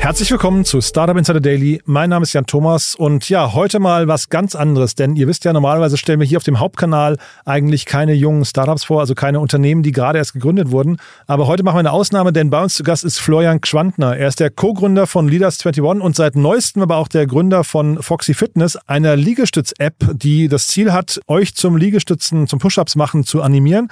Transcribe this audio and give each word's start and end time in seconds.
Herzlich 0.00 0.30
willkommen 0.30 0.64
zu 0.64 0.80
Startup 0.80 1.14
Insider 1.14 1.40
Daily. 1.40 1.82
Mein 1.84 2.08
Name 2.08 2.22
ist 2.22 2.32
Jan 2.32 2.46
Thomas 2.46 2.94
und 2.94 3.28
ja, 3.28 3.52
heute 3.52 3.80
mal 3.80 4.08
was 4.08 4.30
ganz 4.30 4.54
anderes, 4.54 4.94
denn 4.94 5.14
ihr 5.14 5.28
wisst 5.28 5.44
ja, 5.44 5.52
normalerweise 5.52 5.98
stellen 5.98 6.18
wir 6.20 6.26
hier 6.26 6.38
auf 6.38 6.42
dem 6.42 6.58
Hauptkanal 6.58 7.18
eigentlich 7.44 7.84
keine 7.84 8.14
jungen 8.14 8.46
Startups 8.46 8.82
vor, 8.82 9.00
also 9.00 9.14
keine 9.14 9.40
Unternehmen, 9.40 9.82
die 9.82 9.92
gerade 9.92 10.16
erst 10.16 10.32
gegründet 10.32 10.70
wurden. 10.70 10.96
Aber 11.26 11.46
heute 11.46 11.62
machen 11.64 11.76
wir 11.76 11.80
eine 11.80 11.92
Ausnahme, 11.92 12.32
denn 12.32 12.48
bei 12.48 12.62
uns 12.62 12.74
zu 12.74 12.82
Gast 12.82 13.04
ist 13.04 13.18
Florian 13.18 13.60
Gschwandner. 13.60 14.16
Er 14.16 14.28
ist 14.28 14.40
der 14.40 14.48
Co-Gründer 14.48 15.06
von 15.06 15.30
Leaders21 15.30 16.00
und 16.00 16.16
seit 16.16 16.34
neuestem 16.34 16.80
aber 16.80 16.96
auch 16.96 17.06
der 17.06 17.26
Gründer 17.26 17.62
von 17.62 18.02
Foxy 18.02 18.32
Fitness, 18.32 18.76
einer 18.86 19.16
Liegestütz-App, 19.16 19.96
die 20.14 20.48
das 20.48 20.68
Ziel 20.68 20.94
hat, 20.94 21.20
euch 21.28 21.54
zum 21.54 21.76
Liegestützen, 21.76 22.46
zum 22.46 22.58
Push-Ups 22.58 22.96
machen 22.96 23.22
zu 23.22 23.42
animieren. 23.42 23.88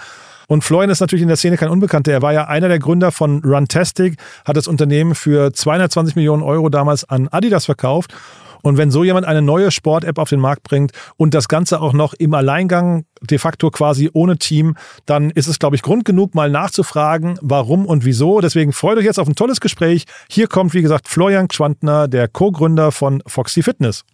Und 0.49 0.65
Florian 0.65 0.91
ist 0.91 1.01
natürlich 1.01 1.23
in 1.23 1.29
der 1.29 1.37
Szene 1.37 1.57
kein 1.57 1.69
Unbekannter. 1.69 2.11
Er 2.11 2.23
war 2.23 2.33
ja 2.33 2.49
einer 2.49 2.69
der 2.69 2.79
Gründer 2.79 3.13
von 3.13 3.43
Runtastic, 3.45 4.17
hat 4.45 4.57
das 4.57 4.67
Unternehmen 4.67 5.15
für 5.15 5.53
220 5.53 6.17
Millionen 6.17 6.43
Euro 6.43 6.71
damals 6.71 7.09
an 7.09 7.29
Adidas 7.29 7.67
verkauft. 7.67 8.15
Und 8.63 8.77
wenn 8.77 8.91
so 8.91 9.05
jemand 9.05 9.27
eine 9.27 9.43
neue 9.43 9.71
Sport-App 9.71 10.19
auf 10.19 10.31
den 10.31 10.41
Markt 10.41 10.63
bringt 10.63 10.93
und 11.17 11.35
das 11.35 11.49
Ganze 11.49 11.81
auch 11.81 11.93
noch 11.93 12.15
im 12.15 12.35
Alleingang, 12.35 13.05
de 13.21 13.39
facto 13.39 13.71
quasi 13.71 14.11
ohne 14.13 14.39
Team, 14.39 14.75
dann 15.07 15.31
ist 15.31 15.47
es, 15.47 15.59
glaube 15.59 15.77
ich, 15.77 15.83
Grund 15.83 16.05
genug, 16.05 16.35
mal 16.35 16.51
nachzufragen, 16.51 17.39
warum 17.41 17.87
und 17.87 18.05
wieso. 18.05 18.41
Deswegen 18.41 18.73
freut 18.73 18.99
euch 18.99 19.05
jetzt 19.05 19.21
auf 19.21 19.29
ein 19.29 19.37
tolles 19.37 19.61
Gespräch. 19.61 20.05
Hier 20.29 20.49
kommt, 20.49 20.75
wie 20.75 20.83
gesagt, 20.83 21.09
Florian 21.09 21.49
Gschwandner, 21.49 22.09
der 22.09 22.27
Co-Gründer 22.27 22.91
von 22.91 23.23
Foxy 23.27 23.63
Fitness. 23.63 24.05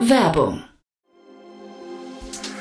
Werbung. 0.00 0.62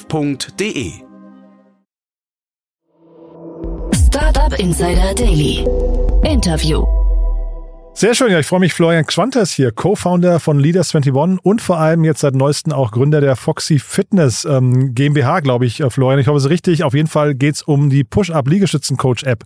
startup.de. 0.00 0.92
Startup 3.92 4.58
Insider 4.58 5.14
Daily. 5.14 5.66
Interview. 6.24 6.84
Sehr 7.92 8.14
schön, 8.14 8.30
ja, 8.30 8.38
ich 8.38 8.46
freue 8.46 8.60
mich. 8.60 8.72
Florian 8.72 9.04
Gschwanter 9.04 9.42
ist 9.42 9.52
hier, 9.52 9.72
Co-Founder 9.72 10.40
von 10.40 10.60
Leaders21 10.60 11.38
und 11.42 11.60
vor 11.60 11.78
allem 11.78 12.04
jetzt 12.04 12.20
seit 12.20 12.34
neuestem 12.34 12.72
auch 12.72 12.92
Gründer 12.92 13.20
der 13.20 13.36
Foxy 13.36 13.78
Fitness 13.78 14.44
ähm, 14.44 14.94
GmbH, 14.94 15.40
glaube 15.40 15.66
ich, 15.66 15.80
äh, 15.80 15.90
Florian. 15.90 16.20
Ich 16.20 16.28
hoffe, 16.28 16.38
es 16.38 16.44
ist 16.44 16.50
richtig. 16.50 16.84
Auf 16.84 16.94
jeden 16.94 17.08
Fall 17.08 17.34
geht 17.34 17.56
es 17.56 17.62
um 17.62 17.90
die 17.90 18.04
Push-Up-Liegestützen-Coach-App. 18.04 19.44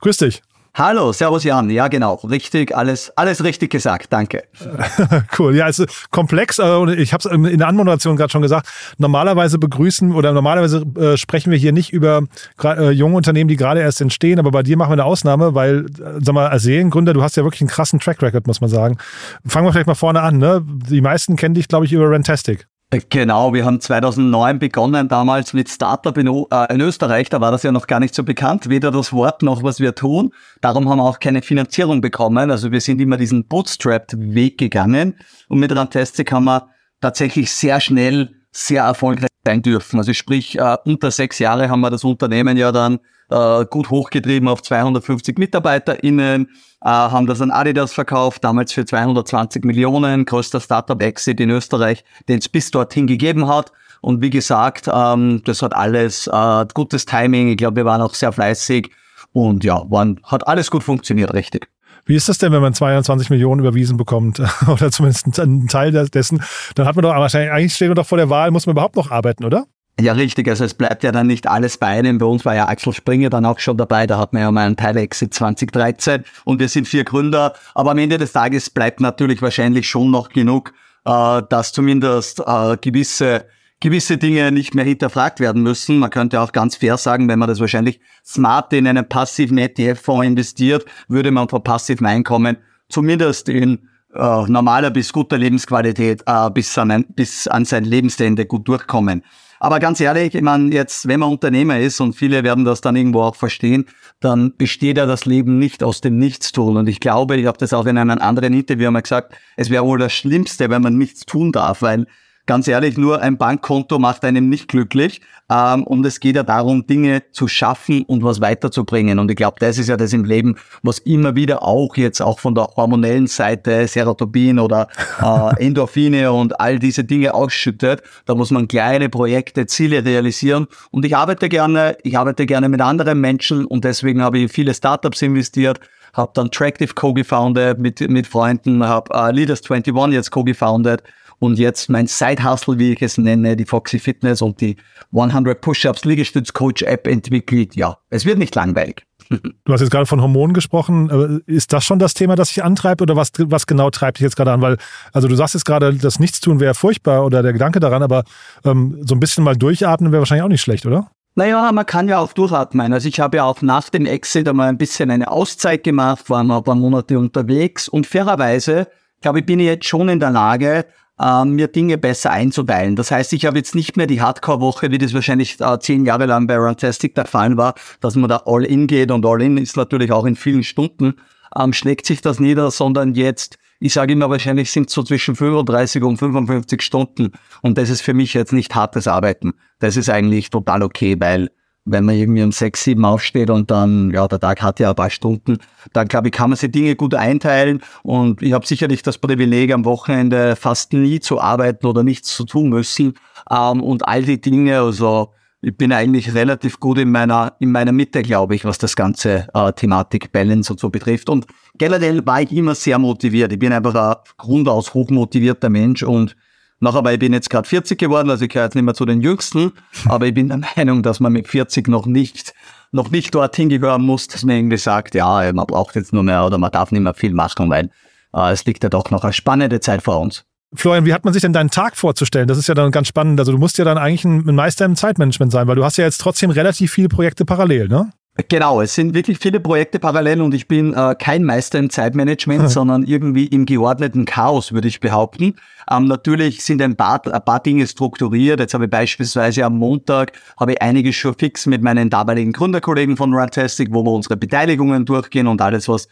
Grüß 0.00 0.18
dich. 0.18 0.42
Hallo, 0.78 1.12
Servus 1.12 1.42
Jan. 1.42 1.70
Ja, 1.70 1.88
genau. 1.88 2.14
Richtig, 2.22 2.76
alles, 2.76 3.12
alles 3.16 3.42
richtig 3.42 3.72
gesagt. 3.72 4.12
Danke. 4.12 4.44
cool. 5.38 5.56
Ja, 5.56 5.66
es 5.68 5.80
ist 5.80 6.08
komplex. 6.12 6.60
Äh, 6.60 6.94
ich 6.94 7.12
habe 7.12 7.28
es 7.28 7.34
in 7.34 7.58
der 7.58 7.66
Anmoderation 7.66 8.14
gerade 8.14 8.30
schon 8.30 8.42
gesagt. 8.42 8.68
Normalerweise 8.96 9.58
begrüßen 9.58 10.14
oder 10.14 10.32
normalerweise 10.32 10.84
äh, 10.96 11.16
sprechen 11.16 11.50
wir 11.50 11.58
hier 11.58 11.72
nicht 11.72 11.92
über 11.92 12.22
äh, 12.62 12.90
junge 12.90 13.16
Unternehmen, 13.16 13.48
die 13.48 13.56
gerade 13.56 13.80
erst 13.80 14.00
entstehen. 14.00 14.38
Aber 14.38 14.52
bei 14.52 14.62
dir 14.62 14.76
machen 14.76 14.90
wir 14.90 14.92
eine 14.92 15.04
Ausnahme, 15.04 15.56
weil, 15.56 15.86
sag 16.20 16.32
mal, 16.32 16.46
als 16.46 16.62
Seriengründer, 16.62 17.12
du 17.12 17.24
hast 17.24 17.36
ja 17.36 17.42
wirklich 17.42 17.62
einen 17.62 17.70
krassen 17.70 17.98
Track 17.98 18.22
Record, 18.22 18.46
muss 18.46 18.60
man 18.60 18.70
sagen. 18.70 18.98
Fangen 19.44 19.66
wir 19.66 19.72
vielleicht 19.72 19.88
mal 19.88 19.96
vorne 19.96 20.20
an. 20.22 20.38
Ne? 20.38 20.64
Die 20.64 21.00
meisten 21.00 21.34
kennen 21.34 21.56
dich, 21.56 21.66
glaube 21.66 21.86
ich, 21.86 21.92
über 21.92 22.08
Rantastic. 22.08 22.68
Genau, 22.90 23.52
wir 23.52 23.66
haben 23.66 23.80
2009 23.80 24.58
begonnen, 24.58 25.08
damals 25.08 25.52
mit 25.52 25.68
Startup 25.68 26.16
in, 26.16 26.26
äh, 26.26 26.74
in, 26.74 26.80
Österreich. 26.80 27.28
Da 27.28 27.38
war 27.38 27.50
das 27.50 27.62
ja 27.62 27.70
noch 27.70 27.86
gar 27.86 28.00
nicht 28.00 28.14
so 28.14 28.24
bekannt, 28.24 28.70
weder 28.70 28.90
das 28.90 29.12
Wort 29.12 29.42
noch 29.42 29.62
was 29.62 29.78
wir 29.78 29.94
tun. 29.94 30.32
Darum 30.62 30.88
haben 30.88 30.96
wir 30.96 31.04
auch 31.04 31.20
keine 31.20 31.42
Finanzierung 31.42 32.00
bekommen. 32.00 32.50
Also 32.50 32.72
wir 32.72 32.80
sind 32.80 32.98
immer 32.98 33.18
diesen 33.18 33.44
Bootstrapped-Weg 33.44 34.56
gegangen. 34.56 35.16
Und 35.48 35.58
mit 35.58 35.76
Rantastic 35.76 36.32
haben 36.32 36.44
wir 36.44 36.70
tatsächlich 37.02 37.52
sehr 37.52 37.78
schnell 37.80 38.37
sehr 38.58 38.82
erfolgreich 38.82 39.30
sein 39.46 39.62
dürfen. 39.62 39.98
Also 39.98 40.12
sprich, 40.12 40.58
äh, 40.58 40.76
unter 40.84 41.10
sechs 41.10 41.38
Jahre 41.38 41.68
haben 41.68 41.80
wir 41.80 41.90
das 41.90 42.04
Unternehmen 42.04 42.56
ja 42.56 42.72
dann 42.72 42.98
äh, 43.30 43.64
gut 43.66 43.90
hochgetrieben 43.90 44.48
auf 44.48 44.62
250 44.62 45.38
MitarbeiterInnen, 45.38 46.48
äh, 46.80 46.88
haben 46.88 47.26
das 47.26 47.40
an 47.40 47.50
Adidas 47.50 47.92
verkauft, 47.92 48.42
damals 48.42 48.72
für 48.72 48.84
220 48.84 49.64
Millionen, 49.64 50.24
größter 50.24 50.60
Startup-Exit 50.60 51.40
in 51.40 51.50
Österreich, 51.50 52.04
den 52.28 52.38
es 52.38 52.48
bis 52.48 52.70
dorthin 52.70 53.06
gegeben 53.06 53.46
hat. 53.46 53.72
Und 54.00 54.22
wie 54.22 54.30
gesagt, 54.30 54.88
ähm, 54.92 55.42
das 55.44 55.62
hat 55.62 55.74
alles 55.74 56.26
äh, 56.26 56.66
gutes 56.74 57.06
Timing. 57.06 57.48
Ich 57.48 57.56
glaube, 57.58 57.76
wir 57.76 57.84
waren 57.84 58.00
auch 58.00 58.14
sehr 58.14 58.32
fleißig 58.32 58.90
und 59.32 59.64
ja, 59.64 59.84
waren, 59.88 60.20
hat 60.24 60.46
alles 60.46 60.70
gut 60.70 60.82
funktioniert, 60.82 61.32
richtig. 61.32 61.68
Wie 62.08 62.14
ist 62.14 62.26
das 62.26 62.38
denn, 62.38 62.52
wenn 62.52 62.62
man 62.62 62.72
22 62.72 63.28
Millionen 63.28 63.60
überwiesen 63.60 63.98
bekommt 63.98 64.40
oder 64.66 64.90
zumindest 64.90 65.38
einen 65.38 65.68
Teil 65.68 65.92
dessen? 65.92 66.42
Dann 66.74 66.86
hat 66.86 66.96
man 66.96 67.02
doch 67.02 67.14
wahrscheinlich, 67.14 67.52
eigentlich 67.52 67.74
steht 67.74 67.88
man 67.88 67.96
doch 67.96 68.06
vor 68.06 68.16
der 68.16 68.30
Wahl, 68.30 68.50
muss 68.50 68.64
man 68.64 68.72
überhaupt 68.72 68.96
noch 68.96 69.10
arbeiten, 69.10 69.44
oder? 69.44 69.66
Ja, 70.00 70.14
richtig. 70.14 70.48
Also 70.48 70.64
es 70.64 70.72
bleibt 70.72 71.02
ja 71.02 71.12
dann 71.12 71.26
nicht 71.26 71.46
alles 71.46 71.76
bei 71.76 71.88
einem. 71.88 72.16
Bei 72.16 72.24
uns 72.24 72.46
war 72.46 72.54
ja 72.54 72.66
Axel 72.66 72.94
Springer 72.94 73.28
dann 73.28 73.44
auch 73.44 73.58
schon 73.58 73.76
dabei. 73.76 74.06
Da 74.06 74.16
hat 74.16 74.32
man 74.32 74.40
ja 74.40 74.50
mal 74.50 74.64
einen 74.64 74.76
Teil-Exit 74.76 75.34
2013 75.34 76.24
und 76.46 76.60
wir 76.60 76.68
sind 76.68 76.88
vier 76.88 77.04
Gründer. 77.04 77.52
Aber 77.74 77.90
am 77.90 77.98
Ende 77.98 78.16
des 78.16 78.32
Tages 78.32 78.70
bleibt 78.70 79.00
natürlich 79.00 79.42
wahrscheinlich 79.42 79.86
schon 79.86 80.10
noch 80.10 80.30
genug, 80.30 80.72
äh, 81.04 81.42
dass 81.50 81.72
zumindest 81.72 82.40
äh, 82.40 82.78
gewisse 82.80 83.44
gewisse 83.80 84.18
Dinge 84.18 84.50
nicht 84.52 84.74
mehr 84.74 84.84
hinterfragt 84.84 85.40
werden 85.40 85.62
müssen. 85.62 85.98
Man 85.98 86.10
könnte 86.10 86.40
auch 86.40 86.52
ganz 86.52 86.76
fair 86.76 86.96
sagen, 86.96 87.28
wenn 87.28 87.38
man 87.38 87.48
das 87.48 87.60
wahrscheinlich 87.60 88.00
smart 88.24 88.72
in 88.72 88.86
einen 88.86 89.08
passiven 89.08 89.58
ETF-Fonds 89.58 90.26
investiert, 90.26 90.84
würde 91.06 91.30
man 91.30 91.48
von 91.48 91.62
passivem 91.62 92.06
Einkommen 92.06 92.56
zumindest 92.88 93.48
in 93.48 93.88
äh, 94.14 94.42
normaler 94.46 94.90
bis 94.90 95.12
guter 95.12 95.38
Lebensqualität 95.38 96.22
äh, 96.26 96.50
bis, 96.50 96.76
an 96.78 96.90
ein, 96.90 97.04
bis 97.08 97.46
an 97.46 97.64
sein 97.64 97.84
Lebensende 97.84 98.46
gut 98.46 98.66
durchkommen. 98.66 99.22
Aber 99.60 99.80
ganz 99.80 100.00
ehrlich, 100.00 100.34
ich 100.34 100.42
meine, 100.42 100.72
jetzt, 100.72 101.08
wenn 101.08 101.20
man 101.20 101.30
Unternehmer 101.30 101.78
ist 101.80 102.00
und 102.00 102.14
viele 102.14 102.44
werden 102.44 102.64
das 102.64 102.80
dann 102.80 102.94
irgendwo 102.94 103.22
auch 103.22 103.34
verstehen, 103.34 103.86
dann 104.20 104.56
besteht 104.56 104.98
ja 104.98 105.06
das 105.06 105.26
Leben 105.26 105.58
nicht 105.58 105.82
aus 105.82 106.00
dem 106.00 106.16
Nichtstun. 106.16 106.76
Und 106.76 106.88
ich 106.88 107.00
glaube, 107.00 107.36
ich 107.36 107.46
habe 107.46 107.58
das 107.58 107.72
auch 107.72 107.86
in 107.86 107.98
einem 107.98 108.18
anderen 108.18 108.54
Interview 108.54 108.86
einmal 108.86 109.02
gesagt, 109.02 109.34
es 109.56 109.68
wäre 109.68 109.84
wohl 109.84 109.98
das 109.98 110.12
Schlimmste, 110.12 110.70
wenn 110.70 110.82
man 110.82 110.96
nichts 110.96 111.26
tun 111.26 111.50
darf, 111.50 111.82
weil 111.82 112.06
ganz 112.48 112.66
ehrlich, 112.66 112.96
nur 112.96 113.20
ein 113.20 113.36
Bankkonto 113.36 114.00
macht 114.00 114.24
einem 114.24 114.48
nicht 114.48 114.66
glücklich. 114.66 115.20
Ähm, 115.50 115.84
und 115.84 116.04
es 116.04 116.18
geht 116.18 116.34
ja 116.34 116.42
darum, 116.42 116.86
Dinge 116.86 117.22
zu 117.30 117.46
schaffen 117.46 118.02
und 118.02 118.24
was 118.24 118.40
weiterzubringen. 118.40 119.18
Und 119.18 119.30
ich 119.30 119.36
glaube, 119.36 119.56
das 119.60 119.78
ist 119.78 119.88
ja 119.88 119.96
das 119.96 120.12
im 120.12 120.24
Leben, 120.24 120.56
was 120.82 120.98
immer 120.98 121.36
wieder 121.36 121.62
auch 121.62 121.96
jetzt 121.96 122.20
auch 122.20 122.40
von 122.40 122.54
der 122.54 122.64
hormonellen 122.74 123.26
Seite, 123.26 123.86
Serotonin 123.86 124.58
oder 124.58 124.88
äh, 125.22 125.64
Endorphine 125.66 126.32
und 126.32 126.58
all 126.58 126.78
diese 126.78 127.04
Dinge 127.04 127.34
ausschüttet. 127.34 128.02
Da 128.26 128.34
muss 128.34 128.50
man 128.50 128.66
kleine 128.66 129.08
Projekte, 129.10 129.66
Ziele 129.66 130.04
realisieren. 130.04 130.66
Und 130.90 131.04
ich 131.04 131.14
arbeite 131.14 131.48
gerne, 131.48 131.96
ich 132.02 132.18
arbeite 132.18 132.46
gerne 132.46 132.68
mit 132.68 132.80
anderen 132.80 133.20
Menschen 133.20 133.66
und 133.66 133.84
deswegen 133.84 134.22
habe 134.22 134.38
ich 134.38 134.50
viele 134.50 134.74
Startups 134.74 135.22
investiert 135.22 135.80
habe 136.14 136.32
dann 136.34 136.50
Tractive 136.50 136.94
co-gefounded 136.94 137.78
mit, 137.78 138.00
mit 138.08 138.26
Freunden, 138.26 138.82
habe 138.82 139.14
uh, 139.14 139.30
Leaders 139.30 139.60
21 139.62 140.14
jetzt 140.14 140.30
co-gefounded 140.30 141.02
und 141.38 141.58
jetzt 141.58 141.88
mein 141.88 142.06
Side-Hustle, 142.06 142.78
wie 142.78 142.92
ich 142.92 143.02
es 143.02 143.18
nenne, 143.18 143.56
die 143.56 143.64
Foxy 143.64 143.98
Fitness 143.98 144.42
und 144.42 144.60
die 144.60 144.76
100 145.12 145.60
Push-Ups 145.60 146.04
Liegestütz-Coach-App 146.04 147.06
entwickelt. 147.06 147.76
Ja, 147.76 147.98
es 148.10 148.24
wird 148.24 148.38
nicht 148.38 148.54
langweilig. 148.54 149.04
Du 149.64 149.74
hast 149.74 149.82
jetzt 149.82 149.90
gerade 149.90 150.06
von 150.06 150.22
Hormonen 150.22 150.54
gesprochen. 150.54 151.42
Ist 151.44 151.74
das 151.74 151.84
schon 151.84 151.98
das 151.98 152.14
Thema, 152.14 152.34
das 152.34 152.48
sich 152.48 152.64
antreibt 152.64 153.02
oder 153.02 153.16
was, 153.16 153.32
was 153.36 153.66
genau 153.66 153.90
treibt 153.90 154.16
dich 154.16 154.22
jetzt 154.22 154.36
gerade 154.36 154.52
an? 154.52 154.62
Weil, 154.62 154.78
also 155.12 155.28
du 155.28 155.34
sagst 155.34 155.52
jetzt 155.52 155.66
gerade, 155.66 155.92
das 155.94 156.18
Nichtstun 156.18 156.60
wäre 156.60 156.72
furchtbar 156.72 157.26
oder 157.26 157.42
der 157.42 157.52
Gedanke 157.52 157.78
daran, 157.78 158.02
aber 158.02 158.24
ähm, 158.64 158.98
so 159.04 159.14
ein 159.14 159.20
bisschen 159.20 159.44
mal 159.44 159.54
durchatmen 159.54 160.10
wäre 160.12 160.22
wahrscheinlich 160.22 160.44
auch 160.44 160.48
nicht 160.48 160.62
schlecht, 160.62 160.86
oder? 160.86 161.10
Naja, 161.34 161.70
man 161.70 161.84
kann 161.84 162.08
ja 162.08 162.18
auch 162.18 162.32
durchatmen. 162.32 162.92
Also 162.92 163.08
ich 163.08 163.20
habe 163.20 163.36
ja 163.36 163.44
auch 163.44 163.60
nach 163.60 163.90
dem 163.90 164.06
Exit 164.06 164.48
einmal 164.48 164.70
ein 164.70 164.78
bisschen 164.78 165.10
eine 165.10 165.30
Auszeit 165.30 165.84
gemacht, 165.84 166.30
war 166.30 166.42
mal 166.42 166.58
ein 166.58 166.64
paar 166.64 166.74
Monate 166.74 167.18
unterwegs 167.18 167.88
und 167.88 168.06
fairerweise, 168.06 168.88
glaube 169.20 169.40
ich, 169.40 169.46
bin 169.46 169.60
ich 169.60 169.66
jetzt 169.66 169.86
schon 169.86 170.08
in 170.08 170.20
der 170.20 170.30
Lage, 170.30 170.86
äh, 171.20 171.44
mir 171.44 171.68
Dinge 171.68 171.98
besser 171.98 172.30
einzuteilen. 172.30 172.96
Das 172.96 173.10
heißt, 173.10 173.32
ich 173.32 173.46
habe 173.46 173.58
jetzt 173.58 173.74
nicht 173.74 173.96
mehr 173.96 174.06
die 174.06 174.20
Hardcore-Woche, 174.20 174.90
wie 174.90 174.98
das 174.98 175.14
wahrscheinlich 175.14 175.60
äh, 175.60 175.78
zehn 175.80 176.04
Jahre 176.04 176.26
lang 176.26 176.46
bei 176.46 176.56
Runtastic 176.56 177.14
der 177.14 177.26
Fall 177.26 177.56
war, 177.56 177.74
dass 178.00 178.16
man 178.16 178.28
da 178.28 178.42
All-In 178.46 178.86
geht 178.86 179.10
und 179.10 179.24
All-In 179.26 179.58
ist 179.58 179.76
natürlich 179.76 180.12
auch 180.12 180.24
in 180.24 180.36
vielen 180.36 180.62
Stunden, 180.62 181.14
ähm, 181.56 181.72
schlägt 181.72 182.06
sich 182.06 182.20
das 182.20 182.40
nieder, 182.40 182.70
sondern 182.70 183.14
jetzt, 183.14 183.58
ich 183.80 183.92
sage 183.92 184.12
immer, 184.12 184.30
wahrscheinlich 184.30 184.70
sind 184.70 184.88
es 184.88 184.94
so 184.94 185.02
zwischen 185.02 185.36
35 185.36 186.02
und 186.02 186.16
55 186.18 186.82
Stunden 186.82 187.32
und 187.62 187.78
das 187.78 187.90
ist 187.90 188.02
für 188.02 188.14
mich 188.14 188.34
jetzt 188.34 188.52
nicht 188.52 188.74
hartes 188.74 189.06
Arbeiten. 189.06 189.54
Das 189.78 189.96
ist 189.96 190.10
eigentlich 190.10 190.50
total 190.50 190.82
okay, 190.82 191.16
weil 191.18 191.50
wenn 191.90 192.04
man 192.04 192.14
irgendwie 192.14 192.42
um 192.42 192.52
sechs, 192.52 192.84
sieben 192.84 193.04
aufsteht 193.04 193.50
und 193.50 193.70
dann, 193.70 194.10
ja, 194.10 194.26
der 194.28 194.40
Tag 194.40 194.62
hat 194.62 194.80
ja 194.80 194.90
ein 194.90 194.96
paar 194.96 195.10
Stunden, 195.10 195.58
dann 195.92 196.08
glaube 196.08 196.28
ich, 196.28 196.32
kann 196.32 196.50
man 196.50 196.56
sich 196.56 196.70
Dinge 196.70 196.96
gut 196.96 197.14
einteilen 197.14 197.80
und 198.02 198.42
ich 198.42 198.52
habe 198.52 198.66
sicherlich 198.66 199.02
das 199.02 199.18
Privileg, 199.18 199.72
am 199.72 199.84
Wochenende 199.84 200.56
fast 200.56 200.92
nie 200.92 201.20
zu 201.20 201.40
arbeiten 201.40 201.86
oder 201.86 202.02
nichts 202.02 202.34
zu 202.34 202.44
tun 202.44 202.68
müssen 202.68 203.14
ähm, 203.50 203.82
und 203.82 204.06
all 204.06 204.22
die 204.22 204.40
Dinge, 204.40 204.80
also 204.80 205.32
ich 205.60 205.76
bin 205.76 205.92
eigentlich 205.92 206.34
relativ 206.34 206.78
gut 206.78 206.98
in 206.98 207.10
meiner, 207.10 207.54
in 207.58 207.72
meiner 207.72 207.90
Mitte, 207.90 208.22
glaube 208.22 208.54
ich, 208.54 208.64
was 208.64 208.78
das 208.78 208.94
ganze 208.94 209.48
äh, 209.54 209.72
Thematik 209.72 210.30
Balance 210.30 210.72
und 210.72 210.78
so 210.78 210.88
betrifft. 210.88 211.28
Und 211.28 211.46
generell 211.76 212.24
war 212.24 212.42
ich 212.42 212.52
immer 212.52 212.76
sehr 212.76 212.98
motiviert. 212.98 213.52
Ich 213.52 213.58
bin 213.58 213.72
einfach 213.72 213.94
ein 213.94 214.16
grundaus 214.36 214.94
hochmotivierter 214.94 215.68
Mensch 215.68 216.04
und 216.04 216.36
Nachher, 216.80 217.04
weil 217.04 217.14
ich 217.14 217.18
bin 217.18 217.32
jetzt 217.32 217.50
gerade 217.50 217.68
40 217.68 217.98
geworden, 217.98 218.30
also 218.30 218.44
ich 218.44 218.50
gehöre 218.50 218.66
jetzt 218.66 218.74
nicht 218.74 218.84
mehr 218.84 218.94
zu 218.94 219.04
den 219.04 219.20
Jüngsten, 219.20 219.72
aber 220.08 220.26
ich 220.26 220.34
bin 220.34 220.48
der 220.48 220.60
Meinung, 220.76 221.02
dass 221.02 221.20
man 221.20 221.32
mit 221.32 221.48
40 221.48 221.88
noch 221.88 222.06
nicht, 222.06 222.54
noch 222.92 223.10
nicht 223.10 223.34
dorthin 223.34 223.68
gehören 223.68 224.02
muss, 224.02 224.28
dass 224.28 224.44
man 224.44 224.56
irgendwie 224.56 224.76
sagt, 224.76 225.14
ja, 225.14 225.52
man 225.52 225.66
braucht 225.66 225.96
jetzt 225.96 226.12
nur 226.12 226.22
mehr 226.22 226.44
oder 226.46 226.58
man 226.58 226.70
darf 226.70 226.92
nicht 226.92 227.02
mehr 227.02 227.14
viel 227.14 227.32
machen, 227.32 227.68
weil 227.70 227.90
äh, 228.34 228.52
es 228.52 228.64
liegt 228.64 228.82
ja 228.82 228.88
doch 228.88 229.10
noch 229.10 229.24
eine 229.24 229.32
spannende 229.32 229.80
Zeit 229.80 230.02
vor 230.02 230.20
uns. 230.20 230.44
Florian, 230.74 231.06
wie 231.06 231.14
hat 231.14 231.24
man 231.24 231.32
sich 231.32 231.40
denn 231.40 231.54
deinen 231.54 231.70
Tag 231.70 231.96
vorzustellen? 231.96 232.46
Das 232.46 232.58
ist 232.58 232.68
ja 232.68 232.74
dann 232.74 232.90
ganz 232.90 233.08
spannend. 233.08 233.40
Also 233.40 233.52
du 233.52 233.58
musst 233.58 233.78
ja 233.78 233.84
dann 233.84 233.96
eigentlich 233.96 234.24
ein 234.24 234.54
Meister 234.54 234.84
im 234.84 234.96
Zeitmanagement 234.96 235.50
sein, 235.50 235.66
weil 235.66 235.76
du 235.76 235.84
hast 235.84 235.96
ja 235.96 236.04
jetzt 236.04 236.18
trotzdem 236.18 236.50
relativ 236.50 236.92
viele 236.92 237.08
Projekte 237.08 237.46
parallel, 237.46 237.88
ne? 237.88 238.10
Genau, 238.46 238.80
es 238.80 238.94
sind 238.94 239.14
wirklich 239.14 239.38
viele 239.38 239.58
Projekte 239.58 239.98
parallel 239.98 240.42
und 240.42 240.54
ich 240.54 240.68
bin 240.68 240.94
äh, 240.94 241.16
kein 241.18 241.42
Meister 241.42 241.80
im 241.80 241.90
Zeitmanagement, 241.90 242.70
sondern 242.70 243.02
irgendwie 243.02 243.46
im 243.46 243.66
geordneten 243.66 244.26
Chaos, 244.26 244.72
würde 244.72 244.86
ich 244.86 245.00
behaupten. 245.00 245.56
Ähm, 245.90 246.04
natürlich 246.04 246.62
sind 246.62 246.80
ein 246.80 246.94
paar, 246.94 247.20
ein 247.26 247.44
paar 247.44 247.60
Dinge 247.60 247.84
strukturiert. 247.88 248.60
Jetzt 248.60 248.74
habe 248.74 248.84
ich 248.84 248.90
beispielsweise 248.90 249.64
am 249.64 249.78
Montag 249.78 250.32
habe 250.58 250.72
ich 250.72 250.82
einiges 250.82 251.16
schon 251.16 251.34
fix 251.34 251.66
mit 251.66 251.82
meinen 251.82 252.10
damaligen 252.10 252.52
Gründerkollegen 252.52 253.16
von 253.16 253.34
Runtastic, 253.34 253.88
wo 253.90 254.04
wir 254.04 254.12
unsere 254.12 254.36
Beteiligungen 254.36 255.04
durchgehen 255.04 255.48
und 255.48 255.60
alles, 255.60 255.88
was 255.88 256.06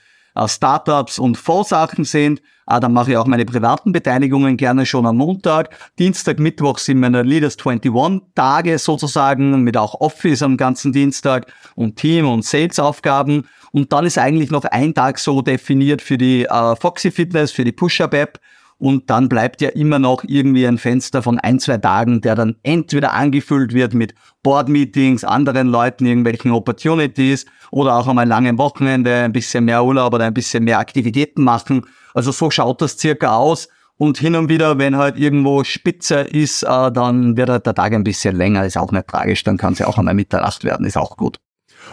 Startups 0.47 1.19
und 1.19 1.37
Vorsachen 1.37 2.05
sind. 2.05 2.43
Ah, 2.67 2.81
dann 2.81 2.93
mache 2.93 3.13
ich 3.13 3.17
auch 3.17 3.27
meine 3.27 3.45
privaten 3.45 3.93
Beteiligungen 3.93 4.57
gerne 4.57 4.87
schon 4.87 5.07
am 5.07 5.17
Montag. 5.19 5.71
Dienstag, 5.99 6.41
Mittwoch 6.41 6.79
sind 6.79 6.99
meine 6.99 7.23
Leaders 7.23 7.57
21 7.57 8.23
Tage 8.35 8.79
sozusagen 8.79 9.63
mit 9.63 9.77
auch 9.77 10.01
Office 10.01 10.43
am 10.43 10.57
ganzen 10.57 10.93
Dienstag 10.93 11.47
und 11.77 11.97
Team 11.97 12.29
und 12.29 12.45
Sales 12.45 12.81
Aufgaben. 12.81 13.47
Und 13.71 13.93
dann 13.93 14.05
ist 14.05 14.19
eigentlich 14.19 14.51
noch 14.51 14.65
ein 14.65 14.95
Tag 14.95 15.19
so 15.19 15.43
definiert 15.43 16.03
für 16.03 16.19
die 16.19 16.45
äh, 16.45 16.77
Foxy 16.77 17.11
Fitness, 17.11 17.53
für 17.53 17.65
die 17.65 17.73
Push-Up 17.73 18.15
App. 18.15 18.41
Und 18.79 19.09
dann 19.09 19.29
bleibt 19.29 19.63
ja 19.63 19.71
immer 19.71 19.99
noch 19.99 20.23
irgendwie 20.27 20.67
ein 20.67 20.77
Fenster 20.77 21.23
von 21.23 21.39
ein, 21.39 21.59
zwei 21.59 21.79
Tagen, 21.79 22.21
der 22.21 22.35
dann 22.35 22.57
entweder 22.63 23.15
angefüllt 23.15 23.73
wird 23.73 23.95
mit 23.95 24.15
Board-Meetings, 24.43 25.25
anderen 25.25 25.69
Leuten, 25.69 26.05
irgendwelchen 26.05 26.51
Opportunities 26.51 27.47
oder 27.71 27.97
auch 27.97 28.07
einmal 28.07 28.29
langen 28.29 28.59
Wochenende, 28.59 29.15
ein 29.15 29.33
bisschen 29.33 29.65
mehr 29.65 29.83
Urlaub 29.83 30.13
oder 30.13 30.27
ein 30.27 30.35
bisschen 30.35 30.65
mehr 30.65 30.79
Aktivitäten 30.79 31.43
machen. 31.43 31.87
Also 32.13 32.33
so 32.33 32.51
schaut 32.51 32.83
das 32.83 32.99
circa 32.99 33.37
aus. 33.37 33.69
Und 33.99 34.19
hin 34.19 34.37
und 34.37 34.51
wieder, 34.51 34.77
wenn 34.77 34.97
halt 34.97 35.17
irgendwo 35.17 35.65
Spitze 35.65 36.17
ist, 36.21 36.63
äh, 36.63 36.93
dann 36.93 37.39
wird 37.39 37.49
halt 37.49 37.65
der 37.65 37.75
Tag 37.75 37.95
ein 37.95 38.05
bisschen 38.05 38.37
länger, 38.37 38.67
ist 38.67 38.77
auch 38.77 38.93
nicht 38.93 39.09
tragisch, 39.09 39.43
dann 39.43 39.57
kann 39.57 39.73
es 39.73 39.79
ja 39.79 39.87
auch 39.87 39.97
einmal 39.97 40.13
Mitternacht 40.13 40.65
werden, 40.65 40.85
ist 40.85 40.99
auch 40.99 41.17
gut. 41.17 41.39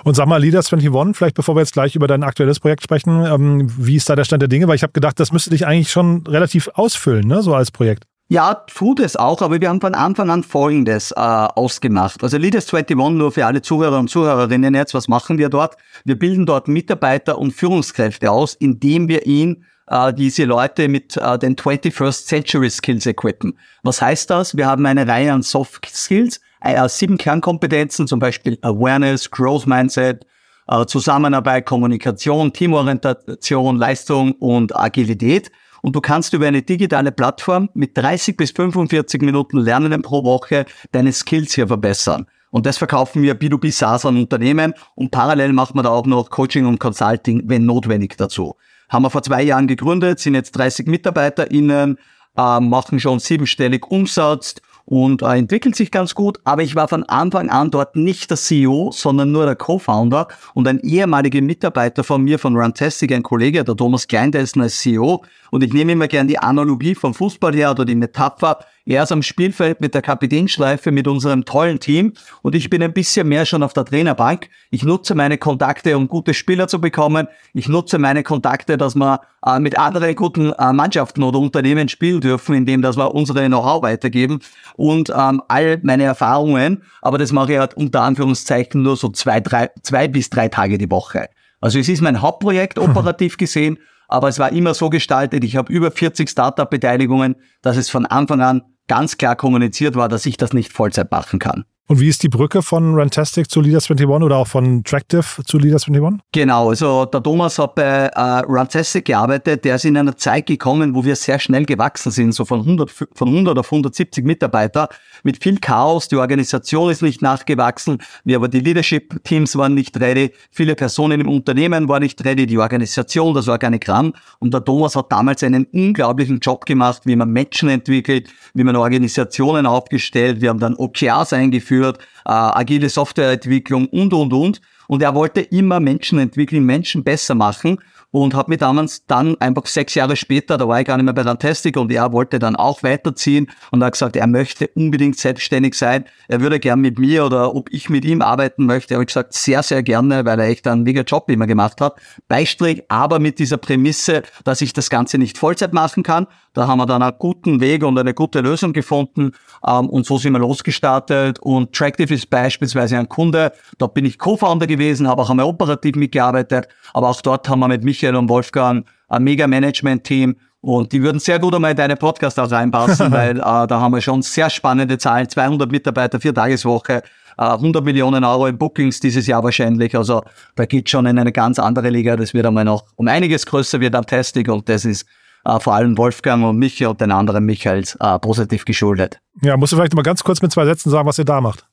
Und 0.03 0.15
sag 0.15 0.27
mal, 0.27 0.41
Leaders 0.41 0.71
21, 0.71 1.15
vielleicht 1.15 1.35
bevor 1.35 1.55
wir 1.55 1.61
jetzt 1.61 1.73
gleich 1.73 1.95
über 1.95 2.07
dein 2.07 2.23
aktuelles 2.23 2.59
Projekt 2.59 2.83
sprechen, 2.83 3.25
ähm, 3.25 3.71
wie 3.77 3.95
ist 3.95 4.09
da 4.09 4.15
der 4.15 4.23
Stand 4.23 4.41
der 4.41 4.49
Dinge? 4.49 4.67
Weil 4.67 4.75
ich 4.75 4.83
habe 4.83 4.93
gedacht, 4.93 5.19
das 5.19 5.31
müsste 5.31 5.49
dich 5.49 5.65
eigentlich 5.65 5.91
schon 5.91 6.25
relativ 6.27 6.69
ausfüllen, 6.73 7.27
ne, 7.27 7.41
so 7.41 7.53
als 7.53 7.71
Projekt. 7.71 8.05
Ja, 8.29 8.55
tut 8.55 8.99
es 8.99 9.15
auch, 9.15 9.41
aber 9.41 9.61
wir 9.61 9.69
haben 9.69 9.81
von 9.81 9.93
Anfang 9.93 10.29
an 10.29 10.43
Folgendes 10.43 11.11
äh, 11.11 11.15
ausgemacht. 11.19 12.23
Also 12.23 12.37
Leaders 12.37 12.73
21 12.73 12.95
nur 13.15 13.31
für 13.31 13.45
alle 13.45 13.61
Zuhörer 13.61 13.99
und 13.99 14.09
Zuhörerinnen 14.09 14.73
jetzt, 14.73 14.93
was 14.93 15.07
machen 15.07 15.37
wir 15.37 15.49
dort? 15.49 15.75
Wir 16.05 16.17
bilden 16.17 16.45
dort 16.45 16.67
Mitarbeiter 16.67 17.37
und 17.37 17.51
Führungskräfte 17.51 18.31
aus, 18.31 18.55
indem 18.55 19.07
wir 19.07 19.27
ihn 19.27 19.65
äh, 19.87 20.13
diese 20.13 20.45
Leute 20.45 20.87
mit 20.87 21.17
äh, 21.17 21.37
den 21.37 21.55
21st 21.55 22.25
Century 22.25 22.69
Skills 22.69 23.05
equippen. 23.05 23.57
Was 23.83 24.01
heißt 24.01 24.29
das? 24.29 24.55
Wir 24.55 24.67
haben 24.67 24.85
eine 24.85 25.07
Reihe 25.07 25.33
an 25.33 25.41
Soft 25.41 25.85
Skills, 25.93 26.39
äh, 26.63 26.87
sieben 26.89 27.17
Kernkompetenzen, 27.17 28.07
zum 28.07 28.19
Beispiel 28.19 28.57
Awareness, 28.61 29.29
Growth 29.29 29.67
Mindset, 29.67 30.25
äh, 30.67 30.85
Zusammenarbeit, 30.85 31.65
Kommunikation, 31.65 32.53
Teamorientation, 32.53 33.77
Leistung 33.77 34.33
und 34.33 34.75
Agilität. 34.75 35.51
Und 35.81 35.95
du 35.95 36.01
kannst 36.01 36.33
über 36.33 36.47
eine 36.47 36.61
digitale 36.61 37.11
Plattform 37.11 37.69
mit 37.73 37.97
30 37.97 38.37
bis 38.37 38.51
45 38.51 39.21
Minuten 39.21 39.57
Lernen 39.57 40.01
pro 40.01 40.23
Woche 40.23 40.65
deine 40.93 41.11
Skills 41.11 41.53
hier 41.53 41.67
verbessern. 41.67 42.25
Und 42.51 42.65
das 42.65 42.77
verkaufen 42.77 43.21
wir 43.23 43.35
B2B 43.37 43.71
SaaS 43.71 44.05
an 44.05 44.15
Unternehmen 44.15 44.73
und 44.95 45.11
parallel 45.11 45.51
macht 45.53 45.75
man 45.75 45.83
da 45.83 45.89
auch 45.89 46.05
noch 46.05 46.29
Coaching 46.29 46.65
und 46.65 46.79
Consulting, 46.79 47.41
wenn 47.47 47.65
notwendig 47.65 48.15
dazu. 48.15 48.55
Haben 48.89 49.03
wir 49.03 49.09
vor 49.09 49.23
zwei 49.23 49.41
Jahren 49.41 49.67
gegründet, 49.67 50.19
sind 50.19 50.35
jetzt 50.35 50.51
30 50.51 50.87
MitarbeiterInnen, 50.87 51.97
äh, 52.37 52.59
machen 52.59 52.99
schon 52.99 53.19
siebenstellig 53.19 53.87
Umsatz 53.87 54.55
und 54.85 55.21
äh, 55.21 55.37
entwickelt 55.37 55.75
sich 55.75 55.91
ganz 55.91 56.15
gut. 56.15 56.39
Aber 56.43 56.61
ich 56.61 56.75
war 56.75 56.87
von 56.87 57.03
Anfang 57.03 57.49
an 57.49 57.71
dort 57.71 57.95
nicht 57.95 58.29
der 58.29 58.37
CEO, 58.37 58.91
sondern 58.93 59.31
nur 59.31 59.45
der 59.45 59.55
Co-Founder 59.55 60.27
und 60.53 60.67
ein 60.67 60.79
ehemaliger 60.79 61.41
Mitarbeiter 61.41 62.03
von 62.03 62.23
mir, 62.23 62.39
von 62.39 62.55
Runtastic, 62.55 63.11
ein 63.11 63.23
Kollege, 63.23 63.63
der 63.63 63.75
Thomas 63.75 64.07
Klein, 64.07 64.31
der 64.31 64.41
ist 64.41 64.57
als 64.57 64.79
CEO. 64.79 65.23
Und 65.53 65.63
ich 65.63 65.71
nehme 65.71 65.91
immer 65.91 66.07
gern 66.07 66.27
die 66.27 66.39
Analogie 66.39 66.95
vom 66.95 67.13
Fußball 67.13 67.53
her 67.53 67.69
oder 67.69 67.85
die 67.85 67.93
Metapher. 67.93 68.65
Er 68.87 69.03
ist 69.03 69.11
am 69.11 69.21
Spielfeld 69.21 69.81
mit 69.81 69.93
der 69.93 70.01
Kapitänschleife 70.01 70.91
mit 70.91 71.07
unserem 71.07 71.45
tollen 71.45 71.79
Team 71.79 72.13
und 72.41 72.55
ich 72.55 72.71
bin 72.71 72.81
ein 72.81 72.91
bisschen 72.91 73.27
mehr 73.27 73.45
schon 73.45 73.61
auf 73.61 73.71
der 73.71 73.85
Trainerbank. 73.85 74.49
Ich 74.71 74.81
nutze 74.81 75.13
meine 75.13 75.37
Kontakte, 75.37 75.95
um 75.95 76.07
gute 76.07 76.33
Spieler 76.33 76.67
zu 76.67 76.81
bekommen. 76.81 77.27
Ich 77.53 77.69
nutze 77.69 77.99
meine 77.99 78.23
Kontakte, 78.23 78.77
dass 78.77 78.95
wir 78.95 79.21
äh, 79.45 79.59
mit 79.59 79.77
anderen 79.77 80.15
guten 80.15 80.53
äh, 80.53 80.73
Mannschaften 80.73 81.21
oder 81.21 81.37
Unternehmen 81.37 81.87
spielen 81.87 82.19
dürfen, 82.19 82.55
indem 82.55 82.81
dass 82.81 82.97
wir 82.97 83.13
unsere 83.13 83.45
Know-how 83.45 83.83
weitergeben 83.83 84.39
und 84.75 85.13
ähm, 85.15 85.43
all 85.49 85.79
meine 85.83 86.01
Erfahrungen. 86.01 86.81
Aber 87.03 87.19
das 87.19 87.31
mache 87.31 87.53
ich 87.53 87.59
halt 87.59 87.75
unter 87.75 88.01
Anführungszeichen 88.01 88.81
nur 88.81 88.97
so 88.97 89.09
zwei, 89.09 89.39
drei, 89.39 89.69
zwei 89.83 90.07
bis 90.07 90.31
drei 90.31 90.47
Tage 90.47 90.79
die 90.79 90.89
Woche. 90.89 91.29
Also 91.61 91.77
es 91.77 91.87
ist 91.87 92.01
mein 92.01 92.23
Hauptprojekt 92.23 92.79
operativ 92.79 93.37
gesehen, 93.37 93.77
aber 94.13 94.27
es 94.27 94.37
war 94.37 94.51
immer 94.51 94.75
so 94.75 94.91
gestaltet. 94.91 95.43
Ich 95.43 95.55
habe 95.55 95.73
über 95.73 95.89
40 95.89 96.29
Startup-Beteiligungen, 96.29 97.35
dass 97.63 97.77
es 97.77 97.89
von 97.89 98.05
Anfang 98.05 98.41
an 98.41 98.61
ganz 98.87 99.17
klar 99.17 99.35
kommuniziert 99.35 99.95
war, 99.95 100.07
dass 100.07 100.27
ich 100.27 100.37
das 100.37 100.53
nicht 100.53 100.71
Vollzeit 100.71 101.09
machen 101.09 101.39
kann. 101.39 101.65
Und 101.89 101.99
wie 101.99 102.07
ist 102.07 102.23
die 102.23 102.29
Brücke 102.29 102.61
von 102.61 102.95
Rantastic 102.95 103.51
zu 103.51 103.59
Leaders 103.59 103.91
21 103.91 104.07
oder 104.07 104.37
auch 104.37 104.47
von 104.47 104.85
Tractive 104.85 105.43
zu 105.45 105.57
Leaders 105.57 105.85
21? 105.85 106.21
Genau, 106.31 106.69
also 106.69 107.03
der 107.03 107.21
Thomas 107.21 107.59
hat 107.59 107.75
bei 107.75 108.05
äh, 108.05 108.11
Rantastic 108.15 109.03
gearbeitet. 109.03 109.65
Der 109.65 109.75
ist 109.75 109.83
in 109.83 109.97
einer 109.97 110.15
Zeit 110.15 110.45
gekommen, 110.45 110.95
wo 110.95 111.03
wir 111.03 111.17
sehr 111.17 111.39
schnell 111.39 111.65
gewachsen 111.65 112.09
sind, 112.09 112.31
so 112.31 112.45
von 112.45 112.61
100, 112.61 112.89
von 112.89 113.27
100 113.27 113.59
auf 113.59 113.65
170 113.65 114.23
Mitarbeiter, 114.23 114.87
mit 115.23 115.43
viel 115.43 115.59
Chaos. 115.59 116.07
Die 116.07 116.15
Organisation 116.15 116.89
ist 116.89 117.01
nicht 117.01 117.21
nachgewachsen, 117.21 117.97
wir 118.23 118.37
aber 118.37 118.47
die 118.47 118.61
Leadership-Teams 118.61 119.57
waren 119.57 119.73
nicht 119.73 119.99
ready, 119.99 120.31
viele 120.51 120.75
Personen 120.75 121.19
im 121.19 121.27
Unternehmen 121.27 121.89
waren 121.89 122.03
nicht 122.03 122.23
ready, 122.23 122.45
die 122.45 122.59
Organisation, 122.59 123.33
das 123.33 123.49
Organigramm. 123.49 124.13
Und 124.39 124.53
der 124.53 124.63
Thomas 124.63 124.95
hat 124.95 125.11
damals 125.11 125.43
einen 125.43 125.65
unglaublichen 125.65 126.39
Job 126.39 126.65
gemacht, 126.65 127.01
wie 127.03 127.17
man 127.17 127.29
Menschen 127.29 127.67
entwickelt, 127.67 128.29
wie 128.53 128.63
man 128.63 128.77
Organisationen 128.77 129.65
aufgestellt. 129.65 130.39
Wir 130.39 130.47
haben 130.47 130.59
dann 130.59 130.75
OKRs 130.75 131.33
eingeführt 131.33 131.72
eingeführt, 131.73 131.97
äh, 132.25 132.31
agile 132.31 132.89
Softwareentwicklung 132.89 133.87
und, 133.87 134.13
und, 134.13 134.33
und. 134.33 134.61
Und 134.87 135.01
er 135.01 135.15
wollte 135.15 135.41
immer 135.41 135.79
Menschen 135.79 136.19
entwickeln, 136.19 136.65
Menschen 136.65 137.03
besser 137.03 137.35
machen 137.35 137.79
und 138.13 138.35
hat 138.35 138.47
mir 138.47 138.57
damals 138.57 139.07
dann 139.07 139.35
einfach 139.41 139.65
sechs 139.65 139.95
Jahre 139.95 140.15
später, 140.15 140.59
da 140.59 140.67
war 140.67 140.79
ich 140.79 140.85
gar 140.85 140.97
nicht 140.97 141.05
mehr 141.05 141.15
bei 141.15 141.23
Rantastic 141.23 141.75
und 141.77 141.91
er 141.91 142.13
wollte 142.13 142.37
dann 142.37 142.55
auch 142.55 142.83
weiterziehen 142.83 143.49
und 143.71 143.83
hat 143.83 143.93
gesagt, 143.93 144.15
er 144.15 144.27
möchte 144.27 144.67
unbedingt 144.75 145.17
selbstständig 145.17 145.73
sein. 145.73 146.05
Er 146.27 146.39
würde 146.39 146.59
gern 146.59 146.79
mit 146.79 146.99
mir 146.99 147.25
oder 147.25 147.55
ob 147.55 147.73
ich 147.73 147.89
mit 147.89 148.05
ihm 148.05 148.21
arbeiten 148.21 148.67
möchte. 148.67 148.93
Habe 148.93 149.03
ich 149.03 149.07
gesagt, 149.07 149.33
sehr, 149.33 149.63
sehr 149.63 149.81
gerne, 149.81 150.25
weil 150.25 150.39
er 150.39 150.47
echt 150.47 150.67
einen 150.67 150.83
mega 150.83 151.01
Job 151.01 151.27
immer 151.31 151.47
gemacht 151.47 151.81
hat. 151.81 151.95
Beistrich, 152.27 152.83
aber 152.87 153.17
mit 153.17 153.39
dieser 153.39 153.57
Prämisse, 153.57 154.21
dass 154.43 154.61
ich 154.61 154.73
das 154.73 154.91
Ganze 154.91 155.17
nicht 155.17 155.39
Vollzeit 155.39 155.73
machen 155.73 156.03
kann. 156.03 156.27
Da 156.53 156.67
haben 156.67 156.77
wir 156.77 156.85
dann 156.85 157.01
einen 157.01 157.17
guten 157.17 157.61
Weg 157.61 157.83
und 157.83 157.97
eine 157.97 158.13
gute 158.13 158.41
Lösung 158.41 158.73
gefunden 158.73 159.31
ähm, 159.67 159.89
und 159.89 160.05
so 160.05 160.19
sind 160.19 160.33
wir 160.33 160.39
losgestartet 160.39 161.39
und 161.39 161.73
Tractive 161.73 162.13
ist 162.13 162.29
beispielsweise 162.29 162.99
ein 162.99 163.09
Kunde. 163.09 163.53
Da 163.79 163.87
bin 163.87 164.05
ich 164.05 164.19
Co-Founder 164.19 164.67
gewesen, 164.67 165.07
habe 165.07 165.23
auch 165.23 165.31
einmal 165.31 165.47
operativ 165.47 165.95
mitgearbeitet, 165.95 166.67
aber 166.93 167.09
auch 167.09 167.21
dort 167.21 167.49
haben 167.49 167.61
wir 167.61 167.69
mit 167.69 167.83
Michael 168.03 168.15
und 168.17 168.29
Wolfgang 168.29 168.85
ein 169.07 169.23
mega 169.23 169.47
Management-Team 169.47 170.35
Und 170.61 170.91
die 170.91 171.01
würden 171.01 171.19
sehr 171.19 171.39
gut 171.39 171.55
einmal 171.55 171.71
in 171.71 171.77
deine 171.77 171.95
Podcast 171.95 172.39
auch 172.39 172.51
reinpassen, 172.51 173.11
weil 173.11 173.37
äh, 173.37 173.41
da 173.41 173.69
haben 173.69 173.93
wir 173.93 174.01
schon 174.01 174.21
sehr 174.21 174.49
spannende 174.49 174.97
Zahlen. 174.97 175.29
200 175.29 175.71
Mitarbeiter, 175.71 176.19
vier 176.19 176.33
Tageswoche, 176.33 177.03
äh, 177.37 177.43
100 177.43 177.83
Millionen 177.83 178.23
Euro 178.23 178.47
in 178.47 178.57
Bookings 178.57 178.99
dieses 178.99 179.27
Jahr 179.27 179.43
wahrscheinlich. 179.43 179.95
Also 179.95 180.23
da 180.55 180.65
geht 180.65 180.89
schon 180.89 181.05
in 181.05 181.17
eine 181.17 181.31
ganz 181.31 181.59
andere 181.59 181.89
Liga. 181.89 182.15
Das 182.15 182.33
wird 182.33 182.45
einmal 182.45 182.65
noch 182.65 182.85
um 182.95 183.07
einiges 183.07 183.45
größer 183.45 183.79
wird 183.79 183.95
am 183.95 184.05
Testing 184.05 184.49
und 184.49 184.67
das 184.67 184.85
ist 184.85 185.05
äh, 185.45 185.59
vor 185.59 185.73
allem 185.75 185.97
Wolfgang 185.97 186.43
und 186.43 186.57
Michael 186.57 186.91
und 186.91 187.01
den 187.01 187.11
anderen 187.11 187.45
Michaels 187.45 187.95
äh, 187.99 188.19
positiv 188.19 188.65
geschuldet. 188.65 189.19
Ja, 189.41 189.55
musst 189.57 189.73
du 189.73 189.77
vielleicht 189.77 189.95
mal 189.95 190.01
ganz 190.01 190.23
kurz 190.23 190.41
mit 190.41 190.51
zwei 190.51 190.65
Sätzen 190.65 190.89
sagen, 190.89 191.07
was 191.07 191.17
ihr 191.19 191.25
da 191.25 191.39
macht. 191.41 191.65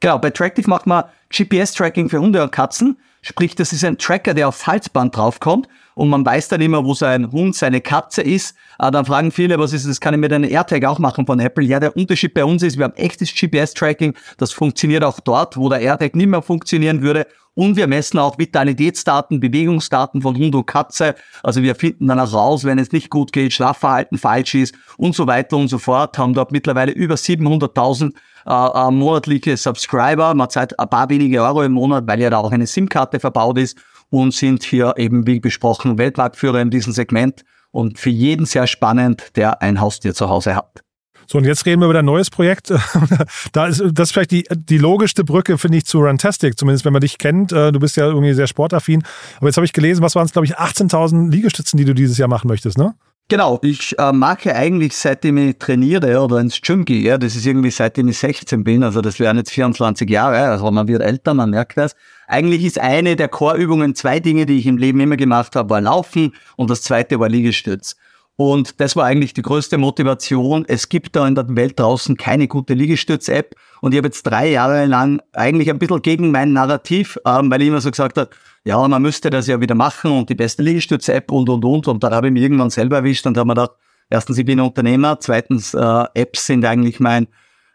Genau, 0.00 0.18
bei 0.18 0.30
Tractive 0.30 0.68
macht 0.68 0.86
man 0.86 1.04
GPS-Tracking 1.30 2.08
für 2.08 2.20
Hunde 2.20 2.42
und 2.42 2.52
Katzen. 2.52 2.96
Sprich, 3.22 3.54
das 3.54 3.72
ist 3.72 3.84
ein 3.84 3.98
Tracker, 3.98 4.34
der 4.34 4.48
aufs 4.48 4.66
Halsband 4.66 5.16
draufkommt 5.16 5.68
und 6.00 6.08
man 6.08 6.24
weiß 6.24 6.48
dann 6.48 6.62
immer, 6.62 6.82
wo 6.82 6.94
sein 6.94 7.30
Hund, 7.30 7.54
seine 7.54 7.82
Katze 7.82 8.22
ist. 8.22 8.56
Äh, 8.78 8.90
dann 8.90 9.04
fragen 9.04 9.30
viele, 9.30 9.58
was 9.58 9.74
ist 9.74 9.86
das? 9.86 10.00
Kann 10.00 10.14
ich 10.14 10.20
mit 10.20 10.32
einem 10.32 10.50
AirTag 10.50 10.82
auch 10.86 10.98
machen 10.98 11.26
von 11.26 11.38
Apple? 11.40 11.62
Ja, 11.62 11.78
der 11.78 11.94
Unterschied 11.94 12.32
bei 12.32 12.42
uns 12.42 12.62
ist, 12.62 12.78
wir 12.78 12.84
haben 12.84 12.94
echtes 12.94 13.34
GPS-Tracking. 13.34 14.14
Das 14.38 14.50
funktioniert 14.50 15.04
auch 15.04 15.20
dort, 15.20 15.58
wo 15.58 15.68
der 15.68 15.80
AirTag 15.80 16.16
nicht 16.16 16.28
mehr 16.28 16.40
funktionieren 16.40 17.02
würde. 17.02 17.26
Und 17.52 17.76
wir 17.76 17.86
messen 17.86 18.18
auch 18.18 18.38
Vitalitätsdaten, 18.38 19.40
Bewegungsdaten 19.40 20.22
von 20.22 20.38
Hund 20.38 20.54
und 20.54 20.64
Katze. 20.64 21.16
Also 21.42 21.62
wir 21.62 21.74
finden 21.74 22.08
dann 22.08 22.18
auch 22.18 22.32
raus, 22.32 22.64
wenn 22.64 22.78
es 22.78 22.92
nicht 22.92 23.10
gut 23.10 23.30
geht, 23.34 23.52
Schlafverhalten 23.52 24.16
falsch 24.16 24.54
ist 24.54 24.74
und 24.96 25.14
so 25.14 25.26
weiter 25.26 25.58
und 25.58 25.68
so 25.68 25.76
fort. 25.76 26.16
Haben 26.16 26.32
dort 26.32 26.50
mittlerweile 26.50 26.92
über 26.92 27.16
700.000 27.16 28.14
äh, 28.46 28.88
äh, 28.88 28.90
monatliche 28.90 29.54
Subscriber. 29.58 30.32
Man 30.32 30.48
zahlt 30.48 30.80
ein 30.80 30.88
paar 30.88 31.10
wenige 31.10 31.42
Euro 31.42 31.62
im 31.62 31.72
Monat, 31.72 32.04
weil 32.06 32.22
ja 32.22 32.30
da 32.30 32.38
auch 32.38 32.52
eine 32.52 32.66
SIM-Karte 32.66 33.20
verbaut 33.20 33.58
ist 33.58 33.76
und 34.10 34.34
sind 34.34 34.62
hier 34.62 34.94
eben, 34.96 35.26
wie 35.26 35.40
besprochen, 35.40 35.98
Weltmarktführer 35.98 36.60
in 36.60 36.70
diesem 36.70 36.92
Segment 36.92 37.44
und 37.70 37.98
für 37.98 38.10
jeden 38.10 38.46
sehr 38.46 38.66
spannend, 38.66 39.36
der 39.36 39.62
ein 39.62 39.80
Haustier 39.80 40.14
zu 40.14 40.28
Hause 40.28 40.56
hat. 40.56 40.82
So, 41.26 41.38
und 41.38 41.44
jetzt 41.44 41.64
reden 41.64 41.80
wir 41.80 41.84
über 41.86 41.94
dein 41.94 42.06
neues 42.06 42.28
Projekt. 42.28 42.72
da 43.52 43.66
ist 43.66 43.80
das 43.92 44.08
ist 44.08 44.12
vielleicht 44.12 44.32
die, 44.32 44.48
die 44.50 44.78
logischste 44.78 45.22
Brücke, 45.22 45.58
finde 45.58 45.78
ich, 45.78 45.86
zu 45.86 46.00
Runtastic, 46.00 46.58
zumindest 46.58 46.84
wenn 46.84 46.92
man 46.92 47.02
dich 47.02 47.18
kennt. 47.18 47.52
Äh, 47.52 47.70
du 47.70 47.78
bist 47.78 47.96
ja 47.96 48.06
irgendwie 48.06 48.32
sehr 48.32 48.48
sportaffin. 48.48 49.04
Aber 49.36 49.46
jetzt 49.46 49.56
habe 49.56 49.64
ich 49.64 49.72
gelesen, 49.72 50.02
was 50.02 50.16
waren 50.16 50.26
es, 50.26 50.32
glaube 50.32 50.46
ich, 50.46 50.58
18.000 50.58 51.30
Liegestützen, 51.30 51.76
die 51.76 51.84
du 51.84 51.94
dieses 51.94 52.18
Jahr 52.18 52.28
machen 52.28 52.48
möchtest, 52.48 52.78
ne? 52.78 52.96
Genau, 53.28 53.60
ich 53.62 53.96
äh, 53.96 54.10
mache 54.10 54.56
eigentlich 54.56 54.96
seitdem 54.96 55.36
ich 55.36 55.56
trainiere 55.56 56.20
oder 56.20 56.40
ins 56.40 56.60
Gym 56.60 56.84
gehe, 56.84 57.16
das 57.16 57.36
ist 57.36 57.46
irgendwie 57.46 57.70
seitdem 57.70 58.08
ich 58.08 58.18
16 58.18 58.64
bin, 58.64 58.82
also 58.82 59.00
das 59.00 59.20
wären 59.20 59.36
jetzt 59.36 59.52
24 59.52 60.10
Jahre, 60.10 60.38
also 60.38 60.68
man 60.72 60.88
wird 60.88 61.00
älter, 61.00 61.32
man 61.32 61.50
merkt 61.50 61.76
das. 61.76 61.94
Eigentlich 62.30 62.64
ist 62.64 62.78
eine 62.78 63.16
der 63.16 63.26
Chorübungen 63.26 63.96
zwei 63.96 64.20
Dinge, 64.20 64.46
die 64.46 64.58
ich 64.60 64.66
im 64.66 64.76
Leben 64.76 65.00
immer 65.00 65.16
gemacht 65.16 65.56
habe, 65.56 65.68
war 65.68 65.80
Laufen 65.80 66.32
und 66.56 66.70
das 66.70 66.82
zweite 66.82 67.18
war 67.18 67.28
Liegestütz. 67.28 67.96
Und 68.36 68.80
das 68.80 68.94
war 68.94 69.04
eigentlich 69.04 69.34
die 69.34 69.42
größte 69.42 69.78
Motivation. 69.78 70.64
Es 70.68 70.88
gibt 70.88 71.16
da 71.16 71.26
in 71.26 71.34
der 71.34 71.44
Welt 71.56 71.80
draußen 71.80 72.16
keine 72.16 72.46
gute 72.46 72.74
Liegestütz-App. 72.74 73.56
Und 73.80 73.92
ich 73.92 73.98
habe 73.98 74.06
jetzt 74.06 74.22
drei 74.22 74.48
Jahre 74.48 74.86
lang 74.86 75.20
eigentlich 75.32 75.70
ein 75.70 75.80
bisschen 75.80 76.02
gegen 76.02 76.30
mein 76.30 76.52
Narrativ, 76.52 77.18
ähm, 77.26 77.50
weil 77.50 77.62
ich 77.62 77.68
immer 77.68 77.80
so 77.80 77.90
gesagt 77.90 78.16
habe, 78.16 78.30
ja, 78.64 78.86
man 78.86 79.02
müsste 79.02 79.28
das 79.30 79.48
ja 79.48 79.60
wieder 79.60 79.74
machen 79.74 80.12
und 80.12 80.30
die 80.30 80.36
beste 80.36 80.62
Liegestütz-App 80.62 81.32
und, 81.32 81.48
und, 81.48 81.64
und. 81.64 81.88
Und 81.88 82.04
dann 82.04 82.14
habe 82.14 82.28
ich 82.28 82.32
mich 82.32 82.44
irgendwann 82.44 82.70
selber 82.70 82.98
erwischt 82.98 83.26
und 83.26 83.36
habe 83.36 83.48
mir 83.48 83.54
gedacht, 83.54 83.72
erstens, 84.08 84.38
ich 84.38 84.44
bin 84.44 84.60
Unternehmer, 84.60 85.18
zweitens, 85.18 85.74
äh, 85.74 86.04
Apps 86.14 86.46
sind 86.46 86.64
eigentlich 86.64 87.00
mein, 87.00 87.26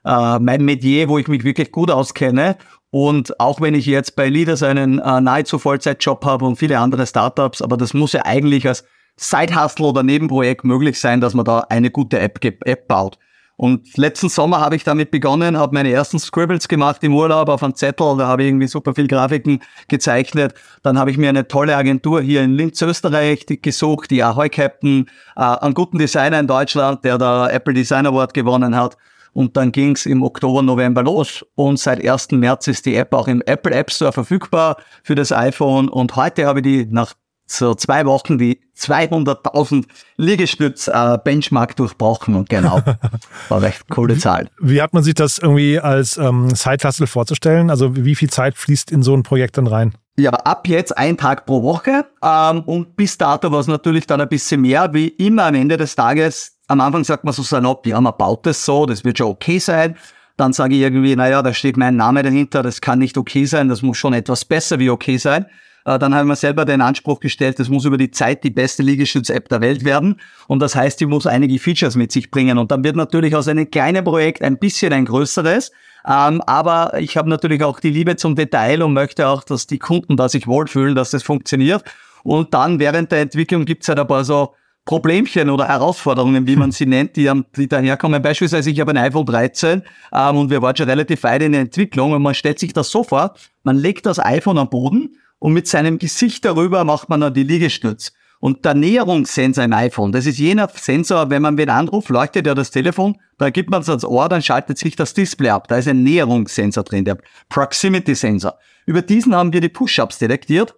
äh, 0.05 0.39
mein 0.39 0.63
Metier, 0.63 1.09
wo 1.09 1.17
ich 1.17 1.27
mich 1.27 1.43
wirklich 1.43 1.71
gut 1.71 1.91
auskenne. 1.91 2.57
Und 2.91 3.39
auch 3.39 3.59
wenn 3.59 3.73
ich 3.73 3.85
jetzt 3.85 4.15
bei 4.15 4.29
Leaders 4.29 4.63
einen 4.63 4.99
äh, 4.99 5.21
nahezu 5.21 5.59
Vollzeitjob 5.59 6.23
habe 6.23 6.45
und 6.45 6.57
viele 6.57 6.79
andere 6.79 7.05
Startups, 7.05 7.61
aber 7.61 7.75
das 7.75 7.93
muss 7.93 8.13
ja 8.13 8.21
eigentlich 8.23 8.67
als 8.67 8.85
Side-Hustle 9.17 9.87
oder 9.87 10.03
Nebenprojekt 10.03 10.63
möglich 10.63 10.99
sein, 10.99 11.21
dass 11.21 11.33
man 11.33 11.45
da 11.45 11.61
eine 11.69 11.89
gute 11.89 12.19
App, 12.19 12.43
App 12.43 12.87
baut. 12.87 13.17
Und 13.57 13.95
letzten 13.95 14.27
Sommer 14.27 14.59
habe 14.59 14.75
ich 14.75 14.83
damit 14.83 15.11
begonnen, 15.11 15.57
habe 15.57 15.73
meine 15.73 15.89
ersten 15.89 16.19
Scribbles 16.19 16.67
gemacht 16.67 17.01
im 17.05 17.15
Urlaub 17.15 17.47
auf 17.47 17.63
einem 17.63 17.73
Zettel, 17.73 18.17
da 18.17 18.27
habe 18.27 18.43
ich 18.43 18.49
irgendwie 18.49 18.67
super 18.67 18.93
viel 18.93 19.07
Grafiken 19.07 19.61
gezeichnet. 19.87 20.53
Dann 20.83 20.99
habe 20.99 21.09
ich 21.09 21.17
mir 21.17 21.29
eine 21.29 21.47
tolle 21.47 21.75
Agentur 21.77 22.21
hier 22.21 22.43
in 22.43 22.53
Linz, 22.53 22.81
Österreich 22.81 23.45
gesucht, 23.47 24.11
die 24.11 24.23
Ahoy 24.23 24.49
Captain, 24.49 25.09
äh, 25.37 25.41
einen 25.41 25.73
guten 25.73 25.97
Designer 25.97 26.39
in 26.39 26.47
Deutschland, 26.47 27.05
der 27.05 27.17
da 27.17 27.49
Apple 27.49 27.73
Design 27.73 28.05
Award 28.05 28.33
gewonnen 28.33 28.75
hat. 28.75 28.97
Und 29.35 29.57
dann 29.57 29.73
ging 29.73 29.91
es 29.91 30.05
im 30.05 30.23
Oktober, 30.23 30.61
November 30.61 31.03
los 31.03 31.45
und 31.55 31.77
seit 31.77 32.07
1. 32.07 32.31
März 32.31 32.67
ist 32.67 32.85
die 32.85 32.95
App 32.95 33.13
auch 33.13 33.27
im 33.27 33.43
Apple 33.45 33.75
App 33.75 33.91
Store 33.91 34.13
verfügbar 34.13 34.77
für 35.03 35.13
das 35.13 35.33
iPhone. 35.33 35.89
Und 35.89 36.15
heute 36.15 36.45
habe 36.45 36.59
ich 36.59 36.63
die 36.63 36.85
nach 36.89 37.15
so 37.45 37.75
zwei 37.75 38.05
Wochen 38.05 38.37
die 38.37 38.61
200.000 38.77 39.85
Liegestütz-Benchmark 40.15 41.71
äh, 41.71 41.75
durchbrochen 41.75 42.35
und 42.35 42.49
genau, 42.49 42.81
war 43.49 43.61
recht 43.61 43.89
coole 43.89 44.17
Zahl. 44.17 44.49
Wie 44.61 44.81
hat 44.81 44.93
man 44.93 45.03
sich 45.03 45.15
das 45.15 45.37
irgendwie 45.37 45.79
als 45.81 46.17
ähm, 46.17 46.55
Side-Hustle 46.55 47.05
vorzustellen? 47.05 47.69
Also 47.69 47.93
wie 47.97 48.15
viel 48.15 48.29
Zeit 48.29 48.55
fließt 48.55 48.89
in 48.89 49.03
so 49.03 49.13
ein 49.13 49.23
Projekt 49.23 49.57
dann 49.57 49.67
rein? 49.67 49.93
Ja, 50.17 50.31
ab 50.31 50.65
jetzt 50.69 50.97
ein 50.97 51.17
Tag 51.17 51.45
pro 51.45 51.61
Woche 51.61 52.05
ähm, 52.23 52.61
und 52.61 52.95
bis 52.95 53.17
dato 53.17 53.51
war 53.51 53.59
es 53.59 53.67
natürlich 53.67 54.07
dann 54.07 54.21
ein 54.21 54.29
bisschen 54.29 54.61
mehr, 54.61 54.93
wie 54.93 55.09
immer 55.09 55.43
am 55.43 55.55
Ende 55.55 55.75
des 55.75 55.93
Tages. 55.95 56.54
Am 56.67 56.81
Anfang 56.81 57.03
sagt 57.03 57.23
man 57.23 57.33
so 57.33 57.43
salopp, 57.43 57.85
ja, 57.85 58.01
man 58.01 58.13
baut 58.17 58.45
das 58.45 58.65
so, 58.65 58.85
das 58.85 59.03
wird 59.03 59.19
schon 59.19 59.27
okay 59.27 59.59
sein. 59.59 59.95
Dann 60.37 60.51
sage 60.51 60.75
ich 60.75 60.81
irgendwie, 60.81 61.15
naja, 61.15 61.41
da 61.41 61.53
steht 61.53 61.77
mein 61.77 61.95
Name 61.95 62.23
dahinter, 62.23 62.63
das 62.63 62.81
kann 62.81 62.99
nicht 62.99 63.17
okay 63.17 63.45
sein, 63.45 63.69
das 63.69 63.81
muss 63.81 63.97
schon 63.97 64.13
etwas 64.13 64.43
besser 64.43 64.79
wie 64.79 64.89
okay 64.89 65.17
sein. 65.17 65.45
Äh, 65.85 65.99
dann 65.99 66.13
haben 66.13 66.27
wir 66.27 66.35
selber 66.35 66.65
den 66.65 66.81
Anspruch 66.81 67.19
gestellt, 67.19 67.59
das 67.59 67.69
muss 67.69 67.85
über 67.85 67.97
die 67.97 68.11
Zeit 68.11 68.43
die 68.43 68.49
beste 68.49 68.83
Liegestütz-App 68.83 69.47
der 69.47 69.61
Welt 69.61 69.85
werden. 69.85 70.19
Und 70.47 70.59
das 70.59 70.75
heißt, 70.75 70.99
die 70.99 71.05
muss 71.05 71.27
einige 71.27 71.57
Features 71.59 71.95
mit 71.95 72.11
sich 72.11 72.31
bringen. 72.31 72.57
Und 72.57 72.71
dann 72.71 72.83
wird 72.83 72.95
natürlich 72.95 73.35
aus 73.35 73.47
einem 73.47 73.69
kleinen 73.69 74.03
Projekt 74.03 74.41
ein 74.41 74.57
bisschen 74.57 74.91
ein 74.91 75.05
größeres. 75.05 75.71
Ähm, 76.07 76.41
aber 76.41 76.99
ich 76.99 77.15
habe 77.15 77.29
natürlich 77.29 77.63
auch 77.63 77.79
die 77.79 77.91
Liebe 77.91 78.15
zum 78.15 78.35
Detail 78.35 78.81
und 78.81 78.93
möchte 78.93 79.27
auch, 79.27 79.43
dass 79.43 79.67
die 79.67 79.79
Kunden 79.79 80.17
da 80.17 80.27
sich 80.27 80.47
wohlfühlen, 80.47 80.95
dass 80.95 81.11
das 81.11 81.23
funktioniert. 81.23 81.83
Und 82.23 82.53
dann 82.53 82.79
während 82.79 83.11
der 83.11 83.21
Entwicklung 83.21 83.65
gibt 83.65 83.83
es 83.83 83.89
halt 83.89 83.99
ein 83.99 84.07
paar 84.07 84.25
so 84.25 84.55
Problemchen 84.85 85.49
oder 85.49 85.67
Herausforderungen, 85.67 86.45
wie 86.45 86.55
man 86.55 86.71
sie 86.71 86.85
nennt, 86.85 87.15
die, 87.15 87.31
die 87.57 87.67
daherkommen. 87.67 88.21
Beispielsweise, 88.21 88.69
ich 88.69 88.79
habe 88.79 88.91
ein 88.91 88.97
iPhone 88.97 89.25
13 89.25 89.81
ähm, 90.13 90.37
und 90.37 90.51
wir 90.51 90.61
waren 90.61 90.75
schon 90.75 90.87
relativ 90.87 91.23
weit 91.23 91.41
in 91.41 91.53
der 91.53 91.61
Entwicklung 91.61 92.11
und 92.11 92.21
man 92.21 92.35
stellt 92.35 92.59
sich 92.59 92.71
das 92.71 92.91
so 92.91 93.03
vor, 93.03 93.33
man 93.63 93.77
legt 93.77 94.05
das 94.05 94.19
iPhone 94.19 94.59
am 94.59 94.69
Boden 94.69 95.17
und 95.39 95.53
mit 95.53 95.67
seinem 95.67 95.97
Gesicht 95.97 96.45
darüber 96.45 96.83
macht 96.83 97.09
man 97.09 97.21
dann 97.21 97.33
die 97.33 97.43
Liegestütz. 97.43 98.13
Und 98.39 98.63
der 98.63 98.75
Näherungssensor 98.75 99.63
im 99.63 99.73
iPhone, 99.73 100.11
das 100.11 100.27
ist 100.27 100.37
jener 100.37 100.69
Sensor, 100.71 101.31
wenn 101.31 101.41
man 101.41 101.57
wen 101.57 101.69
anruft, 101.69 102.09
leuchtet 102.09 102.45
ja 102.45 102.53
das 102.53 102.69
Telefon, 102.69 103.17
dann 103.39 103.51
gibt 103.51 103.71
man 103.71 103.81
es 103.81 103.89
ans 103.89 104.05
Ohr, 104.05 104.29
dann 104.29 104.43
schaltet 104.43 104.77
sich 104.77 104.95
das 104.95 105.15
Display 105.15 105.49
ab. 105.49 105.67
Da 105.67 105.77
ist 105.77 105.87
ein 105.87 106.03
Näherungssensor 106.03 106.83
drin, 106.83 107.05
der 107.05 107.17
Proximity-Sensor. 107.49 108.59
Über 108.85 109.01
diesen 109.01 109.33
haben 109.33 109.51
wir 109.51 109.61
die 109.61 109.69
Push-Ups 109.69 110.19
detektiert. 110.19 110.75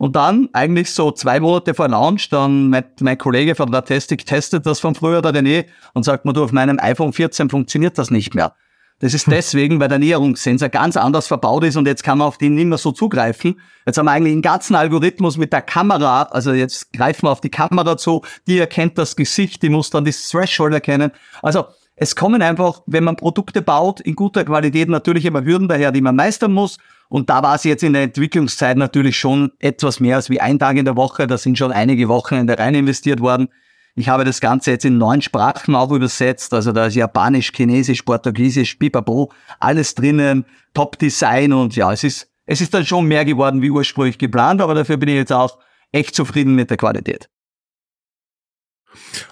Und 0.00 0.16
dann, 0.16 0.48
eigentlich 0.54 0.94
so 0.94 1.12
zwei 1.12 1.40
Monate 1.40 1.74
vor 1.74 1.86
Launch, 1.86 2.30
dann 2.30 2.70
mein, 2.70 2.84
mein 3.00 3.18
Kollege 3.18 3.54
von 3.54 3.70
der 3.70 3.84
Testic 3.84 4.24
testet 4.24 4.64
das 4.64 4.80
von 4.80 4.94
früher, 4.94 5.20
der 5.20 5.34
René, 5.34 5.66
und 5.92 6.04
sagt 6.04 6.24
mir, 6.24 6.32
du, 6.32 6.42
auf 6.42 6.52
meinem 6.52 6.78
iPhone 6.80 7.12
14 7.12 7.50
funktioniert 7.50 7.98
das 7.98 8.10
nicht 8.10 8.34
mehr. 8.34 8.54
Das 9.00 9.12
ist 9.12 9.26
deswegen, 9.30 9.78
weil 9.78 9.88
der 9.88 9.98
Näherungssensor 9.98 10.70
ganz 10.70 10.96
anders 10.96 11.26
verbaut 11.26 11.64
ist 11.64 11.76
und 11.76 11.86
jetzt 11.86 12.02
kann 12.02 12.16
man 12.16 12.28
auf 12.28 12.38
den 12.38 12.54
nicht 12.54 12.64
mehr 12.64 12.78
so 12.78 12.92
zugreifen. 12.92 13.60
Jetzt 13.84 13.98
haben 13.98 14.06
wir 14.06 14.12
eigentlich 14.12 14.32
einen 14.32 14.40
ganzen 14.40 14.74
Algorithmus 14.74 15.36
mit 15.36 15.52
der 15.52 15.60
Kamera, 15.60 16.22
also 16.22 16.54
jetzt 16.54 16.94
greifen 16.94 17.26
wir 17.26 17.30
auf 17.32 17.42
die 17.42 17.50
Kamera 17.50 17.98
zu, 17.98 18.22
die 18.46 18.58
erkennt 18.58 18.96
das 18.96 19.16
Gesicht, 19.16 19.62
die 19.62 19.68
muss 19.68 19.90
dann 19.90 20.06
das 20.06 20.30
Threshold 20.30 20.72
erkennen. 20.72 21.10
Also 21.42 21.66
es 21.94 22.16
kommen 22.16 22.40
einfach, 22.40 22.80
wenn 22.86 23.04
man 23.04 23.16
Produkte 23.16 23.60
baut, 23.60 24.00
in 24.00 24.16
guter 24.16 24.46
Qualität 24.46 24.88
natürlich 24.88 25.26
immer 25.26 25.44
Hürden 25.44 25.68
daher, 25.68 25.92
die 25.92 26.00
man 26.00 26.16
meistern 26.16 26.54
muss. 26.54 26.78
Und 27.10 27.28
da 27.28 27.42
war 27.42 27.56
es 27.56 27.64
jetzt 27.64 27.82
in 27.82 27.92
der 27.92 28.04
Entwicklungszeit 28.04 28.76
natürlich 28.76 29.18
schon 29.18 29.50
etwas 29.58 29.98
mehr 29.98 30.14
als 30.14 30.30
wie 30.30 30.40
ein 30.40 30.60
Tag 30.60 30.76
in 30.76 30.84
der 30.84 30.96
Woche. 30.96 31.26
Da 31.26 31.36
sind 31.36 31.58
schon 31.58 31.72
einige 31.72 32.08
Wochen 32.08 32.36
in 32.36 32.46
der 32.46 32.60
rein 32.60 32.76
investiert 32.76 33.20
worden. 33.20 33.48
Ich 33.96 34.08
habe 34.08 34.24
das 34.24 34.40
Ganze 34.40 34.70
jetzt 34.70 34.84
in 34.84 34.96
neun 34.96 35.20
Sprachen 35.20 35.74
auch 35.74 35.90
übersetzt. 35.90 36.54
Also 36.54 36.70
da 36.70 36.86
ist 36.86 36.94
Japanisch, 36.94 37.50
Chinesisch, 37.52 38.02
Portugiesisch, 38.02 38.76
Pipapo, 38.76 39.32
alles 39.58 39.96
drinnen, 39.96 40.44
Top-Design 40.72 41.52
und 41.52 41.74
ja, 41.74 41.92
es 41.92 42.04
ist, 42.04 42.30
es 42.46 42.60
ist 42.60 42.72
dann 42.72 42.86
schon 42.86 43.06
mehr 43.06 43.24
geworden 43.24 43.60
wie 43.60 43.70
ursprünglich 43.70 44.16
geplant, 44.16 44.62
aber 44.62 44.76
dafür 44.76 44.96
bin 44.96 45.08
ich 45.08 45.16
jetzt 45.16 45.32
auch 45.32 45.58
echt 45.90 46.14
zufrieden 46.14 46.54
mit 46.54 46.70
der 46.70 46.76
Qualität. 46.76 47.28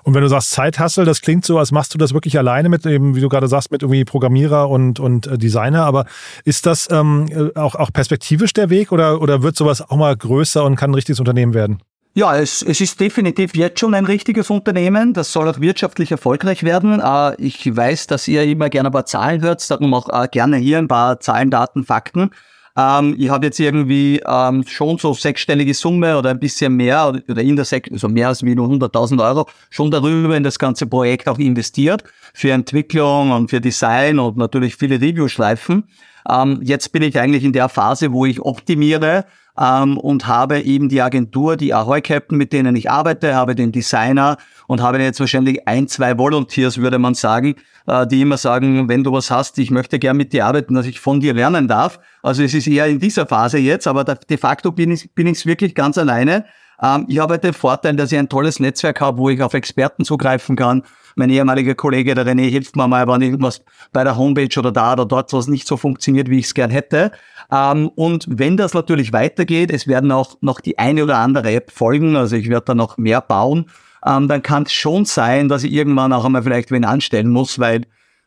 Und 0.02 0.14
wenn 0.14 0.22
du 0.22 0.28
sagst 0.28 0.50
Zeithassel, 0.50 1.04
das 1.04 1.20
klingt 1.20 1.44
so, 1.44 1.58
als 1.58 1.72
machst 1.72 1.94
du 1.94 1.98
das 1.98 2.14
wirklich 2.14 2.38
alleine 2.38 2.68
mit 2.68 2.84
eben, 2.86 3.16
wie 3.16 3.20
du 3.20 3.28
gerade 3.28 3.48
sagst, 3.48 3.70
mit 3.70 3.82
irgendwie 3.82 4.04
Programmierer 4.04 4.68
und, 4.68 5.00
und 5.00 5.26
äh, 5.26 5.38
Designer. 5.38 5.84
Aber 5.84 6.06
ist 6.44 6.66
das 6.66 6.88
ähm, 6.90 7.26
äh, 7.30 7.58
auch, 7.58 7.74
auch 7.74 7.92
perspektivisch 7.92 8.52
der 8.52 8.70
Weg 8.70 8.92
oder, 8.92 9.20
oder 9.20 9.42
wird 9.42 9.56
sowas 9.56 9.82
auch 9.82 9.96
mal 9.96 10.16
größer 10.16 10.64
und 10.64 10.76
kann 10.76 10.90
ein 10.90 10.94
richtiges 10.94 11.20
Unternehmen 11.20 11.54
werden? 11.54 11.82
Ja, 12.14 12.36
es, 12.36 12.62
es 12.62 12.80
ist 12.80 12.98
definitiv 12.98 13.54
jetzt 13.54 13.78
schon 13.78 13.94
ein 13.94 14.04
richtiges 14.04 14.50
Unternehmen. 14.50 15.12
Das 15.12 15.32
soll 15.32 15.48
auch 15.48 15.60
wirtschaftlich 15.60 16.10
erfolgreich 16.10 16.64
werden. 16.64 17.00
Äh, 17.00 17.40
ich 17.40 17.76
weiß, 17.76 18.08
dass 18.08 18.26
ihr 18.26 18.44
immer 18.44 18.70
gerne 18.70 18.88
ein 18.88 18.92
paar 18.92 19.06
Zahlen 19.06 19.42
hört, 19.42 19.70
darum 19.70 19.94
auch 19.94 20.30
gerne 20.30 20.56
hier 20.56 20.78
ein 20.78 20.88
paar 20.88 21.20
Zahlen, 21.20 21.50
Daten, 21.50 21.84
Fakten. 21.84 22.30
Ähm, 22.78 23.16
ich 23.18 23.28
habe 23.28 23.47
jetzt 23.47 23.58
irgendwie 23.58 24.23
ähm, 24.25 24.64
schon 24.64 24.99
so 24.99 25.12
sechsstellige 25.12 25.75
Summe 25.75 26.16
oder 26.16 26.30
ein 26.30 26.38
bisschen 26.38 26.76
mehr 26.76 27.08
oder, 27.08 27.42
in 27.42 27.56
der 27.56 27.64
Sek 27.64 27.90
also 27.90 28.08
mehr 28.08 28.28
als 28.28 28.42
nur 28.42 28.68
100.000 28.68 29.20
Euro 29.20 29.49
schon 29.68 29.90
darüber 29.90 30.37
in 30.37 30.44
das 30.44 30.61
ganze 30.61 30.87
Projekt 30.87 31.28
auch 31.28 31.38
investiert 31.38 32.04
für 32.35 32.52
Entwicklung 32.52 33.32
und 33.32 33.50
für 33.50 33.61
Design 33.61 34.20
und 34.20 34.37
natürlich 34.37 34.76
viele 34.76 35.00
Review-Schleifen. 35.00 35.88
Ähm, 36.30 36.61
jetzt 36.62 36.92
bin 36.92 37.02
ich 37.02 37.18
eigentlich 37.18 37.42
in 37.42 37.52
der 37.52 37.68
Phase, 37.68 38.12
wo 38.12 38.26
ich 38.26 38.40
optimiere 38.40 39.25
ähm, 39.58 39.98
und 39.98 40.26
habe 40.26 40.60
eben 40.60 40.88
die 40.88 41.02
Agentur, 41.02 41.56
die 41.56 41.74
Ahoy 41.74 42.00
Captain, 42.00 42.38
mit 42.38 42.52
denen 42.52 42.76
ich 42.76 42.90
arbeite, 42.90 43.34
habe 43.34 43.54
den 43.54 43.72
Designer 43.72 44.36
und 44.66 44.82
habe 44.82 44.98
jetzt 44.98 45.20
wahrscheinlich 45.20 45.66
ein, 45.66 45.88
zwei 45.88 46.16
Volunteers, 46.16 46.78
würde 46.78 46.98
man 46.98 47.14
sagen, 47.14 47.56
äh, 47.86 48.06
die 48.06 48.20
immer 48.20 48.36
sagen, 48.36 48.88
wenn 48.88 49.02
du 49.02 49.12
was 49.12 49.30
hast, 49.30 49.58
ich 49.58 49.70
möchte 49.70 49.98
gern 49.98 50.16
mit 50.16 50.32
dir 50.32 50.46
arbeiten, 50.46 50.74
dass 50.74 50.86
ich 50.86 51.00
von 51.00 51.20
dir 51.20 51.34
lernen 51.34 51.66
darf. 51.66 51.98
Also 52.22 52.42
es 52.42 52.54
ist 52.54 52.66
eher 52.66 52.86
in 52.86 53.00
dieser 53.00 53.26
Phase 53.26 53.58
jetzt, 53.58 53.86
aber 53.86 54.04
de 54.04 54.36
facto 54.36 54.72
bin 54.72 54.92
ich 54.92 55.12
bin 55.14 55.26
ich 55.26 55.44
wirklich 55.46 55.74
ganz 55.74 55.98
alleine. 55.98 56.44
Ähm, 56.80 57.06
ich 57.08 57.18
habe 57.18 57.38
den 57.38 57.52
Vorteil, 57.52 57.96
dass 57.96 58.12
ich 58.12 58.18
ein 58.18 58.28
tolles 58.28 58.60
Netzwerk 58.60 59.00
habe, 59.00 59.18
wo 59.18 59.30
ich 59.30 59.42
auf 59.42 59.54
Experten 59.54 60.04
zugreifen 60.04 60.56
kann. 60.56 60.84
Mein 61.16 61.30
ehemaliger 61.30 61.74
Kollege, 61.74 62.14
der 62.14 62.24
René, 62.24 62.48
hilft 62.48 62.76
mir 62.76 62.86
mal, 62.86 63.08
wenn 63.08 63.22
irgendwas 63.22 63.62
bei 63.92 64.04
der 64.04 64.16
Homepage 64.16 64.56
oder 64.58 64.70
da 64.70 64.92
oder 64.92 65.04
dort 65.04 65.32
was 65.32 65.48
nicht 65.48 65.66
so 65.66 65.76
funktioniert, 65.76 66.30
wie 66.30 66.38
ich 66.38 66.46
es 66.46 66.54
gern 66.54 66.70
hätte. 66.70 67.10
Ähm, 67.50 67.88
und 67.94 68.26
wenn 68.28 68.56
das 68.56 68.74
natürlich 68.74 69.12
weitergeht, 69.12 69.70
es 69.70 69.86
werden 69.86 70.12
auch 70.12 70.36
noch 70.40 70.60
die 70.60 70.78
eine 70.78 71.04
oder 71.04 71.18
andere 71.18 71.52
App 71.52 71.70
folgen, 71.70 72.16
also 72.16 72.36
ich 72.36 72.48
werde 72.48 72.66
da 72.66 72.74
noch 72.74 72.98
mehr 72.98 73.20
bauen, 73.20 73.66
ähm, 74.04 74.28
dann 74.28 74.42
kann 74.42 74.64
es 74.64 74.72
schon 74.72 75.04
sein, 75.04 75.48
dass 75.48 75.64
ich 75.64 75.72
irgendwann 75.72 76.12
auch 76.12 76.24
einmal 76.24 76.42
vielleicht 76.42 76.70
wen 76.70 76.84
anstellen 76.84 77.30
muss, 77.30 77.58
weil 77.58 77.82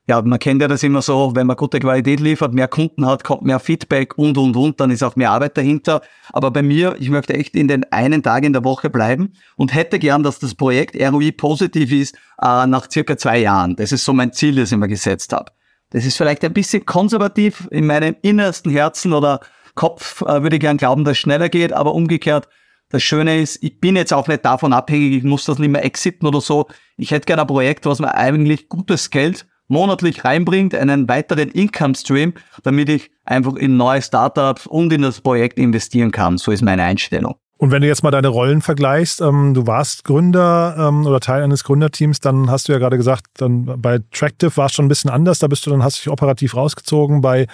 ja, 0.08 0.22
man 0.22 0.40
kennt 0.40 0.62
ja 0.62 0.68
das 0.68 0.84
immer 0.84 1.02
so, 1.02 1.36
wenn 1.36 1.48
man 1.48 1.56
gute 1.56 1.80
Qualität 1.80 2.20
liefert, 2.20 2.54
mehr 2.54 2.68
Kunden 2.68 3.06
hat, 3.06 3.24
kommt 3.24 3.44
mehr 3.44 3.60
Feedback 3.60 4.18
und, 4.18 4.38
und, 4.38 4.56
und, 4.56 4.80
dann 4.80 4.90
ist 4.90 5.04
auch 5.04 5.16
mehr 5.16 5.32
Arbeit 5.32 5.58
dahinter. 5.58 6.02
Aber 6.34 6.50
bei 6.52 6.64
mir, 6.64 6.96
ich 7.00 7.10
möchte 7.10 7.36
echt 7.36 7.56
in 7.56 7.68
den 7.68 7.90
einen 7.92 8.24
Tag 8.24 8.44
in 8.44 8.52
der 8.52 8.64
Woche 8.64 8.90
bleiben 8.90 9.34
und 9.56 9.74
hätte 9.74 10.00
gern, 10.00 10.24
dass 10.24 10.40
das 10.40 10.56
Projekt 10.56 10.96
ROI 11.00 11.32
positiv 11.32 11.92
ist 11.92 12.16
äh, 12.42 12.66
nach 12.66 12.90
circa 12.92 13.16
zwei 13.16 13.40
Jahren. 13.40 13.76
Das 13.76 13.92
ist 13.92 14.04
so 14.04 14.12
mein 14.12 14.34
Ziel, 14.34 14.56
das 14.56 14.72
ich 14.72 14.78
mir 14.78 14.88
gesetzt 14.88 15.34
habe. 15.34 15.52
Das 15.92 16.06
ist 16.06 16.18
vielleicht 16.18 16.44
ein 16.44 16.54
bisschen 16.54 16.86
konservativ 16.86 17.68
in 17.70 17.86
meinem 17.86 18.16
innersten 18.22 18.72
Herzen 18.72 19.14
oder 19.14 19.42
Kopf, 19.76 20.22
äh, 20.22 20.42
würde 20.42 20.56
ich 20.56 20.62
gern 20.62 20.78
glauben, 20.78 21.04
dass 21.04 21.14
es 21.14 21.20
schneller 21.20 21.50
geht, 21.50 21.74
aber 21.74 21.94
umgekehrt, 21.94 22.48
das 22.90 23.04
Schöne 23.04 23.40
ist, 23.40 23.64
ich 23.64 23.80
bin 23.80 23.96
jetzt 23.96 24.12
auch 24.12 24.28
nicht 24.28 24.44
davon 24.44 24.74
abhängig, 24.74 25.18
ich 25.18 25.24
muss 25.24 25.46
das 25.46 25.60
nicht 25.60 25.70
mehr 25.70 25.86
exiten 25.86 26.28
oder 26.28 26.42
so. 26.42 26.68
Ich 26.98 27.12
hätte 27.12 27.26
gerne 27.26 27.44
ein 27.44 27.48
Projekt, 27.48 27.86
was 27.86 28.00
mir 28.00 28.14
eigentlich 28.16 28.68
gutes 28.68 29.10
Geld 29.10 29.48
monatlich 29.70 30.26
reinbringt, 30.26 30.76
einen 30.76 31.08
weiteren 31.08 31.50
Income 31.50 31.96
Stream, 31.96 32.34
damit 32.64 32.90
ich 32.90 33.10
einfach 33.24 33.56
in 33.56 33.78
neue 33.78 34.02
Startups 34.02 34.68
und 34.68 34.92
in 34.92 35.04
das 35.04 35.22
Projekt 35.22 35.58
investieren 35.58 36.12
kann. 36.12 36.38
So 36.38 36.52
ist 36.52 36.62
meine 36.62 36.84
Einstellung. 36.84 37.36
Und 37.62 37.70
wenn 37.70 37.84
du 37.84 37.88
jetzt 37.88 38.02
mal 38.02 38.10
deine 38.10 38.30
Rollen 38.30 38.64
vergleichst, 38.64 39.22
ähm, 39.22 39.54
du 39.54 39.68
warst 39.68 40.04
Gründer 40.04 40.76
ähm, 40.80 41.06
oder 41.06 41.20
Teil 41.20 41.44
eines 41.44 41.64
Gründerteams, 41.64 42.20
dann 42.20 42.50
hast 42.50 42.68
du 42.68 42.72
ja 42.72 42.80
gerade 42.80 42.98
gesagt, 42.98 43.26
dann 43.38 43.80
bei 43.80 44.00
Tractive 44.12 44.58
war 44.58 44.66
es 44.66 44.72
schon 44.72 44.86
ein 44.86 44.88
bisschen 44.88 45.12
anders, 45.12 45.38
da 45.38 45.48
bist 45.48 45.68
du 45.68 45.70
dann 45.70 45.84
hast 45.84 45.98
du 45.98 46.02
dich 46.02 46.10
operativ 46.10 46.56
rausgezogen. 46.56 47.22
Bei 47.22 47.46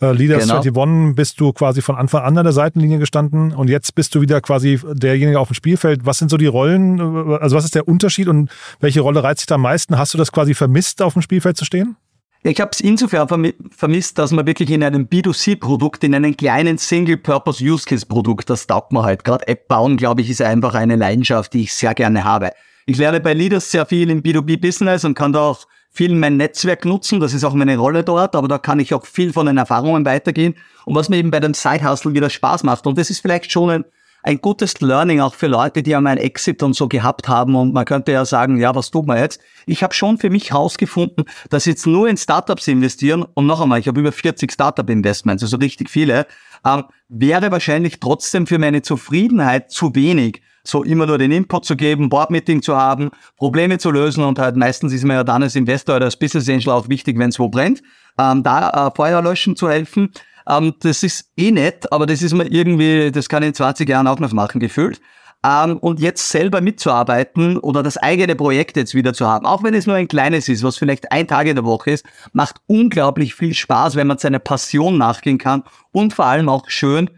äh, 0.00 0.10
Leaders 0.10 0.42
genau. 0.48 0.56
21 0.56 1.14
bist 1.14 1.38
du 1.38 1.52
quasi 1.52 1.80
von 1.80 1.94
Anfang 1.94 2.24
an 2.24 2.36
an 2.36 2.42
der 2.42 2.52
Seitenlinie 2.52 2.98
gestanden 2.98 3.52
und 3.52 3.70
jetzt 3.70 3.94
bist 3.94 4.16
du 4.16 4.20
wieder 4.20 4.40
quasi 4.40 4.80
derjenige 4.94 5.38
auf 5.38 5.46
dem 5.46 5.54
Spielfeld. 5.54 6.04
Was 6.04 6.18
sind 6.18 6.32
so 6.32 6.38
die 6.38 6.46
Rollen? 6.46 7.00
Also 7.40 7.54
was 7.54 7.64
ist 7.64 7.76
der 7.76 7.86
Unterschied 7.86 8.26
und 8.26 8.50
welche 8.80 9.00
Rolle 9.00 9.22
reizt 9.22 9.48
dich 9.48 9.54
am 9.54 9.62
meisten? 9.62 9.96
Hast 9.96 10.12
du 10.12 10.18
das 10.18 10.32
quasi 10.32 10.54
vermisst, 10.54 11.00
auf 11.02 11.12
dem 11.12 11.22
Spielfeld 11.22 11.56
zu 11.56 11.64
stehen? 11.64 11.94
Ich 12.44 12.60
habe 12.60 12.72
es 12.72 12.80
insofern 12.80 13.52
vermisst, 13.70 14.18
dass 14.18 14.32
man 14.32 14.44
wirklich 14.46 14.68
in 14.70 14.82
einem 14.82 15.04
B2C-Produkt, 15.06 16.02
in 16.02 16.12
einem 16.12 16.36
kleinen 16.36 16.76
Single-Purpose-Use-Case-Produkt, 16.76 18.50
das 18.50 18.66
taugt 18.66 18.92
man 18.92 19.04
halt. 19.04 19.22
Gerade 19.22 19.46
App 19.46 19.68
bauen, 19.68 19.96
glaube 19.96 20.22
ich, 20.22 20.30
ist 20.30 20.42
einfach 20.42 20.74
eine 20.74 20.96
Leidenschaft, 20.96 21.52
die 21.52 21.62
ich 21.62 21.74
sehr 21.74 21.94
gerne 21.94 22.24
habe. 22.24 22.50
Ich 22.86 22.98
lerne 22.98 23.20
bei 23.20 23.32
Leaders 23.32 23.70
sehr 23.70 23.86
viel 23.86 24.10
im 24.10 24.22
B2B-Business 24.22 25.04
und 25.04 25.14
kann 25.14 25.32
da 25.32 25.42
auch 25.42 25.68
viel 25.92 26.12
mein 26.16 26.36
Netzwerk 26.36 26.84
nutzen. 26.84 27.20
Das 27.20 27.32
ist 27.32 27.44
auch 27.44 27.54
meine 27.54 27.76
Rolle 27.76 28.02
dort, 28.02 28.34
aber 28.34 28.48
da 28.48 28.58
kann 28.58 28.80
ich 28.80 28.92
auch 28.92 29.06
viel 29.06 29.32
von 29.32 29.46
den 29.46 29.58
Erfahrungen 29.58 30.04
weitergehen. 30.04 30.56
Und 30.84 30.96
was 30.96 31.08
mir 31.08 31.18
eben 31.18 31.30
bei 31.30 31.38
dem 31.38 31.54
Side-Hustle 31.54 32.12
wieder 32.12 32.28
Spaß 32.28 32.64
macht. 32.64 32.88
Und 32.88 32.98
das 32.98 33.08
ist 33.08 33.20
vielleicht 33.20 33.52
schon 33.52 33.70
ein 33.70 33.84
ein 34.22 34.40
gutes 34.40 34.80
Learning 34.80 35.20
auch 35.20 35.34
für 35.34 35.48
Leute, 35.48 35.82
die 35.82 35.94
einmal 35.94 36.12
ein 36.12 36.18
Exit 36.18 36.62
und 36.62 36.74
so 36.74 36.88
gehabt 36.88 37.28
haben. 37.28 37.54
Und 37.54 37.72
man 37.74 37.84
könnte 37.84 38.12
ja 38.12 38.24
sagen, 38.24 38.58
ja, 38.58 38.74
was 38.74 38.90
tut 38.90 39.06
man 39.06 39.18
jetzt? 39.18 39.40
Ich 39.66 39.82
habe 39.82 39.94
schon 39.94 40.18
für 40.18 40.30
mich 40.30 40.50
herausgefunden, 40.50 41.24
dass 41.50 41.66
jetzt 41.66 41.86
nur 41.86 42.08
in 42.08 42.16
Startups 42.16 42.68
investieren 42.68 43.24
und 43.34 43.46
noch 43.46 43.60
einmal, 43.60 43.80
ich 43.80 43.88
habe 43.88 44.00
über 44.00 44.12
40 44.12 44.52
Startup-Investments, 44.52 45.42
also 45.42 45.56
richtig 45.56 45.90
viele, 45.90 46.26
ähm, 46.64 46.84
wäre 47.08 47.50
wahrscheinlich 47.50 48.00
trotzdem 48.00 48.46
für 48.46 48.58
meine 48.58 48.82
Zufriedenheit 48.82 49.70
zu 49.70 49.94
wenig 49.94 50.42
so 50.64 50.84
immer 50.84 51.06
nur 51.06 51.18
den 51.18 51.32
Input 51.32 51.64
zu 51.64 51.76
geben, 51.76 52.08
Board-Meeting 52.08 52.62
zu 52.62 52.76
haben, 52.76 53.10
Probleme 53.36 53.78
zu 53.78 53.90
lösen 53.90 54.22
und 54.22 54.38
halt 54.38 54.56
meistens 54.56 54.92
ist 54.92 55.04
mir 55.04 55.14
ja 55.14 55.24
dann 55.24 55.42
als 55.42 55.56
Investor 55.56 55.96
oder 55.96 56.04
als 56.06 56.16
Business 56.16 56.48
Angel 56.48 56.70
auch 56.70 56.88
wichtig, 56.88 57.18
wenn 57.18 57.30
es 57.30 57.38
wo 57.38 57.48
brennt, 57.48 57.82
ähm, 58.18 58.42
da 58.42 58.88
äh, 58.88 58.90
Feuer 58.94 59.22
löschen 59.22 59.56
zu 59.56 59.68
helfen. 59.68 60.12
Ähm, 60.48 60.74
das 60.80 61.02
ist 61.02 61.30
eh 61.36 61.50
nett, 61.50 61.92
aber 61.92 62.06
das 62.06 62.22
ist 62.22 62.32
mir 62.32 62.46
irgendwie, 62.46 63.10
das 63.10 63.28
kann 63.28 63.42
ich 63.42 63.48
in 63.48 63.54
20 63.54 63.88
Jahren 63.88 64.06
auch 64.06 64.18
noch 64.18 64.32
machen, 64.32 64.60
gefühlt. 64.60 65.00
Ähm, 65.44 65.78
und 65.78 65.98
jetzt 65.98 66.28
selber 66.28 66.60
mitzuarbeiten 66.60 67.58
oder 67.58 67.82
das 67.82 67.96
eigene 67.96 68.36
Projekt 68.36 68.76
jetzt 68.76 68.94
wieder 68.94 69.12
zu 69.12 69.26
haben, 69.26 69.44
auch 69.44 69.64
wenn 69.64 69.74
es 69.74 69.86
nur 69.86 69.96
ein 69.96 70.06
kleines 70.06 70.48
ist, 70.48 70.62
was 70.62 70.76
vielleicht 70.76 71.10
ein 71.10 71.26
Tag 71.26 71.46
in 71.48 71.56
der 71.56 71.64
Woche 71.64 71.90
ist, 71.90 72.06
macht 72.32 72.56
unglaublich 72.66 73.34
viel 73.34 73.52
Spaß, 73.52 73.96
wenn 73.96 74.06
man 74.06 74.18
seiner 74.18 74.38
Passion 74.38 74.98
nachgehen 74.98 75.38
kann 75.38 75.64
und 75.90 76.12
vor 76.12 76.26
allem 76.26 76.48
auch 76.48 76.68
schön, 76.68 77.10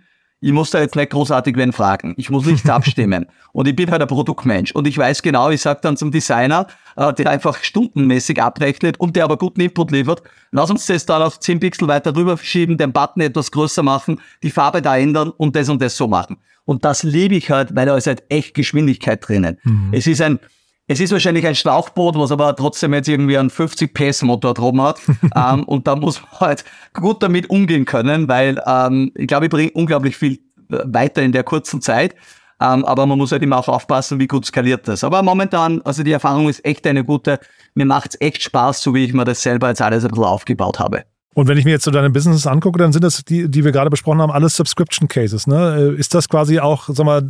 ich 0.44 0.52
muss 0.52 0.68
da 0.68 0.78
jetzt 0.78 0.94
nicht 0.94 1.10
großartig 1.10 1.56
wen 1.56 1.72
fragen. 1.72 2.12
Ich 2.18 2.28
muss 2.28 2.44
nichts 2.44 2.68
abstimmen. 2.68 3.24
Und 3.52 3.66
ich 3.66 3.74
bin 3.74 3.90
halt 3.90 4.02
ein 4.02 4.08
Produktmensch. 4.08 4.72
Und 4.72 4.86
ich 4.86 4.98
weiß 4.98 5.22
genau, 5.22 5.48
ich 5.48 5.62
sage 5.62 5.80
dann 5.82 5.96
zum 5.96 6.10
Designer, 6.10 6.66
äh, 6.96 7.14
der 7.14 7.30
einfach 7.30 7.56
stundenmäßig 7.64 8.42
abrechnet 8.42 9.00
und 9.00 9.16
der 9.16 9.24
aber 9.24 9.38
guten 9.38 9.62
Input 9.62 9.90
liefert, 9.90 10.22
lass 10.50 10.70
uns 10.70 10.84
das 10.84 11.06
dann 11.06 11.22
auf 11.22 11.40
10 11.40 11.60
Pixel 11.60 11.88
weiter 11.88 12.14
rüber 12.14 12.36
verschieben, 12.36 12.76
den 12.76 12.92
Button 12.92 13.22
etwas 13.22 13.50
größer 13.52 13.82
machen, 13.82 14.20
die 14.42 14.50
Farbe 14.50 14.82
da 14.82 14.98
ändern 14.98 15.30
und 15.30 15.56
das 15.56 15.70
und 15.70 15.80
das 15.80 15.96
so 15.96 16.08
machen. 16.08 16.36
Und 16.66 16.84
das 16.84 17.04
liebe 17.04 17.36
ich 17.36 17.50
halt, 17.50 17.74
weil 17.74 17.86
da 17.86 17.96
ist 17.96 18.06
halt 18.06 18.24
echt 18.28 18.52
Geschwindigkeit 18.52 19.26
drinnen. 19.26 19.58
Mhm. 19.62 19.90
Es 19.92 20.06
ist 20.06 20.20
ein, 20.20 20.40
es 20.86 21.00
ist 21.00 21.12
wahrscheinlich 21.12 21.46
ein 21.46 21.54
Schlauchboot, 21.54 22.16
was 22.16 22.30
aber 22.30 22.54
trotzdem 22.54 22.92
jetzt 22.92 23.08
irgendwie 23.08 23.38
einen 23.38 23.50
50 23.50 23.94
PS 23.94 24.22
Motor 24.22 24.54
drum 24.54 24.82
hat. 24.82 25.00
ähm, 25.34 25.64
und 25.64 25.86
da 25.86 25.96
muss 25.96 26.20
man 26.20 26.40
halt 26.40 26.64
gut 26.92 27.22
damit 27.22 27.48
umgehen 27.48 27.84
können, 27.84 28.28
weil 28.28 28.60
ähm, 28.66 29.10
ich 29.14 29.26
glaube, 29.26 29.46
ich 29.46 29.50
bringe 29.50 29.70
unglaublich 29.72 30.16
viel 30.16 30.40
äh, 30.70 30.80
weiter 30.84 31.22
in 31.22 31.32
der 31.32 31.42
kurzen 31.42 31.80
Zeit. 31.80 32.14
Ähm, 32.60 32.84
aber 32.84 33.06
man 33.06 33.18
muss 33.18 33.32
halt 33.32 33.42
immer 33.42 33.58
auch 33.58 33.68
aufpassen, 33.68 34.20
wie 34.20 34.26
gut 34.26 34.46
skaliert 34.46 34.86
das. 34.86 35.02
Aber 35.04 35.22
momentan, 35.22 35.80
also 35.82 36.02
die 36.02 36.12
Erfahrung 36.12 36.48
ist 36.48 36.64
echt 36.64 36.86
eine 36.86 37.04
gute. 37.04 37.40
Mir 37.74 37.86
macht's 37.86 38.16
echt 38.20 38.42
Spaß, 38.42 38.82
so 38.82 38.94
wie 38.94 39.04
ich 39.04 39.12
mir 39.12 39.24
das 39.24 39.42
selber 39.42 39.68
jetzt 39.68 39.82
alles 39.82 40.04
ein 40.04 40.10
bisschen 40.10 40.24
aufgebaut 40.24 40.78
habe. 40.78 41.04
Und 41.34 41.48
wenn 41.48 41.58
ich 41.58 41.64
mir 41.64 41.72
jetzt 41.72 41.84
so 41.84 41.90
deine 41.90 42.10
Businesses 42.10 42.46
angucke, 42.46 42.78
dann 42.78 42.92
sind 42.92 43.02
das 43.02 43.24
die, 43.24 43.50
die 43.50 43.64
wir 43.64 43.72
gerade 43.72 43.90
besprochen 43.90 44.22
haben, 44.22 44.30
alles 44.30 44.56
Subscription 44.56 45.08
Cases. 45.08 45.46
Ne? 45.46 45.92
Äh, 45.94 45.98
ist 45.98 46.14
das 46.14 46.28
quasi 46.28 46.60
auch, 46.60 46.88
sag 46.88 47.04
mal, 47.04 47.28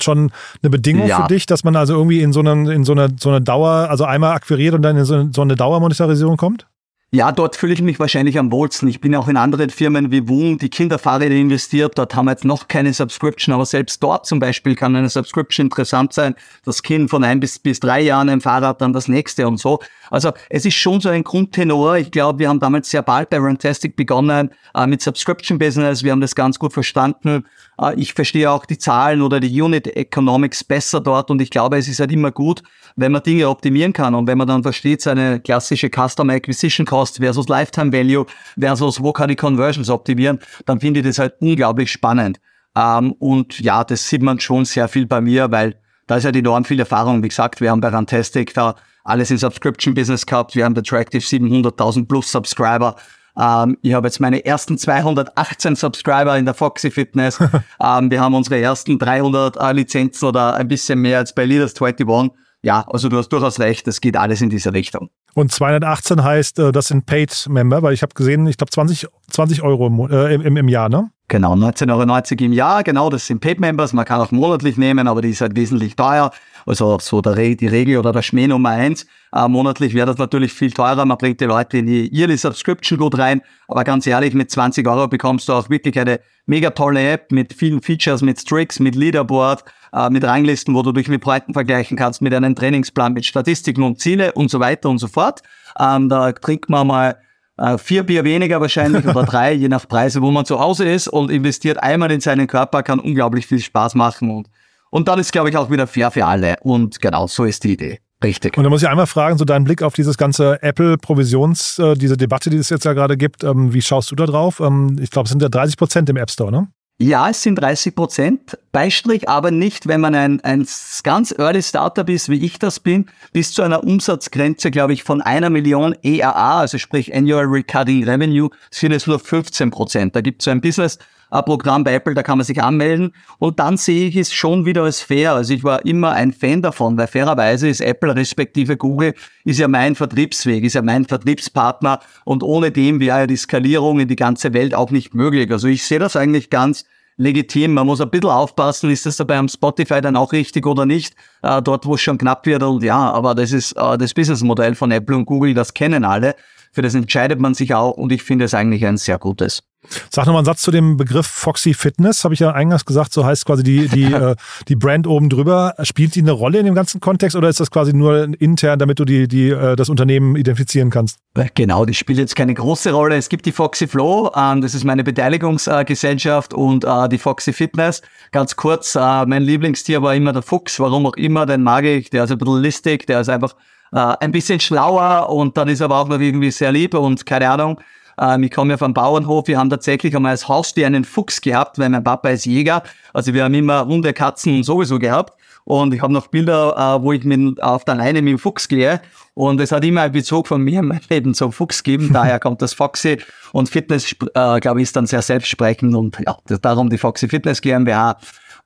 schon 0.00 0.32
eine 0.62 0.70
Bedingung 0.70 1.06
ja. 1.06 1.22
für 1.22 1.28
dich, 1.28 1.46
dass 1.46 1.64
man 1.64 1.76
also 1.76 1.94
irgendwie 1.94 2.20
in 2.20 2.32
so 2.32 2.40
eine, 2.40 2.72
in 2.72 2.84
so 2.84 2.92
eine, 2.92 3.14
so 3.18 3.28
eine 3.28 3.40
Dauer, 3.40 3.88
also 3.88 4.04
einmal 4.04 4.34
akquiriert 4.34 4.74
und 4.74 4.82
dann 4.82 4.96
in 4.96 5.04
so 5.04 5.14
eine, 5.14 5.30
so 5.32 5.42
eine 5.42 5.54
Dauermonetarisierung 5.54 6.36
kommt? 6.36 6.66
Ja, 7.12 7.30
dort 7.30 7.54
fühle 7.54 7.72
ich 7.72 7.80
mich 7.80 8.00
wahrscheinlich 8.00 8.36
am 8.36 8.50
wohlsten. 8.50 8.88
Ich 8.88 9.00
bin 9.00 9.14
auch 9.14 9.28
in 9.28 9.36
anderen 9.36 9.70
Firmen 9.70 10.10
wie 10.10 10.28
Woon, 10.28 10.58
die 10.58 10.68
Kinderfahrräder 10.68 11.36
investiert. 11.36 11.96
Dort 11.96 12.16
haben 12.16 12.24
wir 12.24 12.32
jetzt 12.32 12.44
noch 12.44 12.66
keine 12.66 12.92
Subscription, 12.92 13.54
aber 13.54 13.64
selbst 13.64 14.02
dort 14.02 14.26
zum 14.26 14.40
Beispiel 14.40 14.74
kann 14.74 14.96
eine 14.96 15.08
Subscription 15.08 15.66
interessant 15.66 16.12
sein. 16.12 16.34
Das 16.64 16.82
Kind 16.82 17.08
von 17.08 17.22
ein 17.22 17.38
bis, 17.38 17.60
bis 17.60 17.78
drei 17.78 18.00
Jahren 18.00 18.28
ein 18.28 18.40
Fahrrad, 18.40 18.80
dann 18.80 18.92
das 18.92 19.06
nächste 19.06 19.46
und 19.46 19.58
so. 19.58 19.78
Also 20.10 20.32
es 20.50 20.64
ist 20.64 20.74
schon 20.74 21.00
so 21.00 21.08
ein 21.08 21.24
Grundtenor. 21.24 21.96
Ich 21.96 22.10
glaube, 22.10 22.38
wir 22.38 22.48
haben 22.48 22.60
damals 22.60 22.90
sehr 22.90 23.02
bald 23.02 23.30
bei 23.30 23.38
Runtastic 23.38 23.96
begonnen 23.96 24.50
äh, 24.74 24.86
mit 24.86 25.02
Subscription 25.02 25.58
Business. 25.58 26.02
Wir 26.02 26.12
haben 26.12 26.20
das 26.20 26.34
ganz 26.34 26.58
gut 26.58 26.72
verstanden. 26.72 27.44
Äh, 27.80 27.94
ich 27.96 28.14
verstehe 28.14 28.50
auch 28.50 28.66
die 28.66 28.78
Zahlen 28.78 29.22
oder 29.22 29.40
die 29.40 29.60
Unit 29.60 29.86
Economics 29.96 30.64
besser 30.64 31.00
dort 31.00 31.30
und 31.30 31.40
ich 31.42 31.50
glaube, 31.50 31.78
es 31.78 31.88
ist 31.88 32.00
halt 32.00 32.12
immer 32.12 32.30
gut, 32.30 32.62
wenn 32.96 33.12
man 33.12 33.22
Dinge 33.22 33.48
optimieren 33.48 33.92
kann 33.92 34.14
und 34.14 34.26
wenn 34.26 34.38
man 34.38 34.48
dann 34.48 34.62
versteht, 34.62 35.02
seine 35.02 35.40
klassische 35.40 35.88
Customer 35.88 36.34
Acquisition 36.34 36.86
Cost 36.86 37.18
versus 37.18 37.48
Lifetime 37.48 37.92
Value 37.92 38.26
versus 38.58 39.02
wo 39.02 39.12
kann 39.12 39.30
ich 39.30 39.36
Conversions 39.36 39.90
optimieren, 39.90 40.38
dann 40.64 40.80
finde 40.80 41.00
ich 41.00 41.06
das 41.06 41.18
halt 41.18 41.34
unglaublich 41.40 41.90
spannend. 41.90 42.38
Ähm, 42.76 43.12
und 43.18 43.58
ja, 43.60 43.84
das 43.84 44.08
sieht 44.08 44.22
man 44.22 44.38
schon 44.38 44.64
sehr 44.64 44.88
viel 44.88 45.06
bei 45.06 45.20
mir, 45.20 45.50
weil 45.50 45.76
da 46.06 46.16
ist 46.16 46.24
ja 46.24 46.30
enorm 46.30 46.64
viel 46.64 46.78
Erfahrung. 46.78 47.22
Wie 47.22 47.28
gesagt, 47.28 47.60
wir 47.60 47.70
haben 47.70 47.80
bei 47.80 47.88
Rantastic 47.88 48.54
da 48.54 48.76
alles 49.06 49.30
in 49.30 49.38
Subscription 49.38 49.94
Business 49.94 50.26
gehabt. 50.26 50.54
Wir 50.54 50.64
haben 50.64 50.74
bei 50.74 50.82
Tractive 50.82 51.22
700.000 51.22 52.06
plus 52.06 52.30
Subscriber. 52.30 52.96
Ähm, 53.38 53.76
ich 53.82 53.92
habe 53.92 54.08
jetzt 54.08 54.20
meine 54.20 54.44
ersten 54.44 54.78
218 54.78 55.76
Subscriber 55.76 56.36
in 56.38 56.44
der 56.44 56.54
Foxy 56.54 56.90
Fitness. 56.90 57.38
ähm, 57.80 58.10
wir 58.10 58.20
haben 58.20 58.34
unsere 58.34 58.60
ersten 58.60 58.98
300 58.98 59.56
äh, 59.56 59.72
Lizenzen 59.72 60.26
oder 60.28 60.54
ein 60.54 60.68
bisschen 60.68 61.00
mehr 61.00 61.18
als 61.18 61.34
bei 61.34 61.44
Leaders 61.44 61.80
21. 61.80 62.32
Ja, 62.62 62.84
also 62.88 63.08
du 63.08 63.18
hast 63.18 63.28
durchaus 63.28 63.60
recht, 63.60 63.86
es 63.86 64.00
geht 64.00 64.16
alles 64.16 64.40
in 64.40 64.50
diese 64.50 64.72
Richtung. 64.72 65.10
Und 65.34 65.52
218 65.52 66.24
heißt, 66.24 66.58
äh, 66.58 66.72
das 66.72 66.88
sind 66.88 67.06
Paid 67.06 67.46
Member, 67.48 67.82
weil 67.82 67.92
ich 67.92 68.02
habe 68.02 68.14
gesehen, 68.14 68.46
ich 68.46 68.56
glaube 68.56 68.70
20, 68.70 69.06
20 69.30 69.62
Euro 69.62 69.86
im, 69.86 70.00
äh, 70.10 70.34
im, 70.34 70.56
im 70.56 70.68
Jahr, 70.68 70.88
ne? 70.88 71.10
Genau, 71.28 71.54
19,90 71.54 71.90
Euro 71.90 72.44
im 72.44 72.52
Jahr, 72.52 72.82
genau, 72.82 73.10
das 73.10 73.26
sind 73.26 73.40
Paid 73.40 73.60
Members, 73.60 73.92
man 73.92 74.04
kann 74.04 74.20
auch 74.20 74.30
monatlich 74.30 74.78
nehmen, 74.78 75.08
aber 75.08 75.22
die 75.22 75.30
ist 75.30 75.40
halt 75.40 75.54
wesentlich 75.56 75.94
teuer. 75.94 76.30
Also 76.66 76.98
so 77.00 77.20
der, 77.20 77.34
die 77.54 77.66
Regel 77.68 77.96
oder 77.96 78.12
der 78.12 78.22
Schmäh 78.22 78.48
Nummer 78.48 78.70
eins. 78.70 79.06
Äh, 79.32 79.46
monatlich 79.46 79.94
wäre 79.94 80.06
das 80.06 80.18
natürlich 80.18 80.52
viel 80.52 80.72
teurer, 80.72 81.04
man 81.04 81.16
bringt 81.16 81.40
die 81.40 81.44
Leute 81.44 81.78
in 81.78 81.86
die 81.86 82.12
Yearly 82.12 82.36
Subscription 82.36 82.98
gut 82.98 83.16
rein, 83.16 83.40
aber 83.68 83.84
ganz 83.84 84.06
ehrlich, 84.06 84.34
mit 84.34 84.50
20 84.50 84.86
Euro 84.88 85.06
bekommst 85.06 85.48
du 85.48 85.52
auch 85.52 85.70
wirklich 85.70 85.98
eine 85.98 86.20
mega 86.46 86.70
tolle 86.70 87.12
App 87.12 87.30
mit 87.30 87.52
vielen 87.52 87.80
Features, 87.82 88.22
mit 88.22 88.40
Strix, 88.40 88.80
mit 88.80 88.96
Leaderboard, 88.96 89.64
äh, 89.92 90.10
mit 90.10 90.24
Ranglisten, 90.24 90.74
wo 90.74 90.82
du 90.82 90.90
dich 90.90 91.08
mit 91.08 91.20
Projekten 91.20 91.52
vergleichen 91.52 91.96
kannst, 91.96 92.20
mit 92.20 92.34
einem 92.34 92.56
Trainingsplan, 92.56 93.12
mit 93.12 93.24
Statistiken 93.24 93.84
und 93.84 94.00
Ziele 94.00 94.32
und 94.32 94.50
so 94.50 94.58
weiter 94.58 94.88
und 94.88 94.98
so 94.98 95.06
fort. 95.06 95.42
Ähm, 95.78 96.08
da 96.08 96.32
trinkt 96.32 96.68
man 96.68 96.86
mal 96.88 97.16
äh, 97.58 97.78
vier 97.78 98.02
Bier 98.02 98.24
weniger 98.24 98.60
wahrscheinlich 98.60 99.06
oder 99.06 99.22
drei, 99.24 99.52
je 99.52 99.68
nach 99.68 99.86
Preise, 99.86 100.20
wo 100.20 100.32
man 100.32 100.44
zu 100.44 100.58
Hause 100.58 100.88
ist 100.88 101.06
und 101.06 101.30
investiert 101.30 101.80
einmal 101.80 102.10
in 102.10 102.20
seinen 102.20 102.48
Körper, 102.48 102.82
kann 102.82 102.98
unglaublich 102.98 103.46
viel 103.46 103.60
Spaß 103.60 103.94
machen 103.94 104.30
und, 104.30 104.48
und 104.90 105.08
dann 105.08 105.18
ist, 105.18 105.32
glaube 105.32 105.50
ich, 105.50 105.56
auch 105.56 105.70
wieder 105.70 105.86
fair 105.86 106.10
für 106.10 106.26
alle. 106.26 106.56
Und 106.60 107.00
genau, 107.00 107.26
so 107.26 107.44
ist 107.44 107.64
die 107.64 107.72
Idee. 107.72 108.00
Richtig. 108.24 108.56
Und 108.56 108.64
da 108.64 108.70
muss 108.70 108.82
ich 108.82 108.88
einmal 108.88 109.06
fragen, 109.06 109.36
so 109.36 109.44
deinen 109.44 109.64
Blick 109.64 109.82
auf 109.82 109.94
dieses 109.94 110.16
ganze 110.16 110.62
Apple-Provisions, 110.62 111.78
äh, 111.78 111.94
diese 111.94 112.16
Debatte, 112.16 112.48
die 112.48 112.56
es 112.56 112.70
jetzt 112.70 112.84
ja 112.84 112.94
gerade 112.94 113.16
gibt, 113.16 113.44
ähm, 113.44 113.74
wie 113.74 113.82
schaust 113.82 114.10
du 114.10 114.16
da 114.16 114.24
drauf? 114.24 114.60
Ähm, 114.60 114.98
ich 115.00 115.10
glaube, 115.10 115.26
es 115.26 115.30
sind 115.30 115.42
ja 115.42 115.48
30 115.48 115.76
Prozent 115.76 116.08
im 116.08 116.16
App 116.16 116.30
Store, 116.30 116.50
ne? 116.50 116.68
Ja, 116.98 117.28
es 117.28 117.42
sind 117.42 117.56
30 117.56 117.94
Prozent, 117.94 118.58
Beistrich 118.72 119.28
aber 119.28 119.50
nicht, 119.50 119.86
wenn 119.86 120.00
man 120.00 120.14
ein, 120.14 120.40
ein 120.40 120.66
ganz 121.02 121.34
early 121.36 121.62
Startup 121.62 122.08
ist, 122.08 122.30
wie 122.30 122.42
ich 122.42 122.58
das 122.58 122.80
bin, 122.80 123.04
bis 123.34 123.52
zu 123.52 123.60
einer 123.60 123.84
Umsatzgrenze, 123.84 124.70
glaube 124.70 124.94
ich, 124.94 125.04
von 125.04 125.20
einer 125.20 125.50
Million 125.50 125.94
ERA, 126.02 126.60
also 126.60 126.78
sprich 126.78 127.14
Annual 127.14 127.44
Recurring 127.44 128.04
Revenue, 128.04 128.48
sind 128.70 128.92
es 128.92 129.06
nur 129.06 129.18
15 129.18 129.70
Prozent. 129.70 130.16
Da 130.16 130.22
gibt 130.22 130.40
es 130.40 130.46
so 130.46 130.50
ein 130.50 130.62
Business 130.62 130.98
Programm 131.30 131.84
bei 131.84 131.94
Apple, 131.94 132.14
da 132.14 132.22
kann 132.22 132.38
man 132.38 132.44
sich 132.44 132.62
anmelden. 132.62 133.12
Und 133.38 133.58
dann 133.58 133.76
sehe 133.76 134.08
ich 134.08 134.16
es 134.16 134.32
schon 134.32 134.64
wieder 134.64 134.84
als 134.84 135.00
fair. 135.00 135.32
Also 135.32 135.54
ich 135.54 135.64
war 135.64 135.84
immer 135.84 136.12
ein 136.12 136.32
Fan 136.32 136.62
davon, 136.62 136.96
weil 136.96 137.06
fairerweise 137.06 137.68
ist 137.68 137.80
Apple 137.80 138.14
respektive 138.14 138.76
Google 138.76 139.14
ist 139.44 139.58
ja 139.58 139.68
mein 139.68 139.94
Vertriebsweg, 139.94 140.64
ist 140.64 140.74
ja 140.74 140.82
mein 140.82 141.04
Vertriebspartner 141.04 142.00
und 142.24 142.42
ohne 142.42 142.70
dem 142.70 143.00
wäre 143.00 143.20
ja 143.20 143.26
die 143.26 143.36
Skalierung 143.36 144.00
in 144.00 144.08
die 144.08 144.16
ganze 144.16 144.52
Welt 144.54 144.74
auch 144.74 144.90
nicht 144.90 145.14
möglich. 145.14 145.50
Also 145.50 145.68
ich 145.68 145.84
sehe 145.84 145.98
das 145.98 146.16
eigentlich 146.16 146.50
ganz 146.50 146.84
legitim. 147.16 147.74
Man 147.74 147.86
muss 147.86 148.00
ein 148.00 148.10
bisschen 148.10 148.30
aufpassen, 148.30 148.90
ist 148.90 149.06
das 149.06 149.16
dabei 149.16 149.38
am 149.38 149.48
Spotify 149.48 150.00
dann 150.00 150.16
auch 150.16 150.32
richtig 150.32 150.66
oder 150.66 150.86
nicht, 150.86 151.14
äh, 151.42 151.62
dort 151.62 151.86
wo 151.86 151.94
es 151.94 152.00
schon 152.00 152.18
knapp 152.18 152.46
wird. 152.46 152.62
Und 152.62 152.82
ja, 152.82 153.10
aber 153.12 153.34
das 153.34 153.52
ist 153.52 153.72
äh, 153.72 153.98
das 153.98 154.14
Businessmodell 154.14 154.74
von 154.74 154.90
Apple 154.90 155.16
und 155.16 155.26
Google, 155.26 155.54
das 155.54 155.74
kennen 155.74 156.04
alle. 156.04 156.34
Für 156.72 156.82
das 156.82 156.94
entscheidet 156.94 157.40
man 157.40 157.54
sich 157.54 157.74
auch 157.74 157.92
und 157.92 158.12
ich 158.12 158.22
finde 158.22 158.44
es 158.44 158.54
eigentlich 158.54 158.84
ein 158.84 158.98
sehr 158.98 159.18
gutes. 159.18 159.62
Sag 160.10 160.26
nochmal 160.26 160.40
einen 160.40 160.46
Satz 160.46 160.62
zu 160.62 160.70
dem 160.70 160.96
Begriff 160.96 161.26
Foxy 161.26 161.74
Fitness, 161.74 162.24
habe 162.24 162.34
ich 162.34 162.40
ja 162.40 162.52
eingangs 162.52 162.84
gesagt, 162.84 163.12
so 163.12 163.24
heißt 163.24 163.46
quasi 163.46 163.62
die, 163.62 163.88
die, 163.88 164.04
äh, 164.12 164.36
die 164.68 164.76
Brand 164.76 165.06
oben 165.06 165.28
drüber. 165.28 165.74
Spielt 165.82 166.14
die 166.14 166.20
eine 166.20 166.32
Rolle 166.32 166.58
in 166.58 166.66
dem 166.66 166.74
ganzen 166.74 167.00
Kontext 167.00 167.36
oder 167.36 167.48
ist 167.48 167.60
das 167.60 167.70
quasi 167.70 167.92
nur 167.92 168.28
intern, 168.38 168.78
damit 168.78 168.98
du 168.98 169.04
die, 169.04 169.28
die, 169.28 169.50
äh, 169.50 169.76
das 169.76 169.88
Unternehmen 169.88 170.36
identifizieren 170.36 170.90
kannst? 170.90 171.18
Genau, 171.54 171.84
die 171.84 171.94
spielt 171.94 172.18
jetzt 172.18 172.36
keine 172.36 172.54
große 172.54 172.92
Rolle. 172.92 173.16
Es 173.16 173.28
gibt 173.28 173.46
die 173.46 173.52
Foxy 173.52 173.86
Flow, 173.86 174.30
ähm, 174.34 174.60
das 174.60 174.74
ist 174.74 174.84
meine 174.84 175.04
Beteiligungsgesellschaft 175.04 176.54
und 176.54 176.84
äh, 176.84 177.08
die 177.08 177.18
Foxy 177.18 177.52
Fitness. 177.52 178.02
Ganz 178.32 178.56
kurz, 178.56 178.94
äh, 178.94 179.26
mein 179.26 179.42
Lieblingstier 179.42 180.02
war 180.02 180.14
immer 180.14 180.32
der 180.32 180.42
Fuchs, 180.42 180.80
warum 180.80 181.06
auch 181.06 181.16
immer, 181.16 181.46
den 181.46 181.62
mag 181.62 181.84
ich, 181.84 182.10
der 182.10 182.24
ist 182.24 182.32
ein 182.32 182.38
bisschen 182.38 182.62
listig, 182.62 183.06
der 183.06 183.20
ist 183.20 183.28
einfach 183.28 183.54
äh, 183.92 184.14
ein 184.20 184.32
bisschen 184.32 184.60
schlauer 184.60 185.28
und 185.30 185.56
dann 185.56 185.68
ist 185.68 185.80
er 185.80 185.86
aber 185.86 185.98
auch 185.98 186.08
noch 186.08 186.20
irgendwie 186.20 186.50
sehr 186.50 186.72
lieb 186.72 186.94
und 186.94 187.26
keine 187.26 187.50
Ahnung. 187.50 187.80
Ähm, 188.20 188.42
ich 188.42 188.50
komme 188.50 188.72
ja 188.72 188.76
vom 188.76 188.94
Bauernhof. 188.94 189.48
Wir 189.48 189.58
haben 189.58 189.70
tatsächlich 189.70 190.14
einmal 190.16 190.32
als 190.32 190.48
Haustier 190.48 190.86
einen 190.86 191.04
Fuchs 191.04 191.40
gehabt, 191.40 191.78
weil 191.78 191.88
mein 191.88 192.04
Papa 192.04 192.30
ist 192.30 192.46
Jäger. 192.46 192.82
Also 193.12 193.34
wir 193.34 193.44
haben 193.44 193.54
immer 193.54 193.80
runde 193.80 194.12
Katzen 194.12 194.62
sowieso 194.62 194.98
gehabt. 194.98 195.34
Und 195.64 195.92
ich 195.92 196.00
habe 196.00 196.12
noch 196.12 196.28
Bilder, 196.28 196.76
äh, 196.76 197.02
wo 197.02 197.12
ich 197.12 197.24
mit, 197.24 197.60
auf 197.60 197.84
der 197.84 197.96
Leine 197.96 198.22
mit 198.22 198.32
dem 198.32 198.38
Fuchs 198.38 198.68
gehe. 198.68 199.00
Und 199.34 199.60
es 199.60 199.72
hat 199.72 199.84
immer 199.84 200.02
einen 200.02 200.12
Bezug 200.12 200.46
von 200.46 200.62
mir 200.62 200.78
in 200.78 200.86
meinem 200.86 201.00
Leben 201.10 201.34
zum 201.34 201.52
Fuchs 201.52 201.82
gegeben. 201.82 202.10
Daher 202.12 202.38
kommt 202.38 202.62
das 202.62 202.72
Foxy. 202.72 203.18
Und 203.52 203.68
Fitness, 203.68 204.12
äh, 204.12 204.60
glaube 204.60 204.80
ich, 204.80 204.84
ist 204.84 204.96
dann 204.96 205.06
sehr 205.06 205.22
selbstsprechend. 205.22 205.94
Und 205.94 206.18
ja, 206.24 206.36
darum 206.62 206.88
die 206.88 206.98
Foxy 206.98 207.28
Fitness 207.28 207.60
GmbH. 207.60 208.16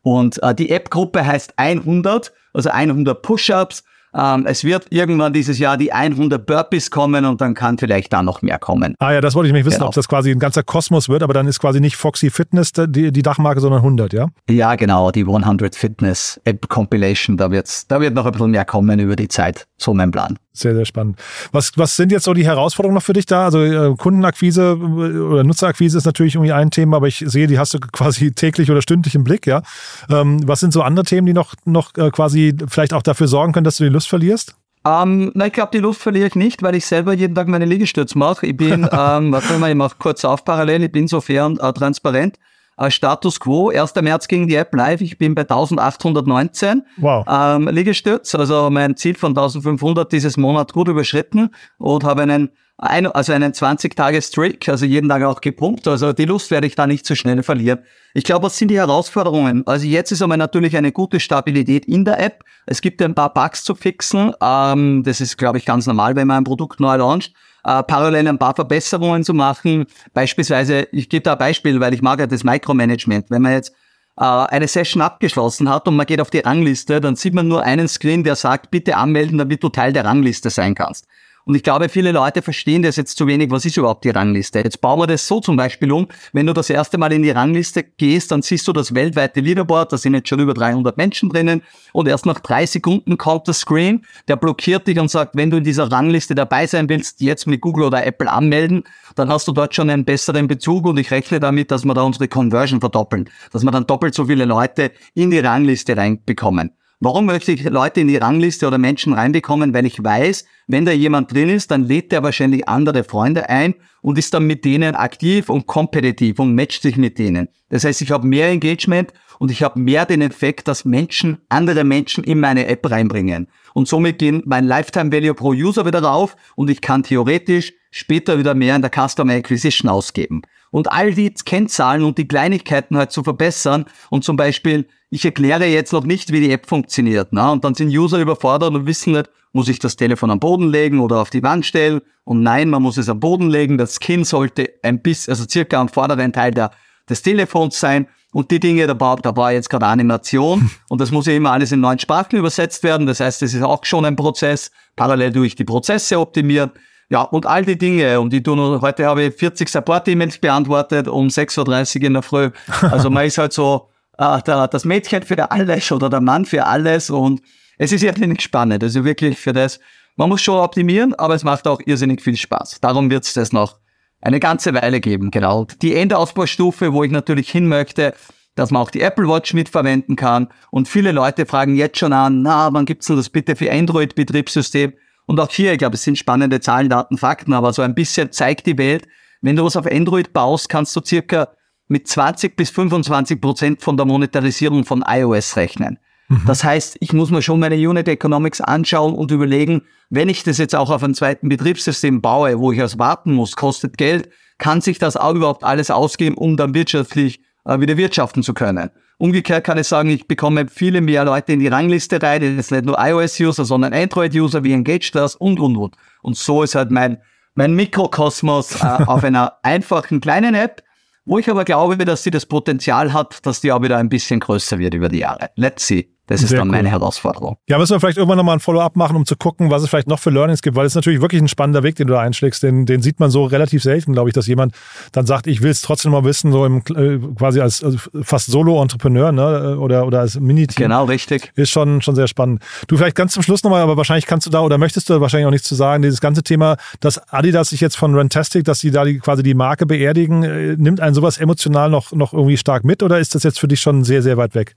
Und 0.03 0.43
äh, 0.43 0.55
die 0.55 0.71
App-Gruppe 0.71 1.25
heißt 1.25 1.55
100, 1.57 2.33
also 2.53 2.71
100 2.71 3.23
Push-Ups. 3.23 3.83
Ähm, 4.15 4.47
es 4.47 4.65
wird 4.65 4.87
irgendwann 4.91 5.33
dieses 5.33 5.59
Jahr 5.59 5.77
die 5.77 5.93
100 5.93 6.45
Burpees 6.45 6.91
kommen 6.91 7.25
und 7.25 7.41
dann 7.41 7.55
kann 7.55 7.79
vielleicht 7.79 8.13
da 8.13 8.23
noch 8.23 8.43
mehr 8.43 8.59
kommen. 8.59 8.95
Ah 8.99 9.13
ja, 9.13 9.21
das 9.21 9.35
wollte 9.35 9.49
ich 9.49 9.53
mich 9.53 9.65
wissen, 9.65 9.79
genau. 9.79 9.89
ob 9.89 9.95
das 9.95 10.09
quasi 10.09 10.31
ein 10.31 10.39
ganzer 10.39 10.63
Kosmos 10.63 11.09
wird, 11.09 11.23
aber 11.23 11.35
dann 11.35 11.47
ist 11.47 11.61
quasi 11.61 11.81
nicht 11.81 11.97
Foxy 11.97 12.31
Fitness 12.31 12.73
die, 12.73 13.13
die 13.13 13.23
Dachmarke, 13.23 13.61
sondern 13.61 13.81
100, 13.81 14.13
ja? 14.13 14.29
Ja, 14.49 14.75
genau, 14.75 15.11
die 15.11 15.25
100 15.25 15.75
Fitness 15.75 16.41
App 16.45 16.69
Compilation, 16.69 17.37
da, 17.37 17.51
wird's, 17.51 17.87
da 17.87 18.01
wird 18.01 18.15
noch 18.15 18.27
ein 18.27 18.33
bisschen 18.33 18.51
mehr 18.51 18.65
kommen 18.65 18.99
über 18.99 19.17
die 19.17 19.29
Zeit. 19.29 19.67
So 19.77 19.95
mein 19.95 20.11
Plan. 20.11 20.39
Sehr, 20.53 20.75
sehr 20.75 20.85
spannend. 20.85 21.19
Was, 21.53 21.73
was 21.77 21.97
sind 21.97 22.11
jetzt 22.11 22.25
so 22.25 22.35
die 22.35 22.45
Herausforderungen 22.45 22.97
noch 22.97 23.03
für 23.03 23.13
dich 23.13 23.25
da? 23.25 23.45
Also 23.45 23.63
äh, 23.63 23.95
Kundenakquise 23.97 24.73
äh, 24.73 25.19
oder 25.19 25.45
Nutzerakquise 25.45 25.97
ist 25.97 26.07
natürlich 26.07 26.35
irgendwie 26.35 26.53
ein 26.53 26.71
Thema, 26.71 26.97
aber 26.97 27.07
ich 27.07 27.25
sehe, 27.25 27.47
die 27.47 27.59
hast 27.59 27.73
du 27.73 27.79
quasi 27.93 28.33
täglich 28.33 28.71
oder 28.71 28.83
stündlich 28.83 29.15
im 29.15 29.23
Blick, 29.23 29.47
ja. 29.47 29.63
Ähm, 30.11 30.47
was 30.47 30.61
sind 30.61 30.73
so 30.73 30.83
andere 30.83 31.07
Themen, 31.07 31.27
die 31.27 31.33
noch, 31.33 31.55
noch 31.65 31.97
äh, 31.97 32.11
quasi 32.11 32.55
vielleicht 32.69 32.93
auch 32.93 33.03
dafür 33.03 33.29
sorgen 33.29 33.53
können, 33.53 33.65
dass 33.65 33.77
du 33.77 33.85
die 33.85 33.91
Lust 33.91 34.00
verlierst? 34.07 34.57
Ähm, 34.87 35.31
na, 35.35 35.47
ich 35.47 35.53
glaube, 35.53 35.71
die 35.73 35.79
Luft 35.79 36.01
verliere 36.01 36.29
ich 36.29 36.35
nicht, 36.35 36.63
weil 36.63 36.75
ich 36.75 36.87
selber 36.87 37.13
jeden 37.13 37.35
Tag 37.35 37.49
meine 37.49 37.67
Liegestütze 37.67 38.17
mache. 38.17 38.47
Ich 38.47 38.57
bin, 38.57 38.85
ähm, 38.93 39.33
warte 39.33 39.59
mal, 39.59 39.71
ich 39.71 39.77
mache 39.77 39.97
kurz 39.99 40.25
auf 40.25 40.45
parallel, 40.45 40.85
ich 40.85 40.93
bin 40.93 41.07
sofern 41.07 41.59
äh, 41.59 41.73
transparent. 41.73 42.39
Äh, 42.79 42.91
Status 42.91 43.39
Quo, 43.39 43.69
1. 43.69 43.95
März 43.97 44.27
ging 44.27 44.49
die 44.49 44.55
App 44.55 44.75
live, 44.75 45.03
ich 45.03 45.19
bin 45.19 45.35
bei 45.35 45.43
1819 45.43 46.83
wow. 46.97 47.27
ähm, 47.29 47.69
Liegestütz, 47.69 48.35
also 48.35 48.71
mein 48.71 48.97
Ziel 48.97 49.17
von 49.17 49.31
1500 49.31 50.11
dieses 50.11 50.39
Monat 50.39 50.73
gut 50.73 50.89
überschritten 50.89 51.51
und 51.79 52.05
habe 52.05 52.23
einen 52.23 52.51
ein, 52.81 53.07
also 53.07 53.33
einen 53.33 53.53
20-Tage-Streak, 53.53 54.69
also 54.69 54.87
jeden 54.87 55.09
Tag 55.09 55.23
auch 55.23 55.41
gepumpt. 55.41 55.87
Also 55.87 56.13
die 56.13 56.25
Lust 56.25 56.51
werde 56.51 56.67
ich 56.67 56.75
da 56.75 56.87
nicht 56.87 57.07
so 57.07 57.15
schnell 57.15 57.43
verlieren. 57.43 57.81
Ich 58.15 58.25
glaube, 58.25 58.47
was 58.47 58.57
sind 58.57 58.69
die 58.69 58.79
Herausforderungen? 58.79 59.67
Also 59.67 59.87
jetzt 59.87 60.13
ist 60.13 60.23
einmal 60.23 60.39
natürlich 60.39 60.77
eine 60.77 60.91
gute 60.91 61.21
Stabilität 61.21 61.85
in 61.85 62.05
der 62.05 62.19
App. 62.19 62.43
Es 62.67 62.81
gibt 62.81 63.03
ein 63.03 63.15
paar 63.15 63.33
Bugs 63.33 63.65
zu 63.65 63.75
fixen. 63.75 64.33
Ähm, 64.43 65.03
das 65.05 65.21
ist, 65.21 65.37
glaube 65.37 65.59
ich, 65.59 65.67
ganz 65.67 65.87
normal, 65.87 66.17
wenn 66.17 66.27
man 66.27 66.39
ein 66.39 66.45
Produkt 66.45 66.81
neu 66.81 66.97
launcht 66.97 67.33
äh, 67.65 67.83
parallel 67.83 68.29
ein 68.29 68.39
paar 68.39 68.55
Verbesserungen 68.55 69.25
zu 69.25 69.35
machen. 69.35 69.87
Beispielsweise, 70.15 70.89
ich 70.93 71.09
gebe 71.09 71.23
da 71.23 71.33
ein 71.33 71.39
Beispiel, 71.39 71.81
weil 71.81 71.95
ich 71.95 72.03
mag 72.03 72.21
ja 72.21 72.27
das 72.27 72.45
Micromanagement. 72.45 73.31
Wenn 73.31 73.43
man 73.43 73.53
jetzt 73.53 73.75
äh, 74.17 74.25
eine 74.25 74.69
Session 74.69 75.03
abgeschlossen 75.03 75.69
hat 75.69 75.87
und 75.89 75.97
man 75.97 76.07
geht 76.07 76.21
auf 76.21 76.31
die 76.31 76.39
Rangliste, 76.39 77.01
dann 77.01 77.17
sieht 77.17 77.35
man 77.35 77.49
nur 77.49 77.63
einen 77.63 77.89
Screen, 77.89 78.25
der 78.25 78.37
sagt, 78.37 78.71
bitte 78.71 78.97
anmelden, 78.97 79.39
damit 79.39 79.63
du 79.63 79.69
Teil 79.69 79.93
der 79.93 80.05
Rangliste 80.05 80.51
sein 80.51 80.75
kannst. 80.75 81.07
Und 81.51 81.57
ich 81.57 81.65
glaube, 81.65 81.89
viele 81.89 82.13
Leute 82.13 82.43
verstehen 82.43 82.83
das 82.83 82.95
jetzt 82.95 83.19
zu 83.19 83.27
wenig. 83.27 83.51
Was 83.51 83.65
ist 83.65 83.77
überhaupt 83.77 84.05
die 84.05 84.11
Rangliste? 84.11 84.61
Jetzt 84.61 84.81
bauen 84.81 85.01
wir 85.01 85.09
das 85.09 85.27
so 85.27 85.41
zum 85.41 85.57
Beispiel 85.57 85.91
um. 85.91 86.07
Wenn 86.33 86.47
du 86.47 86.53
das 86.53 86.71
erste 86.71 86.97
Mal 86.97 87.13
in 87.13 87.25
die 87.25 87.31
Rangliste 87.31 87.83
gehst, 87.83 88.31
dann 88.31 88.43
siehst 88.43 88.69
du 88.69 88.73
das 88.73 88.95
weltweite 88.95 89.41
Leaderboard. 89.41 89.93
Da 89.93 89.99
sind 89.99 90.15
jetzt 90.15 90.29
schon 90.29 90.39
über 90.39 90.55
300 90.55 90.97
Menschen 90.97 91.29
drinnen. 91.29 91.63
Und 91.93 92.07
erst 92.07 92.25
nach 92.25 92.39
drei 92.39 92.67
Sekunden 92.67 93.19
kommt 93.19 93.49
der 93.49 93.55
Screen, 93.55 94.07
der 94.29 94.37
blockiert 94.37 94.87
dich 94.87 95.01
und 95.01 95.11
sagt, 95.11 95.35
wenn 95.35 95.51
du 95.51 95.57
in 95.57 95.65
dieser 95.65 95.91
Rangliste 95.91 96.37
dabei 96.37 96.69
sein 96.69 96.89
willst, 96.89 97.21
jetzt 97.21 97.49
mit 97.49 97.61
Google 97.61 97.87
oder 97.87 98.07
Apple 98.07 98.31
anmelden, 98.31 98.85
dann 99.17 99.29
hast 99.29 99.49
du 99.49 99.51
dort 99.51 99.75
schon 99.75 99.91
einen 99.91 100.05
besseren 100.05 100.47
Bezug. 100.47 100.87
Und 100.87 101.01
ich 101.01 101.11
rechne 101.11 101.41
damit, 101.41 101.73
dass 101.73 101.85
wir 101.85 101.95
da 101.95 102.03
unsere 102.03 102.29
Conversion 102.29 102.79
verdoppeln. 102.79 103.29
Dass 103.51 103.65
wir 103.65 103.73
dann 103.73 103.89
doppelt 103.89 104.15
so 104.15 104.27
viele 104.27 104.45
Leute 104.45 104.93
in 105.15 105.33
die 105.33 105.41
Rangliste 105.41 105.97
reinbekommen. 105.97 106.71
Warum 107.03 107.25
möchte 107.25 107.53
ich 107.53 107.65
Leute 107.65 108.01
in 108.01 108.09
die 108.09 108.19
Rangliste 108.19 108.67
oder 108.67 108.77
Menschen 108.77 109.15
reinbekommen? 109.15 109.73
Weil 109.73 109.87
ich 109.87 110.05
weiß, 110.05 110.45
wenn 110.67 110.85
da 110.85 110.93
jemand 110.93 111.33
drin 111.33 111.49
ist, 111.49 111.71
dann 111.71 111.85
lädt 111.85 112.13
er 112.13 112.23
wahrscheinlich 112.23 112.69
andere 112.69 113.05
Freunde 113.05 113.49
ein 113.49 113.75
und 114.03 114.19
ist 114.19 114.35
dann 114.35 114.47
mit 114.47 114.67
denen 114.67 114.95
aktiv 114.95 115.49
und 115.49 115.67
kompetitiv 115.67 116.39
und 116.39 116.55
matcht 116.55 116.83
sich 116.83 116.99
mit 116.99 117.19
denen. 117.19 117.49
Das 117.71 117.85
heißt, 117.85 118.03
ich 118.03 118.11
habe 118.11 118.27
mehr 118.27 118.51
Engagement 118.51 119.15
und 119.39 119.51
ich 119.51 119.63
habe 119.63 119.81
mehr 119.81 120.05
den 120.05 120.21
Effekt, 120.21 120.69
dass 120.69 120.85
Menschen, 120.85 121.39
andere 121.49 121.85
Menschen 121.85 122.23
in 122.23 122.39
meine 122.39 122.67
App 122.67 122.91
reinbringen. 122.91 123.49
Und 123.73 123.89
somit 123.89 124.19
gehen 124.19 124.43
mein 124.45 124.67
Lifetime 124.67 125.11
Value 125.11 125.33
pro 125.33 125.53
User 125.53 125.87
wieder 125.87 126.03
rauf 126.03 126.37
und 126.55 126.69
ich 126.69 126.83
kann 126.83 127.03
theoretisch 127.03 127.73
später 127.91 128.39
wieder 128.39 128.55
mehr 128.55 128.77
in 128.77 128.83
der 128.83 128.91
Customer 128.91 129.33
Acquisition 129.33 129.91
ausgeben. 129.91 130.43
Und 130.71 130.93
all 130.93 131.15
die 131.15 131.33
Kennzahlen 131.35 132.05
und 132.05 132.19
die 132.19 132.29
Kleinigkeiten 132.29 132.97
halt 132.97 133.11
zu 133.11 133.25
verbessern 133.25 133.87
und 134.09 134.25
zum 134.25 134.37
Beispiel 134.37 134.87
ich 135.11 135.25
erkläre 135.25 135.67
jetzt 135.67 135.93
noch 135.93 136.05
nicht, 136.05 136.33
wie 136.33 136.41
die 136.41 136.53
App 136.53 136.69
funktioniert. 136.69 137.33
Ne? 137.33 137.51
Und 137.51 137.65
dann 137.65 137.75
sind 137.75 137.89
User 137.89 138.21
überfordert 138.21 138.73
und 138.73 138.87
wissen 138.87 139.13
nicht, 139.13 139.29
muss 139.53 139.69
ich 139.69 139.81
das 139.81 139.97
Telefon 139.97 140.31
am 140.31 140.39
Boden 140.39 140.69
legen 140.69 141.01
oder 141.01 141.21
auf 141.21 141.31
die 141.31 141.43
Wand 141.43 141.67
stellen? 141.67 142.01
Und 142.23 142.45
nein, 142.45 142.71
man 142.71 142.83
muss 142.83 142.97
es 142.97 143.09
am 143.09 143.19
Boden 143.19 143.51
legen. 143.51 143.77
Das 143.77 143.99
Skin 144.01 144.25
sollte 144.25 144.71
ein 144.85 145.03
bisschen, 145.03 145.33
also 145.33 145.45
circa 145.51 145.81
am 145.81 145.89
vorderen 145.89 146.33
Teil 146.33 146.53
der, 146.53 146.71
des 147.09 147.23
Telefons 147.23 147.81
sein. 147.81 148.07
Und 148.33 148.53
die 148.53 148.61
Dinge, 148.61 148.87
da 148.87 148.99
war, 149.01 149.17
da 149.17 149.37
war 149.37 149.51
jetzt 149.51 149.69
gerade 149.69 149.87
Animation 149.87 150.71
und 150.89 151.01
das 151.01 151.11
muss 151.11 151.27
ja 151.27 151.33
immer 151.33 151.51
alles 151.51 151.73
in 151.73 151.81
neuen 151.81 151.99
Sprachen 151.99 152.39
übersetzt 152.39 152.85
werden. 152.85 153.09
Das 153.09 153.19
heißt, 153.19 153.43
das 153.43 153.53
ist 153.53 153.63
auch 153.63 153.85
schon 153.85 154.05
ein 154.05 154.15
Prozess. 154.15 154.71
Parallel 154.95 155.33
durch 155.33 155.57
die 155.57 155.65
Prozesse 155.65 156.21
optimieren. 156.21 156.71
Ja, 157.11 157.23
und 157.23 157.45
all 157.45 157.65
die 157.65 157.77
Dinge. 157.77 158.21
Und 158.21 158.33
ich 158.33 158.45
tu 158.45 158.55
nur, 158.55 158.81
heute 158.81 159.05
habe 159.05 159.25
ich 159.25 159.35
40 159.35 159.69
Support-E-Mails 159.69 160.39
beantwortet 160.39 161.09
um 161.09 161.27
6.30 161.27 161.97
Uhr 161.97 162.07
in 162.07 162.13
der 162.15 162.23
Früh. 162.23 162.51
Also 162.83 163.11
man 163.11 163.27
ist 163.27 163.37
halt 163.37 163.53
so 163.53 163.89
äh, 164.17 164.41
der, 164.43 164.69
das 164.69 164.85
Mädchen 164.85 165.25
für 165.25 165.51
alles 165.51 165.91
oder 165.91 166.09
der 166.09 166.21
Mann 166.21 166.45
für 166.45 166.65
alles. 166.65 167.11
Und 167.11 167.43
es 167.79 167.91
ist 167.91 168.05
irrsinnig 168.05 168.41
spannend. 168.41 168.85
Also 168.85 169.05
wirklich 169.05 169.39
für 169.39 169.53
das, 169.53 169.81
man 170.15 170.29
muss 170.29 170.41
schon 170.41 170.61
optimieren, 170.61 171.13
aber 171.15 171.35
es 171.35 171.43
macht 171.43 171.67
auch 171.67 171.81
irrsinnig 171.85 172.23
viel 172.23 172.37
Spaß. 172.37 172.79
Darum 172.81 173.11
wird 173.11 173.25
es 173.25 173.35
das 173.35 173.53
noch 173.53 173.81
eine 174.21 174.39
ganze 174.39 174.73
Weile 174.75 175.01
geben, 175.01 175.33
genau. 175.33 175.67
Die 175.83 175.97
Endausbaustufe, 175.97 176.93
wo 176.93 177.03
ich 177.03 177.11
natürlich 177.11 177.51
hin 177.51 177.67
möchte, 177.67 178.15
dass 178.55 178.71
man 178.71 178.83
auch 178.83 178.91
die 178.91 179.01
Apple 179.01 179.27
Watch 179.27 179.53
mitverwenden 179.55 180.15
kann. 180.15 180.49
Und 180.71 180.87
viele 180.87 181.11
Leute 181.11 181.47
fragen 181.47 181.75
jetzt 181.75 181.99
schon 181.99 182.13
an, 182.13 182.43
na, 182.43 182.73
wann 182.73 182.85
gibt's 182.85 183.07
denn 183.07 183.17
das 183.17 183.31
bitte 183.31 183.57
für 183.57 183.73
Android-Betriebssystem? 183.73 184.93
Und 185.31 185.39
auch 185.39 185.49
hier, 185.49 185.71
ich 185.71 185.79
glaube, 185.79 185.95
es 185.95 186.03
sind 186.03 186.19
spannende 186.19 186.59
Zahlen, 186.59 186.89
Daten, 186.89 187.17
Fakten, 187.17 187.53
aber 187.53 187.73
so 187.73 187.83
ein 187.83 187.95
bisschen 187.95 188.33
zeigt 188.33 188.67
die 188.67 188.77
Welt, 188.77 189.07
wenn 189.43 189.55
du 189.55 189.65
was 189.65 189.77
auf 189.77 189.87
Android 189.87 190.33
baust, 190.33 190.69
kannst 190.69 190.97
du 190.97 191.01
circa 191.07 191.51
mit 191.87 192.09
20 192.09 192.57
bis 192.57 192.71
25 192.71 193.41
Prozent 193.41 193.81
von 193.81 193.97
der 193.97 194.07
Monetarisierung 194.07 194.85
von 194.85 195.05
iOS 195.07 195.57
rechnen. 195.57 196.01
Mhm. 196.27 196.43
Das 196.49 196.65
heißt, 196.65 196.97
ich 196.99 197.13
muss 197.13 197.31
mir 197.31 197.43
schon 197.43 197.61
meine 197.61 197.77
Unit 197.77 198.09
Economics 198.09 198.61
anschauen 198.61 199.15
und 199.15 199.31
überlegen, 199.31 199.83
wenn 200.09 200.29
ich 200.29 200.43
das 200.43 200.59
jetzt 200.59 200.75
auch 200.75 200.91
auf 200.91 201.05
einem 201.05 201.15
zweiten 201.15 201.49
Betriebssystem 201.49 202.21
baue, 202.21 202.59
wo 202.59 202.73
ich 202.73 202.81
es 202.81 202.99
warten 202.99 203.33
muss, 203.33 203.55
kostet 203.55 203.99
Geld, 203.99 204.31
kann 204.59 204.81
sich 204.81 204.99
das 204.99 205.17
auch 205.17 205.37
überhaupt 205.37 205.63
alles 205.63 205.93
ausgeben, 205.93 206.37
um 206.37 206.57
dann 206.57 206.75
wirtschaftlich 206.75 207.41
äh, 207.67 207.79
wieder 207.79 207.97
wirtschaften 207.97 208.43
zu 208.43 208.53
können. 208.53 208.91
Umgekehrt 209.21 209.65
kann 209.65 209.77
ich 209.77 209.87
sagen, 209.87 210.09
ich 210.09 210.27
bekomme 210.27 210.67
viele 210.69 211.03
mehr 211.03 211.27
Leute 211.27 211.53
in 211.53 211.61
die 211.61 211.69
Rangliste 211.69 212.23
rein, 212.23 212.41
das 212.41 212.53
ist 212.53 212.71
nicht 212.71 212.87
nur 212.87 212.97
iOS-User, 212.99 213.67
sondern 213.67 213.93
Android-User, 213.93 214.65
wie 214.65 214.73
engage 214.73 215.11
das 215.13 215.37
und, 215.37 215.61
und, 215.61 215.77
und. 215.77 215.95
Und 216.23 216.39
so 216.39 216.63
ist 216.63 216.75
halt 216.75 216.91
mein, 216.91 217.19
mein 217.55 217.75
Mikrokosmos 217.75 218.81
äh, 218.83 218.87
auf 219.07 219.23
einer 219.23 219.59
einfachen 219.63 220.23
kleinen 220.23 220.55
App, 220.55 220.83
wo 221.27 221.37
ich 221.37 221.51
aber 221.51 221.67
glaube, 221.67 221.99
dass 221.99 222.23
sie 222.23 222.31
das 222.31 222.47
Potenzial 222.47 223.13
hat, 223.13 223.45
dass 223.45 223.61
die 223.61 223.71
auch 223.73 223.83
wieder 223.83 223.99
ein 223.99 224.09
bisschen 224.09 224.41
größer 224.41 224.79
wird 224.79 224.95
über 224.95 225.11
die 225.11 225.19
Jahre. 225.19 225.51
Let's 225.55 225.87
see. 225.87 226.09
Das 226.31 226.43
ist 226.43 226.51
Sehr 226.51 226.61
dann 226.61 226.69
cool. 226.69 226.77
meine 226.77 226.91
Herausforderung. 226.91 227.57
Ja, 227.69 227.77
müssen 227.77 227.93
wir 227.93 227.99
vielleicht 227.99 228.17
irgendwann 228.17 228.39
nochmal 228.39 228.55
ein 228.55 228.61
Follow-up 228.61 228.95
machen, 228.95 229.17
um 229.17 229.27
zu 229.27 229.35
gucken, 229.35 229.69
was 229.73 229.83
es 229.83 229.91
vielleicht 229.91 230.07
noch 230.07 230.21
für 230.21 230.31
Learnings 230.31 230.63
gibt, 230.63 230.77
weil 230.77 230.87
es 230.87 230.93
ist 230.93 230.95
natürlich 230.95 231.21
wirklich 231.21 231.43
ein 231.43 231.49
spannender 231.49 231.83
Weg, 231.83 231.97
den 231.97 232.07
du 232.07 232.13
da 232.13 232.21
einschlägst. 232.21 232.63
Den, 232.63 232.87
den 232.87 233.03
sieht 233.03 233.19
man 233.19 233.31
so 233.31 233.47
relativ 233.47 233.83
selten, 233.83 234.13
glaube 234.13 234.31
ich, 234.31 234.35
dass 234.35 234.47
jemand 234.47 234.73
dann 235.11 235.27
sagt, 235.27 235.49
ich 235.49 235.61
will 235.61 235.73
es 235.73 235.83
trotzdem 235.83 236.13
mal 236.13 236.23
wissen, 236.23 236.53
so 236.53 236.65
im, 236.65 236.85
äh, 236.95 237.19
quasi 237.35 237.61
als 237.61 237.83
also 237.83 237.99
fast 238.23 238.47
Solo-Entrepreneur 238.47 239.33
ne? 239.33 239.77
oder, 239.77 240.07
oder 240.07 240.21
als 240.21 240.39
Mini-Team. 240.39 240.85
Genau, 240.85 241.07
richtig. 241.07 241.51
Ist 241.57 241.71
schon, 241.71 242.01
schon 242.01 242.15
sehr 242.15 242.29
spannend. 242.29 242.63
Du, 242.87 242.97
vielleicht 242.97 243.17
ganz 243.17 243.33
zum 243.33 243.43
Schluss 243.43 243.65
nochmal, 243.65 243.83
aber 243.83 243.97
wahrscheinlich 243.97 244.27
kannst 244.27 244.47
du 244.47 244.51
da 244.51 244.61
oder 244.61 244.79
möchtest 244.79 245.11
du 245.11 245.21
wahrscheinlich 245.21 245.49
auch 245.49 245.51
nichts 245.51 245.67
zu 245.67 245.75
sagen, 245.75 246.05
dieses 246.05 246.21
ganze 246.21 246.45
Thema, 246.45 246.77
dass 247.01 247.19
Adidas 247.33 247.71
sich 247.71 247.81
jetzt 247.81 247.97
von 247.97 248.15
Rantastic, 248.15 248.63
dass 248.63 248.79
sie 248.79 248.93
da 248.93 249.05
die, 249.05 249.19
quasi 249.19 249.43
die 249.43 249.55
Marke 249.55 249.85
beerdigen, 249.85 250.45
äh, 250.45 250.77
nimmt 250.77 251.01
einen 251.01 251.15
sowas 251.17 251.39
emotional 251.39 251.91
noch, 251.91 252.13
noch 252.13 252.33
irgendwie 252.33 252.57
stark 252.57 252.85
mit 252.85 253.03
oder 253.03 253.19
ist 253.19 253.35
das 253.35 253.43
jetzt 253.43 253.59
für 253.59 253.67
dich 253.67 253.81
schon 253.81 254.05
sehr, 254.05 254.23
sehr 254.23 254.37
weit 254.37 254.55
weg? 254.55 254.77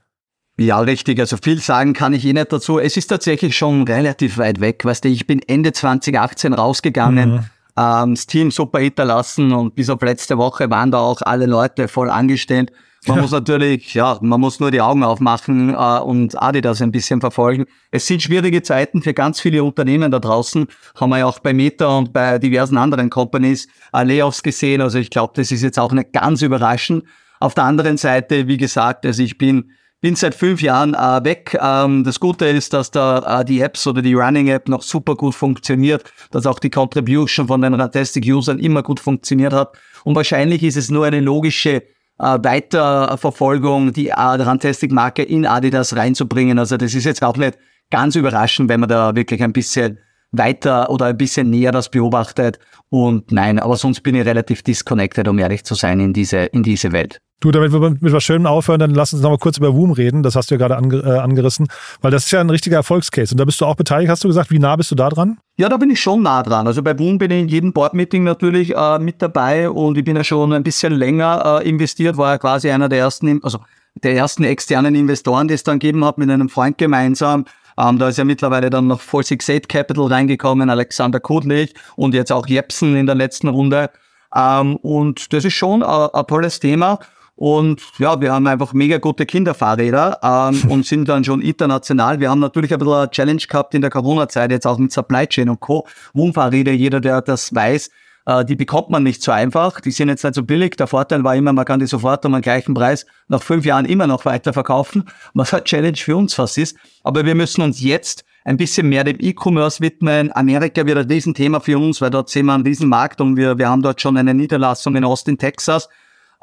Ja, 0.56 0.78
richtig. 0.78 1.18
Also 1.18 1.36
viel 1.36 1.60
sagen 1.60 1.94
kann 1.94 2.12
ich 2.12 2.24
eh 2.24 2.32
nicht 2.32 2.52
dazu. 2.52 2.78
Es 2.78 2.96
ist 2.96 3.08
tatsächlich 3.08 3.56
schon 3.56 3.82
relativ 3.84 4.38
weit 4.38 4.60
weg. 4.60 4.84
Weißt 4.84 5.04
du, 5.04 5.08
ich 5.08 5.26
bin 5.26 5.40
Ende 5.40 5.72
2018 5.72 6.52
rausgegangen, 6.52 7.32
mhm. 7.32 7.40
ähm, 7.76 8.14
das 8.14 8.26
Team 8.26 8.50
super 8.52 8.78
hinterlassen 8.78 9.52
und 9.52 9.74
bis 9.74 9.90
auf 9.90 10.00
letzte 10.02 10.38
Woche 10.38 10.70
waren 10.70 10.92
da 10.92 10.98
auch 10.98 11.22
alle 11.22 11.46
Leute 11.46 11.88
voll 11.88 12.08
angestellt. 12.08 12.70
Man 13.06 13.16
ja. 13.16 13.22
muss 13.22 13.32
natürlich, 13.32 13.92
ja, 13.92 14.16
man 14.22 14.40
muss 14.40 14.60
nur 14.60 14.70
die 14.70 14.80
Augen 14.80 15.02
aufmachen 15.02 15.70
äh, 15.70 15.74
und 15.74 16.40
Adidas 16.40 16.80
ein 16.80 16.92
bisschen 16.92 17.20
verfolgen. 17.20 17.66
Es 17.90 18.06
sind 18.06 18.22
schwierige 18.22 18.62
Zeiten 18.62 19.02
für 19.02 19.12
ganz 19.12 19.40
viele 19.40 19.62
Unternehmen 19.62 20.10
da 20.10 20.20
draußen. 20.20 20.68
Haben 20.98 21.10
wir 21.10 21.18
ja 21.18 21.26
auch 21.26 21.38
bei 21.40 21.52
Meta 21.52 21.98
und 21.98 22.12
bei 22.12 22.38
diversen 22.38 22.78
anderen 22.78 23.10
Companies 23.10 23.68
äh, 23.92 24.04
Layoffs 24.04 24.42
gesehen. 24.42 24.80
Also 24.80 24.98
ich 24.98 25.10
glaube, 25.10 25.34
das 25.36 25.50
ist 25.50 25.62
jetzt 25.62 25.78
auch 25.78 25.92
nicht 25.92 26.12
ganz 26.12 26.40
überraschend. 26.40 27.04
Auf 27.40 27.54
der 27.54 27.64
anderen 27.64 27.98
Seite, 27.98 28.46
wie 28.46 28.56
gesagt, 28.56 29.04
also 29.04 29.22
ich 29.22 29.36
bin 29.36 29.72
bin 30.04 30.16
seit 30.16 30.34
fünf 30.34 30.60
Jahren 30.60 30.92
äh, 30.92 31.24
weg. 31.24 31.56
Ähm, 31.58 32.04
das 32.04 32.20
Gute 32.20 32.44
ist, 32.44 32.74
dass 32.74 32.90
da 32.90 33.40
äh, 33.40 33.44
die 33.46 33.62
Apps 33.62 33.86
oder 33.86 34.02
die 34.02 34.12
Running 34.12 34.48
App 34.48 34.68
noch 34.68 34.82
super 34.82 35.14
gut 35.14 35.34
funktioniert, 35.34 36.04
dass 36.30 36.44
auch 36.44 36.58
die 36.58 36.68
Contribution 36.68 37.46
von 37.46 37.62
den 37.62 37.72
Rantastic-Usern 37.72 38.58
immer 38.58 38.82
gut 38.82 39.00
funktioniert 39.00 39.54
hat. 39.54 39.78
Und 40.04 40.14
wahrscheinlich 40.14 40.62
ist 40.62 40.76
es 40.76 40.90
nur 40.90 41.06
eine 41.06 41.20
logische 41.20 41.76
äh, 41.76 41.82
Weiterverfolgung, 42.18 43.94
die 43.94 44.08
äh, 44.08 44.14
Rantastic-Marke 44.14 45.22
in 45.22 45.46
Adidas 45.46 45.96
reinzubringen. 45.96 46.58
Also 46.58 46.76
das 46.76 46.92
ist 46.92 47.06
jetzt 47.06 47.22
auch 47.22 47.38
nicht 47.38 47.56
ganz 47.88 48.14
überraschend, 48.14 48.68
wenn 48.68 48.80
man 48.80 48.90
da 48.90 49.16
wirklich 49.16 49.42
ein 49.42 49.54
bisschen 49.54 50.00
weiter 50.32 50.90
oder 50.90 51.06
ein 51.06 51.16
bisschen 51.16 51.48
näher 51.48 51.72
das 51.72 51.88
beobachtet. 51.88 52.58
Und 52.90 53.32
nein, 53.32 53.58
aber 53.58 53.78
sonst 53.78 54.02
bin 54.02 54.16
ich 54.16 54.26
relativ 54.26 54.62
disconnected, 54.62 55.26
um 55.28 55.38
ehrlich 55.38 55.64
zu 55.64 55.74
sein, 55.74 55.98
in 55.98 56.12
diese, 56.12 56.40
in 56.40 56.62
diese 56.62 56.92
Welt. 56.92 57.22
Du, 57.40 57.50
damit 57.50 57.72
wir 57.72 57.90
mit 57.90 58.12
was 58.12 58.24
Schönem 58.24 58.46
aufhören, 58.46 58.80
dann 58.80 58.94
lass 58.94 59.12
uns 59.12 59.22
noch 59.22 59.30
mal 59.30 59.38
kurz 59.38 59.58
über 59.58 59.74
Woom 59.74 59.92
reden. 59.92 60.22
Das 60.22 60.34
hast 60.34 60.50
du 60.50 60.54
ja 60.54 60.58
gerade 60.58 60.76
ange 60.76 61.00
äh, 61.00 61.18
angerissen, 61.18 61.66
weil 62.00 62.10
das 62.10 62.24
ist 62.24 62.30
ja 62.30 62.40
ein 62.40 62.48
richtiger 62.48 62.76
Erfolgscase. 62.76 63.34
Und 63.34 63.38
da 63.38 63.44
bist 63.44 63.60
du 63.60 63.66
auch 63.66 63.76
beteiligt, 63.76 64.10
hast 64.10 64.24
du 64.24 64.28
gesagt. 64.28 64.50
Wie 64.50 64.58
nah 64.58 64.76
bist 64.76 64.90
du 64.90 64.94
da 64.94 65.10
dran? 65.10 65.38
Ja, 65.56 65.68
da 65.68 65.76
bin 65.76 65.90
ich 65.90 66.00
schon 66.00 66.22
nah 66.22 66.42
dran. 66.42 66.66
Also 66.66 66.82
bei 66.82 66.98
Woom 66.98 67.18
bin 67.18 67.30
ich 67.30 67.42
in 67.42 67.48
jedem 67.48 67.72
Board-Meeting 67.72 68.24
natürlich 68.24 68.74
äh, 68.74 68.98
mit 68.98 69.20
dabei 69.20 69.68
und 69.68 69.98
ich 69.98 70.04
bin 70.04 70.16
ja 70.16 70.24
schon 70.24 70.52
ein 70.52 70.62
bisschen 70.62 70.94
länger 70.94 71.60
äh, 71.60 71.68
investiert, 71.68 72.16
war 72.16 72.32
ja 72.32 72.38
quasi 72.38 72.70
einer 72.70 72.88
der 72.88 73.00
ersten, 73.00 73.42
also 73.42 73.58
der 74.02 74.16
ersten 74.16 74.44
externen 74.44 74.94
Investoren, 74.94 75.48
die 75.48 75.54
es 75.54 75.62
dann 75.62 75.78
gegeben 75.78 76.04
hat, 76.04 76.18
mit 76.18 76.30
einem 76.30 76.48
Freund 76.48 76.78
gemeinsam. 76.78 77.44
Ähm, 77.78 77.98
da 77.98 78.08
ist 78.08 78.18
ja 78.18 78.24
mittlerweile 78.24 78.70
dann 78.70 78.86
noch 78.86 79.00
468 79.00 79.68
Capital 79.68 80.06
reingekommen, 80.06 80.70
Alexander 80.70 81.20
Kudlich 81.20 81.74
und 81.96 82.14
jetzt 82.14 82.32
auch 82.32 82.46
Jepsen 82.46 82.96
in 82.96 83.06
der 83.06 83.14
letzten 83.14 83.48
Runde. 83.48 83.90
Ähm, 84.34 84.76
und 84.76 85.32
das 85.32 85.44
ist 85.44 85.54
schon 85.54 85.82
ein, 85.82 86.08
ein 86.12 86.26
tolles 86.26 86.60
Thema. 86.60 86.98
Und 87.36 87.82
ja, 87.98 88.20
wir 88.20 88.32
haben 88.32 88.46
einfach 88.46 88.72
mega 88.72 88.98
gute 88.98 89.26
Kinderfahrräder 89.26 90.18
ähm, 90.22 90.62
und 90.70 90.86
sind 90.86 91.08
dann 91.08 91.24
schon 91.24 91.40
international. 91.40 92.20
Wir 92.20 92.30
haben 92.30 92.40
natürlich 92.40 92.72
ein 92.72 92.78
bisschen 92.78 92.94
eine 92.94 93.10
Challenge 93.10 93.42
gehabt 93.48 93.74
in 93.74 93.80
der 93.80 93.90
Corona-Zeit, 93.90 94.50
jetzt 94.50 94.66
auch 94.66 94.78
mit 94.78 94.92
Supply 94.92 95.26
Chain 95.26 95.48
und 95.48 95.60
Co. 95.60 95.86
Wohnfahrräder, 96.12 96.72
jeder, 96.72 97.00
der 97.00 97.22
das 97.22 97.52
weiß, 97.52 97.90
äh, 98.26 98.44
die 98.44 98.54
bekommt 98.54 98.90
man 98.90 99.02
nicht 99.02 99.22
so 99.22 99.32
einfach. 99.32 99.80
Die 99.80 99.90
sind 99.90 100.08
jetzt 100.08 100.22
nicht 100.22 100.36
so 100.36 100.44
billig. 100.44 100.76
Der 100.76 100.86
Vorteil 100.86 101.24
war 101.24 101.34
immer, 101.34 101.52
man 101.52 101.64
kann 101.64 101.80
die 101.80 101.86
sofort 101.86 102.24
um 102.24 102.32
den 102.32 102.40
gleichen 102.40 102.74
Preis 102.74 103.04
nach 103.26 103.42
fünf 103.42 103.64
Jahren 103.64 103.84
immer 103.84 104.06
noch 104.06 104.24
weiterverkaufen, 104.24 105.04
was 105.34 105.52
eine 105.52 105.64
Challenge 105.64 105.96
für 105.96 106.16
uns 106.16 106.34
fast 106.34 106.56
ist. 106.58 106.76
Aber 107.02 107.24
wir 107.26 107.34
müssen 107.34 107.62
uns 107.62 107.82
jetzt 107.82 108.24
ein 108.44 108.56
bisschen 108.56 108.88
mehr 108.88 109.02
dem 109.02 109.16
E-Commerce 109.18 109.80
widmen. 109.80 110.30
Amerika 110.36 110.86
wird 110.86 110.98
ein 110.98 111.10
Riesenthema 111.10 111.58
für 111.58 111.78
uns, 111.78 112.00
weil 112.00 112.10
dort 112.10 112.28
sehen 112.28 112.46
wir 112.46 112.52
einen 112.52 112.64
Riesenmarkt 112.64 113.20
und 113.20 113.36
wir, 113.36 113.58
wir 113.58 113.68
haben 113.68 113.82
dort 113.82 114.00
schon 114.00 114.16
eine 114.16 114.34
Niederlassung 114.34 114.94
in 114.94 115.04
Austin, 115.04 115.36
Texas 115.36 115.88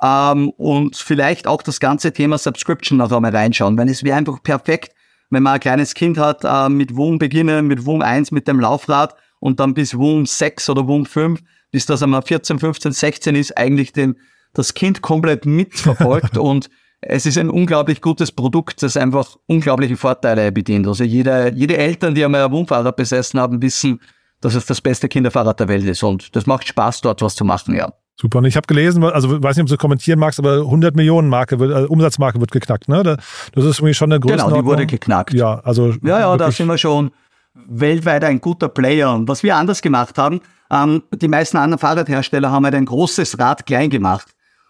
ähm, 0.01 0.49
und 0.51 0.95
vielleicht 0.95 1.47
auch 1.47 1.61
das 1.61 1.79
ganze 1.79 2.11
Thema 2.11 2.37
Subscription 2.37 2.97
noch 2.97 3.11
einmal 3.11 3.35
reinschauen, 3.35 3.77
weil 3.77 3.89
es 3.89 4.03
wäre 4.03 4.17
einfach 4.17 4.41
perfekt, 4.41 4.93
wenn 5.29 5.43
man 5.43 5.53
ein 5.53 5.59
kleines 5.59 5.93
Kind 5.93 6.17
hat, 6.17 6.43
äh, 6.43 6.69
mit 6.69 6.95
Wum 6.95 7.19
beginnen, 7.19 7.67
mit 7.67 7.85
Wum 7.85 8.01
1 8.01 8.31
mit 8.31 8.47
dem 8.47 8.59
Laufrad 8.59 9.15
und 9.39 9.59
dann 9.59 9.73
bis 9.73 9.97
Wum 9.97 10.25
6 10.25 10.69
oder 10.69 10.87
Wum 10.87 11.05
5, 11.05 11.41
bis 11.71 11.85
das 11.85 12.03
einmal 12.03 12.21
14, 12.21 12.59
15, 12.59 12.91
16 12.91 13.35
ist, 13.35 13.57
eigentlich 13.57 13.93
den, 13.93 14.15
das 14.53 14.73
Kind 14.73 15.01
komplett 15.01 15.45
mitverfolgt 15.45 16.37
und 16.37 16.69
es 17.01 17.25
ist 17.25 17.37
ein 17.37 17.49
unglaublich 17.49 18.01
gutes 18.01 18.31
Produkt, 18.31 18.83
das 18.83 18.95
einfach 18.95 19.35
unglaubliche 19.47 19.97
Vorteile 19.97 20.51
bedient. 20.51 20.87
Also 20.87 21.03
jede, 21.03 21.51
jede 21.55 21.77
Eltern, 21.77 22.13
die 22.13 22.23
einmal 22.23 22.45
ein 22.45 22.51
Wum-Fahrrad 22.51 22.95
besessen 22.95 23.39
haben, 23.39 23.61
wissen, 23.61 23.99
dass 24.39 24.53
es 24.53 24.67
das 24.67 24.81
beste 24.81 25.07
Kinderfahrrad 25.07 25.59
der 25.59 25.67
Welt 25.67 25.85
ist 25.85 26.03
und 26.03 26.35
das 26.35 26.45
macht 26.45 26.67
Spaß, 26.67 27.01
dort 27.01 27.21
was 27.21 27.35
zu 27.35 27.45
machen, 27.45 27.75
ja. 27.75 27.91
Super. 28.19 28.39
Und 28.39 28.45
ich 28.45 28.55
habe 28.55 28.67
gelesen, 28.67 29.03
also 29.03 29.41
weiß 29.41 29.55
nicht, 29.55 29.63
ob 29.63 29.69
du 29.69 29.77
kommentieren 29.77 30.19
magst, 30.19 30.39
aber 30.39 30.57
100 30.57 30.95
Millionen 30.95 31.29
Marke 31.29 31.59
wird, 31.59 31.73
also 31.73 31.87
Umsatzmarke 31.89 32.39
wird 32.39 32.51
geknackt. 32.51 32.87
Ne? 32.87 33.03
Das 33.03 33.65
ist 33.65 33.79
irgendwie 33.79 33.93
schon 33.93 34.11
eine 34.11 34.19
Größe. 34.19 34.35
Genau, 34.35 34.55
die 34.55 34.65
wurde 34.65 34.85
geknackt. 34.85 35.33
Ja, 35.33 35.59
also 35.63 35.93
ja, 36.03 36.19
ja, 36.19 36.37
da 36.37 36.51
sind 36.51 36.67
wir 36.67 36.77
schon 36.77 37.11
weltweit 37.53 38.23
ein 38.23 38.39
guter 38.39 38.69
Player. 38.69 39.13
Und 39.13 39.27
was 39.27 39.43
wir 39.43 39.55
anders 39.55 39.81
gemacht 39.81 40.17
haben, 40.17 40.41
ähm, 40.69 41.03
die 41.13 41.27
meisten 41.27 41.57
anderen 41.57 41.79
Fahrradhersteller 41.79 42.51
haben 42.51 42.65
halt 42.65 42.75
ein 42.75 42.85
großes 42.85 43.39
Rad 43.39 43.65
klein 43.65 43.89
gemacht. 43.89 44.27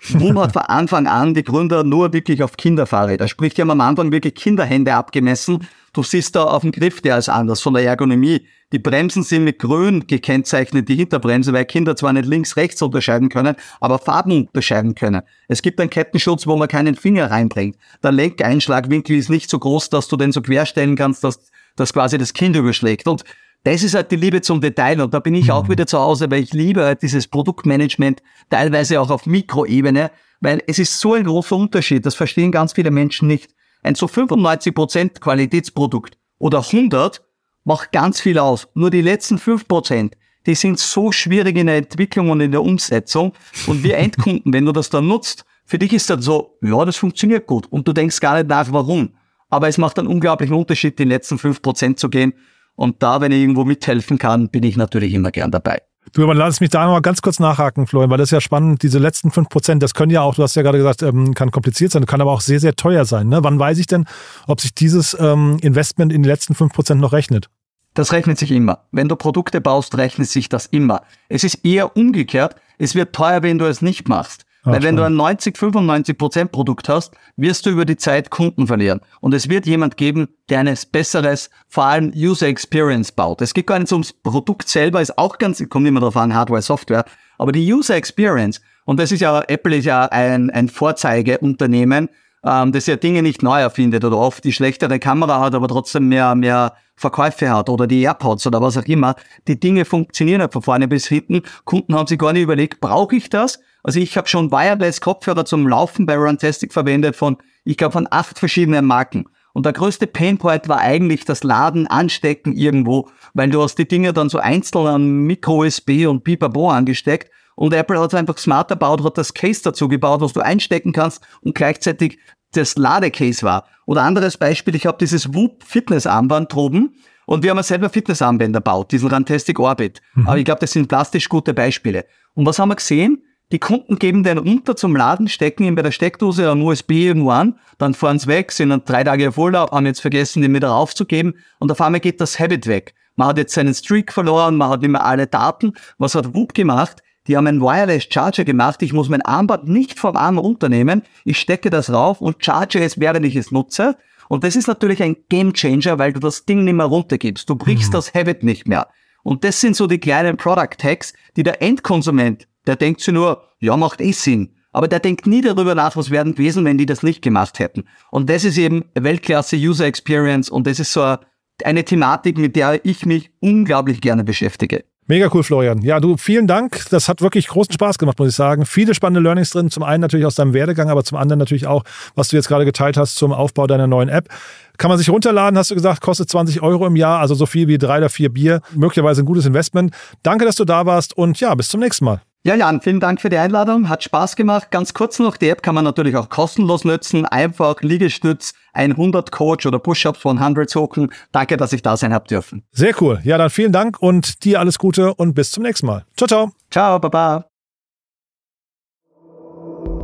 Boom 0.09 0.39
hat 0.39 0.53
von 0.53 0.63
Anfang 0.63 1.07
an 1.07 1.33
die 1.33 1.43
Gründer 1.43 1.83
nur 1.83 2.11
wirklich 2.11 2.41
auf 2.41 2.57
Kinderfahrräder. 2.57 3.27
Sprich, 3.27 3.53
die 3.53 3.61
haben 3.61 3.69
am 3.69 3.81
Anfang 3.81 4.11
wirklich 4.11 4.33
Kinderhände 4.33 4.93
abgemessen. 4.95 5.67
Du 5.93 6.01
siehst 6.01 6.35
da 6.35 6.45
auf 6.45 6.63
dem 6.63 6.71
Griff, 6.71 7.01
der 7.01 7.17
ist 7.17 7.29
anders 7.29 7.61
von 7.61 7.73
der 7.73 7.83
Ergonomie. 7.83 8.47
Die 8.71 8.79
Bremsen 8.79 9.23
sind 9.23 9.43
mit 9.43 9.59
grün 9.59 10.07
gekennzeichnet, 10.07 10.87
die 10.87 10.95
Hinterbremse, 10.95 11.51
weil 11.53 11.65
Kinder 11.65 11.95
zwar 11.95 12.13
nicht 12.13 12.25
links, 12.25 12.55
rechts 12.55 12.81
unterscheiden 12.81 13.29
können, 13.29 13.55
aber 13.79 13.99
Farben 13.99 14.47
unterscheiden 14.47 14.95
können. 14.95 15.21
Es 15.49 15.61
gibt 15.61 15.79
einen 15.79 15.89
Kettenschutz, 15.89 16.47
wo 16.47 16.55
man 16.55 16.69
keinen 16.69 16.95
Finger 16.95 17.29
reinbringt. 17.29 17.77
Der 18.01 18.13
Lenkeinschlagwinkel 18.13 19.17
ist 19.17 19.29
nicht 19.29 19.49
so 19.49 19.59
groß, 19.59 19.89
dass 19.89 20.07
du 20.07 20.15
den 20.15 20.31
so 20.31 20.41
querstellen 20.41 20.95
kannst, 20.95 21.23
dass, 21.23 21.51
dass 21.75 21.93
quasi 21.93 22.17
das 22.17 22.33
Kind 22.33 22.55
überschlägt. 22.55 23.07
Und 23.07 23.23
das 23.63 23.83
ist 23.83 23.93
halt 23.93 24.11
die 24.11 24.15
Liebe 24.15 24.41
zum 24.41 24.59
Detail 24.59 25.01
und 25.01 25.13
da 25.13 25.19
bin 25.19 25.35
ich 25.35 25.51
auch 25.51 25.65
mhm. 25.65 25.71
wieder 25.71 25.87
zu 25.87 25.99
Hause, 25.99 26.31
weil 26.31 26.41
ich 26.41 26.53
liebe 26.53 26.83
halt 26.83 27.01
dieses 27.01 27.27
Produktmanagement, 27.27 28.23
teilweise 28.49 28.99
auch 28.99 29.09
auf 29.11 29.25
Mikroebene, 29.25 30.11
weil 30.39 30.63
es 30.67 30.79
ist 30.79 30.99
so 30.99 31.13
ein 31.13 31.25
großer 31.25 31.55
Unterschied, 31.55 32.05
das 32.05 32.15
verstehen 32.15 32.51
ganz 32.51 32.73
viele 32.73 32.91
Menschen 32.91 33.27
nicht. 33.27 33.53
Ein 33.83 33.95
so 33.95 34.07
95% 34.07 35.19
Qualitätsprodukt 35.19 36.17
oder 36.39 36.59
100 36.59 37.21
macht 37.63 37.91
ganz 37.91 38.21
viel 38.21 38.39
aus. 38.39 38.67
Nur 38.73 38.89
die 38.89 39.01
letzten 39.01 39.37
5%, 39.37 40.11
die 40.45 40.55
sind 40.55 40.79
so 40.79 41.11
schwierig 41.11 41.57
in 41.57 41.67
der 41.67 41.77
Entwicklung 41.77 42.29
und 42.29 42.41
in 42.41 42.51
der 42.51 42.63
Umsetzung. 42.63 43.33
Und 43.67 43.83
wir 43.83 43.97
Endkunden, 43.99 44.53
wenn 44.53 44.65
du 44.65 44.71
das 44.71 44.89
dann 44.89 45.07
nutzt, 45.07 45.45
für 45.65 45.79
dich 45.79 45.93
ist 45.93 46.09
das 46.09 46.25
so, 46.25 46.57
ja, 46.61 46.83
das 46.83 46.97
funktioniert 46.97 47.47
gut. 47.47 47.67
Und 47.71 47.87
du 47.87 47.93
denkst 47.93 48.19
gar 48.19 48.35
nicht 48.35 48.49
nach, 48.49 48.71
warum. 48.71 49.11
Aber 49.49 49.67
es 49.67 49.77
macht 49.77 49.99
einen 49.99 50.07
unglaublichen 50.07 50.55
Unterschied, 50.55 50.97
die 50.97 51.03
letzten 51.03 51.37
fünf 51.37 51.61
Prozent 51.61 51.99
zu 51.99 52.09
gehen. 52.09 52.33
Und 52.81 53.03
da, 53.03 53.21
wenn 53.21 53.31
ich 53.31 53.41
irgendwo 53.41 53.63
mithelfen 53.63 54.17
kann, 54.17 54.49
bin 54.49 54.63
ich 54.63 54.75
natürlich 54.75 55.13
immer 55.13 55.29
gern 55.29 55.51
dabei. 55.51 55.83
Du, 56.13 56.23
aber 56.23 56.33
lass 56.33 56.61
mich 56.61 56.71
da 56.71 56.83
noch 56.83 56.93
mal 56.93 57.01
ganz 57.01 57.21
kurz 57.21 57.39
nachhaken, 57.39 57.85
Florian, 57.85 58.09
weil 58.09 58.17
das 58.17 58.29
ist 58.29 58.31
ja 58.31 58.41
spannend. 58.41 58.81
Diese 58.81 58.97
letzten 58.97 59.29
fünf 59.29 59.49
Prozent, 59.49 59.83
das 59.83 59.93
können 59.93 60.11
ja 60.11 60.23
auch, 60.23 60.33
du 60.33 60.41
hast 60.41 60.55
ja 60.55 60.63
gerade 60.63 60.79
gesagt, 60.79 61.03
ähm, 61.03 61.35
kann 61.35 61.51
kompliziert 61.51 61.91
sein, 61.91 62.07
kann 62.07 62.21
aber 62.21 62.31
auch 62.31 62.41
sehr, 62.41 62.59
sehr 62.59 62.75
teuer 62.75 63.05
sein. 63.05 63.29
Ne? 63.29 63.43
Wann 63.43 63.59
weiß 63.59 63.77
ich 63.77 63.85
denn, 63.85 64.05
ob 64.47 64.61
sich 64.61 64.73
dieses 64.73 65.15
ähm, 65.19 65.59
Investment 65.61 66.11
in 66.11 66.23
die 66.23 66.27
letzten 66.29 66.55
fünf 66.55 66.73
Prozent 66.73 66.99
noch 66.99 67.13
rechnet? 67.13 67.51
Das 67.93 68.13
rechnet 68.13 68.39
sich 68.39 68.49
immer. 68.49 68.79
Wenn 68.91 69.07
du 69.07 69.15
Produkte 69.15 69.61
baust, 69.61 69.95
rechnet 69.99 70.29
sich 70.29 70.49
das 70.49 70.65
immer. 70.65 71.03
Es 71.29 71.43
ist 71.43 71.63
eher 71.63 71.95
umgekehrt. 71.95 72.55
Es 72.79 72.95
wird 72.95 73.13
teuer, 73.13 73.43
wenn 73.43 73.59
du 73.59 73.65
es 73.65 73.83
nicht 73.83 74.09
machst. 74.09 74.43
Ah, 74.63 74.73
Weil 74.73 74.83
wenn 74.83 74.95
du 74.95 75.03
ein 75.03 75.15
90, 75.15 75.57
95 75.57 76.17
Prozent 76.17 76.51
Produkt 76.51 76.87
hast, 76.87 77.15
wirst 77.35 77.65
du 77.65 77.71
über 77.71 77.85
die 77.85 77.97
Zeit 77.97 78.29
Kunden 78.29 78.67
verlieren. 78.67 79.01
Und 79.19 79.33
es 79.33 79.49
wird 79.49 79.65
jemand 79.65 79.97
geben, 79.97 80.27
der 80.49 80.59
eines 80.59 80.85
besseres, 80.85 81.49
vor 81.67 81.85
allem 81.85 82.13
User 82.15 82.47
Experience 82.47 83.11
baut. 83.11 83.41
Es 83.41 83.55
geht 83.55 83.65
gar 83.65 83.79
nicht 83.79 83.91
ums 83.91 84.13
Produkt 84.13 84.69
selber, 84.69 85.01
ist 85.01 85.17
auch 85.17 85.39
ganz, 85.39 85.67
kommt 85.69 85.87
immer 85.87 85.99
darauf 85.99 86.17
an, 86.17 86.35
Hardware, 86.35 86.61
Software. 86.61 87.05
Aber 87.39 87.51
die 87.51 87.73
User 87.73 87.95
Experience, 87.95 88.61
und 88.85 88.99
das 88.99 89.11
ist 89.11 89.21
ja, 89.21 89.41
Apple 89.47 89.77
ist 89.77 89.85
ja 89.85 90.05
ein, 90.05 90.51
ein 90.51 90.69
Vorzeigeunternehmen, 90.69 92.09
ähm, 92.43 92.71
das 92.71 92.87
ja 92.87 92.95
Dinge 92.95 93.21
nicht 93.21 93.43
neu 93.43 93.59
erfindet 93.59 94.03
oder 94.03 94.17
oft 94.17 94.43
die 94.43 94.53
schlechtere 94.53 94.99
Kamera 94.99 95.39
hat, 95.39 95.55
aber 95.55 95.67
trotzdem 95.67 96.07
mehr, 96.07 96.35
mehr 96.35 96.73
Verkäufe 96.95 97.49
hat 97.49 97.69
oder 97.69 97.87
die 97.87 98.01
AirPods 98.01 98.47
oder 98.47 98.61
was 98.61 98.77
auch 98.77 98.85
immer. 98.85 99.15
Die 99.47 99.59
Dinge 99.59 99.85
funktionieren 99.85 100.41
halt 100.41 100.53
von 100.53 100.61
vorne 100.61 100.87
bis 100.87 101.07
hinten. 101.07 101.41
Kunden 101.65 101.95
haben 101.95 102.07
sich 102.07 102.19
gar 102.19 102.33
nicht 102.33 102.43
überlegt, 102.43 102.79
brauche 102.79 103.15
ich 103.15 103.29
das? 103.29 103.59
Also 103.83 103.99
ich 103.99 104.15
habe 104.17 104.27
schon 104.27 104.51
Wireless-Kopfhörer 104.51 105.45
zum 105.45 105.67
Laufen 105.67 106.05
bei 106.05 106.15
Runtastic 106.15 106.71
verwendet 106.71 107.15
von, 107.15 107.37
ich 107.63 107.77
glaube, 107.77 107.93
von 107.93 108.07
acht 108.09 108.37
verschiedenen 108.37 108.85
Marken. 108.85 109.25
Und 109.53 109.65
der 109.65 109.73
größte 109.73 110.07
Painpoint 110.07 110.69
war 110.69 110.79
eigentlich 110.79 111.25
das 111.25 111.43
Laden, 111.43 111.87
Anstecken 111.87 112.53
irgendwo, 112.53 113.09
weil 113.33 113.49
du 113.49 113.61
hast 113.61 113.75
die 113.75 113.87
Dinge 113.87 114.13
dann 114.13 114.29
so 114.29 114.37
einzeln 114.37 114.87
an 114.87 115.07
Micro-USB 115.25 116.07
und 116.07 116.23
Pipapo 116.23 116.69
angesteckt 116.69 117.31
und 117.61 117.75
Apple 117.75 117.99
hat 117.99 118.11
es 118.11 118.17
einfach 118.17 118.39
smart 118.39 118.71
erbaut, 118.71 119.03
hat 119.03 119.19
das 119.19 119.35
Case 119.35 119.61
dazu 119.63 119.87
gebaut, 119.87 120.21
was 120.21 120.33
du 120.33 120.39
einstecken 120.39 120.93
kannst 120.93 121.23
und 121.41 121.53
gleichzeitig 121.53 122.17
das 122.53 122.75
Ladecase 122.75 123.43
war. 123.43 123.67
Oder 123.85 124.01
anderes 124.01 124.35
Beispiel, 124.35 124.73
ich 124.73 124.87
habe 124.87 124.97
dieses 124.99 125.31
Whoop 125.35 125.63
Fitness-Armband 125.63 126.51
droben 126.51 126.95
und 127.27 127.43
wir 127.43 127.51
haben 127.51 127.57
ja 127.57 127.63
selber 127.63 127.89
Fitnessarmbänder 127.89 128.61
gebaut, 128.61 128.91
diesen 128.91 129.09
Rantastic 129.09 129.59
Orbit. 129.59 130.01
Mhm. 130.15 130.27
Aber 130.27 130.39
ich 130.39 130.45
glaube, 130.45 130.59
das 130.59 130.71
sind 130.71 130.87
plastisch 130.87 131.29
gute 131.29 131.53
Beispiele. 131.53 132.05
Und 132.33 132.47
was 132.47 132.57
haben 132.57 132.69
wir 132.69 132.77
gesehen? 132.77 133.21
Die 133.51 133.59
Kunden 133.59 133.99
geben 133.99 134.23
den 134.23 134.39
runter 134.39 134.75
zum 134.75 134.95
Laden, 134.95 135.27
stecken 135.27 135.63
ihn 135.63 135.75
bei 135.75 135.83
der 135.83 135.91
Steckdose 135.91 136.49
am 136.49 136.63
USB 136.63 136.93
irgendwo 136.93 137.29
an, 137.29 137.59
dann 137.77 137.93
fahren 137.93 138.17
sie 138.17 138.25
weg, 138.25 138.51
sind 138.53 138.69
dann 138.69 138.85
drei 138.85 139.03
Tage 139.03 139.29
auf 139.29 139.37
Urlaub, 139.37 139.71
haben 139.71 139.85
jetzt 139.85 140.01
vergessen, 140.01 140.41
den 140.41 140.55
wieder 140.55 140.73
aufzugeben 140.73 141.35
und 141.59 141.71
auf 141.71 141.79
einmal 141.79 142.01
geht 142.01 142.21
das 142.21 142.39
Habit 142.39 142.65
weg. 142.65 142.95
Man 143.17 143.27
hat 143.27 143.37
jetzt 143.37 143.53
seinen 143.53 143.75
Streak 143.75 144.11
verloren, 144.11 144.55
man 144.55 144.69
hat 144.69 144.81
nicht 144.81 144.89
mehr 144.89 145.05
alle 145.05 145.27
Daten. 145.27 145.73
Was 145.99 146.15
hat 146.15 146.33
Whoop 146.33 146.55
gemacht? 146.55 147.03
Die 147.31 147.37
haben 147.37 147.47
einen 147.47 147.61
Wireless 147.61 148.09
Charger 148.11 148.43
gemacht. 148.43 148.81
Ich 148.81 148.91
muss 148.91 149.07
mein 149.07 149.21
Armband 149.21 149.65
nicht 149.65 149.97
vom 149.97 150.17
Arm 150.17 150.37
runternehmen. 150.37 151.03
Ich 151.23 151.39
stecke 151.39 151.69
das 151.69 151.89
rauf 151.89 152.19
und 152.19 152.43
charge 152.43 152.83
es, 152.83 152.99
während 152.99 153.25
ich 153.25 153.37
es 153.37 153.51
nutze. 153.51 153.95
Und 154.27 154.43
das 154.43 154.57
ist 154.57 154.67
natürlich 154.67 155.01
ein 155.01 155.15
Game 155.29 155.53
Changer, 155.53 155.97
weil 155.97 156.11
du 156.11 156.19
das 156.19 156.43
Ding 156.43 156.65
nicht 156.65 156.73
mehr 156.73 156.87
runtergibst. 156.87 157.49
Du 157.49 157.55
brichst 157.55 157.91
mhm. 157.91 157.93
das 157.93 158.13
Habit 158.13 158.43
nicht 158.43 158.67
mehr. 158.67 158.89
Und 159.23 159.45
das 159.45 159.61
sind 159.61 159.77
so 159.77 159.87
die 159.87 159.99
kleinen 159.99 160.35
Product 160.35 160.75
Tags, 160.77 161.13
die 161.37 161.43
der 161.43 161.61
Endkonsument, 161.61 162.49
der 162.67 162.75
denkt 162.75 162.99
sich 162.99 163.13
nur, 163.13 163.43
ja, 163.61 163.77
macht 163.77 164.01
eh 164.01 164.11
Sinn. 164.11 164.53
Aber 164.73 164.89
der 164.89 164.99
denkt 164.99 165.25
nie 165.25 165.39
darüber 165.39 165.73
nach, 165.73 165.95
was 165.95 166.11
werden 166.11 166.35
gewesen, 166.35 166.65
wenn 166.65 166.77
die 166.77 166.85
das 166.85 167.01
nicht 167.01 167.21
gemacht 167.21 167.59
hätten. 167.59 167.85
Und 168.09 168.29
das 168.29 168.43
ist 168.43 168.57
eben 168.57 168.83
Weltklasse 168.93 169.55
User 169.55 169.85
Experience 169.85 170.49
und 170.49 170.67
das 170.67 170.81
ist 170.81 170.91
so 170.91 171.15
eine 171.63 171.85
Thematik, 171.85 172.37
mit 172.37 172.57
der 172.57 172.83
ich 172.83 173.05
mich 173.05 173.31
unglaublich 173.39 174.01
gerne 174.01 174.25
beschäftige. 174.25 174.83
Mega 175.11 175.29
cool, 175.33 175.43
Florian. 175.43 175.81
Ja, 175.81 175.99
du, 175.99 176.15
vielen 176.15 176.47
Dank. 176.47 176.85
Das 176.89 177.09
hat 177.09 177.21
wirklich 177.21 177.49
großen 177.49 177.73
Spaß 177.73 177.97
gemacht, 177.97 178.17
muss 178.17 178.29
ich 178.29 178.35
sagen. 178.35 178.65
Viele 178.65 178.95
spannende 178.95 179.19
Learnings 179.19 179.49
drin. 179.49 179.69
Zum 179.69 179.83
einen 179.83 179.99
natürlich 179.99 180.25
aus 180.25 180.35
deinem 180.35 180.53
Werdegang, 180.53 180.89
aber 180.89 181.03
zum 181.03 181.17
anderen 181.17 181.37
natürlich 181.37 181.67
auch, 181.67 181.83
was 182.15 182.29
du 182.29 182.37
jetzt 182.37 182.47
gerade 182.47 182.63
geteilt 182.63 182.95
hast 182.95 183.15
zum 183.15 183.33
Aufbau 183.33 183.67
deiner 183.67 183.87
neuen 183.87 184.07
App. 184.07 184.29
Kann 184.77 184.87
man 184.87 184.97
sich 184.97 185.09
runterladen, 185.09 185.57
hast 185.57 185.69
du 185.69 185.75
gesagt, 185.75 185.99
kostet 185.99 186.29
20 186.29 186.61
Euro 186.61 186.87
im 186.87 186.95
Jahr, 186.95 187.19
also 187.19 187.35
so 187.35 187.45
viel 187.45 187.67
wie 187.67 187.77
drei 187.77 187.97
oder 187.97 188.07
vier 188.07 188.29
Bier. 188.29 188.61
Möglicherweise 188.73 189.23
ein 189.23 189.25
gutes 189.25 189.45
Investment. 189.45 189.93
Danke, 190.23 190.45
dass 190.45 190.55
du 190.55 190.63
da 190.63 190.85
warst 190.85 191.17
und 191.17 191.37
ja, 191.41 191.53
bis 191.55 191.67
zum 191.67 191.81
nächsten 191.81 192.05
Mal. 192.05 192.21
Ja, 192.43 192.55
Jan, 192.55 192.81
vielen 192.81 192.99
Dank 192.99 193.21
für 193.21 193.29
die 193.29 193.37
Einladung. 193.37 193.87
Hat 193.87 194.03
Spaß 194.03 194.35
gemacht. 194.35 194.71
Ganz 194.71 194.95
kurz 194.95 195.19
noch, 195.19 195.37
die 195.37 195.49
App 195.49 195.61
kann 195.61 195.75
man 195.75 195.83
natürlich 195.83 196.15
auch 196.15 196.29
kostenlos 196.29 196.83
nutzen. 196.85 197.27
Einfach 197.27 197.81
Liegestütz 197.81 198.53
100 198.73 199.31
Coach 199.31 199.67
oder 199.67 199.77
Push-Ups 199.77 200.19
von 200.19 200.39
100 200.39 200.67
suchen. 200.67 201.11
Danke, 201.31 201.57
dass 201.57 201.71
ich 201.71 201.83
da 201.83 201.95
sein 201.97 202.13
habe 202.13 202.27
dürfen. 202.27 202.63
Sehr 202.71 202.99
cool. 202.99 203.19
Ja, 203.23 203.37
dann 203.37 203.51
vielen 203.51 203.71
Dank 203.71 204.01
und 204.01 204.43
dir 204.43 204.59
alles 204.59 204.79
Gute 204.79 205.13
und 205.13 205.35
bis 205.35 205.51
zum 205.51 205.61
nächsten 205.63 205.85
Mal. 205.85 206.05
Ciao, 206.17 206.27
ciao. 206.27 206.51
Ciao, 206.71 206.97
baba. 206.97 207.45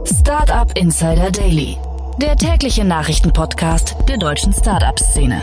Startup 0.06 0.72
Insider 0.78 1.32
Daily. 1.32 1.78
Der 2.22 2.36
tägliche 2.36 2.86
Nachrichtenpodcast 2.86 3.96
der 4.08 4.18
deutschen 4.18 4.54
Startup-Szene. 4.54 5.42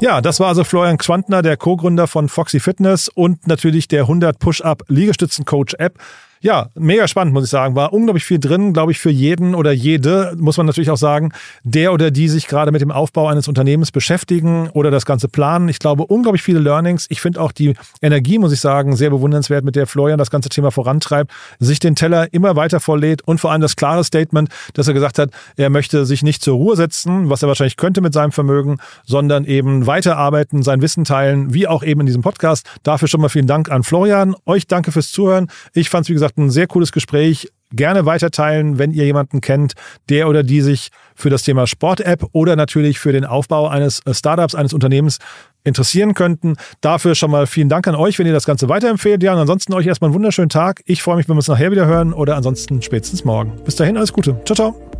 Ja, 0.00 0.22
das 0.22 0.40
war 0.40 0.48
also 0.48 0.64
Florian 0.64 0.96
Quantner, 0.96 1.42
der 1.42 1.58
Co-Gründer 1.58 2.06
von 2.06 2.30
Foxy 2.30 2.58
Fitness 2.58 3.08
und 3.08 3.46
natürlich 3.46 3.86
der 3.86 4.02
100 4.02 4.38
Push-Up 4.38 4.84
Liegestützen-Coach 4.88 5.74
App. 5.74 5.98
Ja, 6.42 6.70
mega 6.74 7.06
spannend, 7.06 7.34
muss 7.34 7.44
ich 7.44 7.50
sagen. 7.50 7.74
War 7.74 7.92
unglaublich 7.92 8.24
viel 8.24 8.38
drin, 8.38 8.72
glaube 8.72 8.92
ich, 8.92 8.98
für 8.98 9.10
jeden 9.10 9.54
oder 9.54 9.72
jede, 9.72 10.34
muss 10.38 10.56
man 10.56 10.64
natürlich 10.64 10.88
auch 10.88 10.96
sagen, 10.96 11.32
der 11.64 11.92
oder 11.92 12.10
die 12.10 12.28
sich 12.28 12.46
gerade 12.46 12.72
mit 12.72 12.80
dem 12.80 12.90
Aufbau 12.90 13.28
eines 13.28 13.46
Unternehmens 13.46 13.92
beschäftigen 13.92 14.70
oder 14.70 14.90
das 14.90 15.04
Ganze 15.04 15.28
planen. 15.28 15.68
Ich 15.68 15.78
glaube, 15.78 16.06
unglaublich 16.06 16.42
viele 16.42 16.58
Learnings. 16.58 17.04
Ich 17.10 17.20
finde 17.20 17.42
auch 17.42 17.52
die 17.52 17.74
Energie, 18.00 18.38
muss 18.38 18.52
ich 18.52 18.60
sagen, 18.60 18.96
sehr 18.96 19.10
bewundernswert, 19.10 19.66
mit 19.66 19.76
der 19.76 19.86
Florian 19.86 20.16
das 20.16 20.30
ganze 20.30 20.48
Thema 20.48 20.70
vorantreibt, 20.70 21.30
sich 21.58 21.78
den 21.78 21.94
Teller 21.94 22.32
immer 22.32 22.56
weiter 22.56 22.80
vorlädt 22.80 23.20
und 23.20 23.38
vor 23.38 23.52
allem 23.52 23.60
das 23.60 23.76
klare 23.76 24.02
Statement, 24.02 24.48
dass 24.72 24.88
er 24.88 24.94
gesagt 24.94 25.18
hat, 25.18 25.32
er 25.58 25.68
möchte 25.68 26.06
sich 26.06 26.22
nicht 26.22 26.42
zur 26.42 26.54
Ruhe 26.54 26.74
setzen, 26.74 27.28
was 27.28 27.42
er 27.42 27.48
wahrscheinlich 27.48 27.76
könnte 27.76 28.00
mit 28.00 28.14
seinem 28.14 28.32
Vermögen, 28.32 28.78
sondern 29.04 29.44
eben 29.44 29.86
weiterarbeiten, 29.86 30.62
sein 30.62 30.80
Wissen 30.80 31.04
teilen, 31.04 31.52
wie 31.52 31.68
auch 31.68 31.82
eben 31.82 32.00
in 32.00 32.06
diesem 32.06 32.22
Podcast. 32.22 32.66
Dafür 32.82 33.08
schon 33.08 33.20
mal 33.20 33.28
vielen 33.28 33.46
Dank 33.46 33.70
an 33.70 33.82
Florian. 33.82 34.34
Euch 34.46 34.66
danke 34.66 34.90
fürs 34.90 35.12
Zuhören. 35.12 35.48
Ich 35.74 35.90
fand 35.90 36.06
es, 36.06 36.08
wie 36.08 36.14
gesagt, 36.14 36.29
gesagt, 36.30 36.38
ein 36.38 36.50
sehr 36.50 36.66
cooles 36.66 36.92
Gespräch. 36.92 37.48
Gerne 37.72 38.04
weiterteilen, 38.04 38.78
wenn 38.78 38.90
ihr 38.90 39.04
jemanden 39.04 39.40
kennt, 39.40 39.74
der 40.08 40.28
oder 40.28 40.42
die 40.42 40.60
sich 40.60 40.90
für 41.14 41.30
das 41.30 41.44
Thema 41.44 41.68
Sport-App 41.68 42.26
oder 42.32 42.56
natürlich 42.56 42.98
für 42.98 43.12
den 43.12 43.24
Aufbau 43.24 43.68
eines 43.68 44.00
äh, 44.06 44.14
Startups, 44.14 44.56
eines 44.56 44.72
Unternehmens 44.72 45.18
interessieren 45.62 46.14
könnten. 46.14 46.56
Dafür 46.80 47.14
schon 47.14 47.30
mal 47.30 47.46
vielen 47.46 47.68
Dank 47.68 47.86
an 47.86 47.94
euch, 47.94 48.18
wenn 48.18 48.26
ihr 48.26 48.32
das 48.32 48.46
Ganze 48.46 48.68
weiterempfehlt. 48.68 49.22
Ja, 49.22 49.34
und 49.34 49.38
ansonsten 49.38 49.72
euch 49.74 49.86
erstmal 49.86 50.08
einen 50.08 50.14
wunderschönen 50.14 50.48
Tag. 50.48 50.82
Ich 50.84 51.02
freue 51.02 51.16
mich, 51.16 51.28
wenn 51.28 51.34
wir 51.34 51.38
uns 51.38 51.48
nachher 51.48 51.70
wieder 51.70 51.86
hören 51.86 52.12
oder 52.12 52.36
ansonsten 52.36 52.82
spätestens 52.82 53.24
morgen. 53.24 53.52
Bis 53.64 53.76
dahin, 53.76 53.96
alles 53.96 54.12
Gute. 54.12 54.40
Ciao, 54.44 54.56
ciao. 54.56 54.99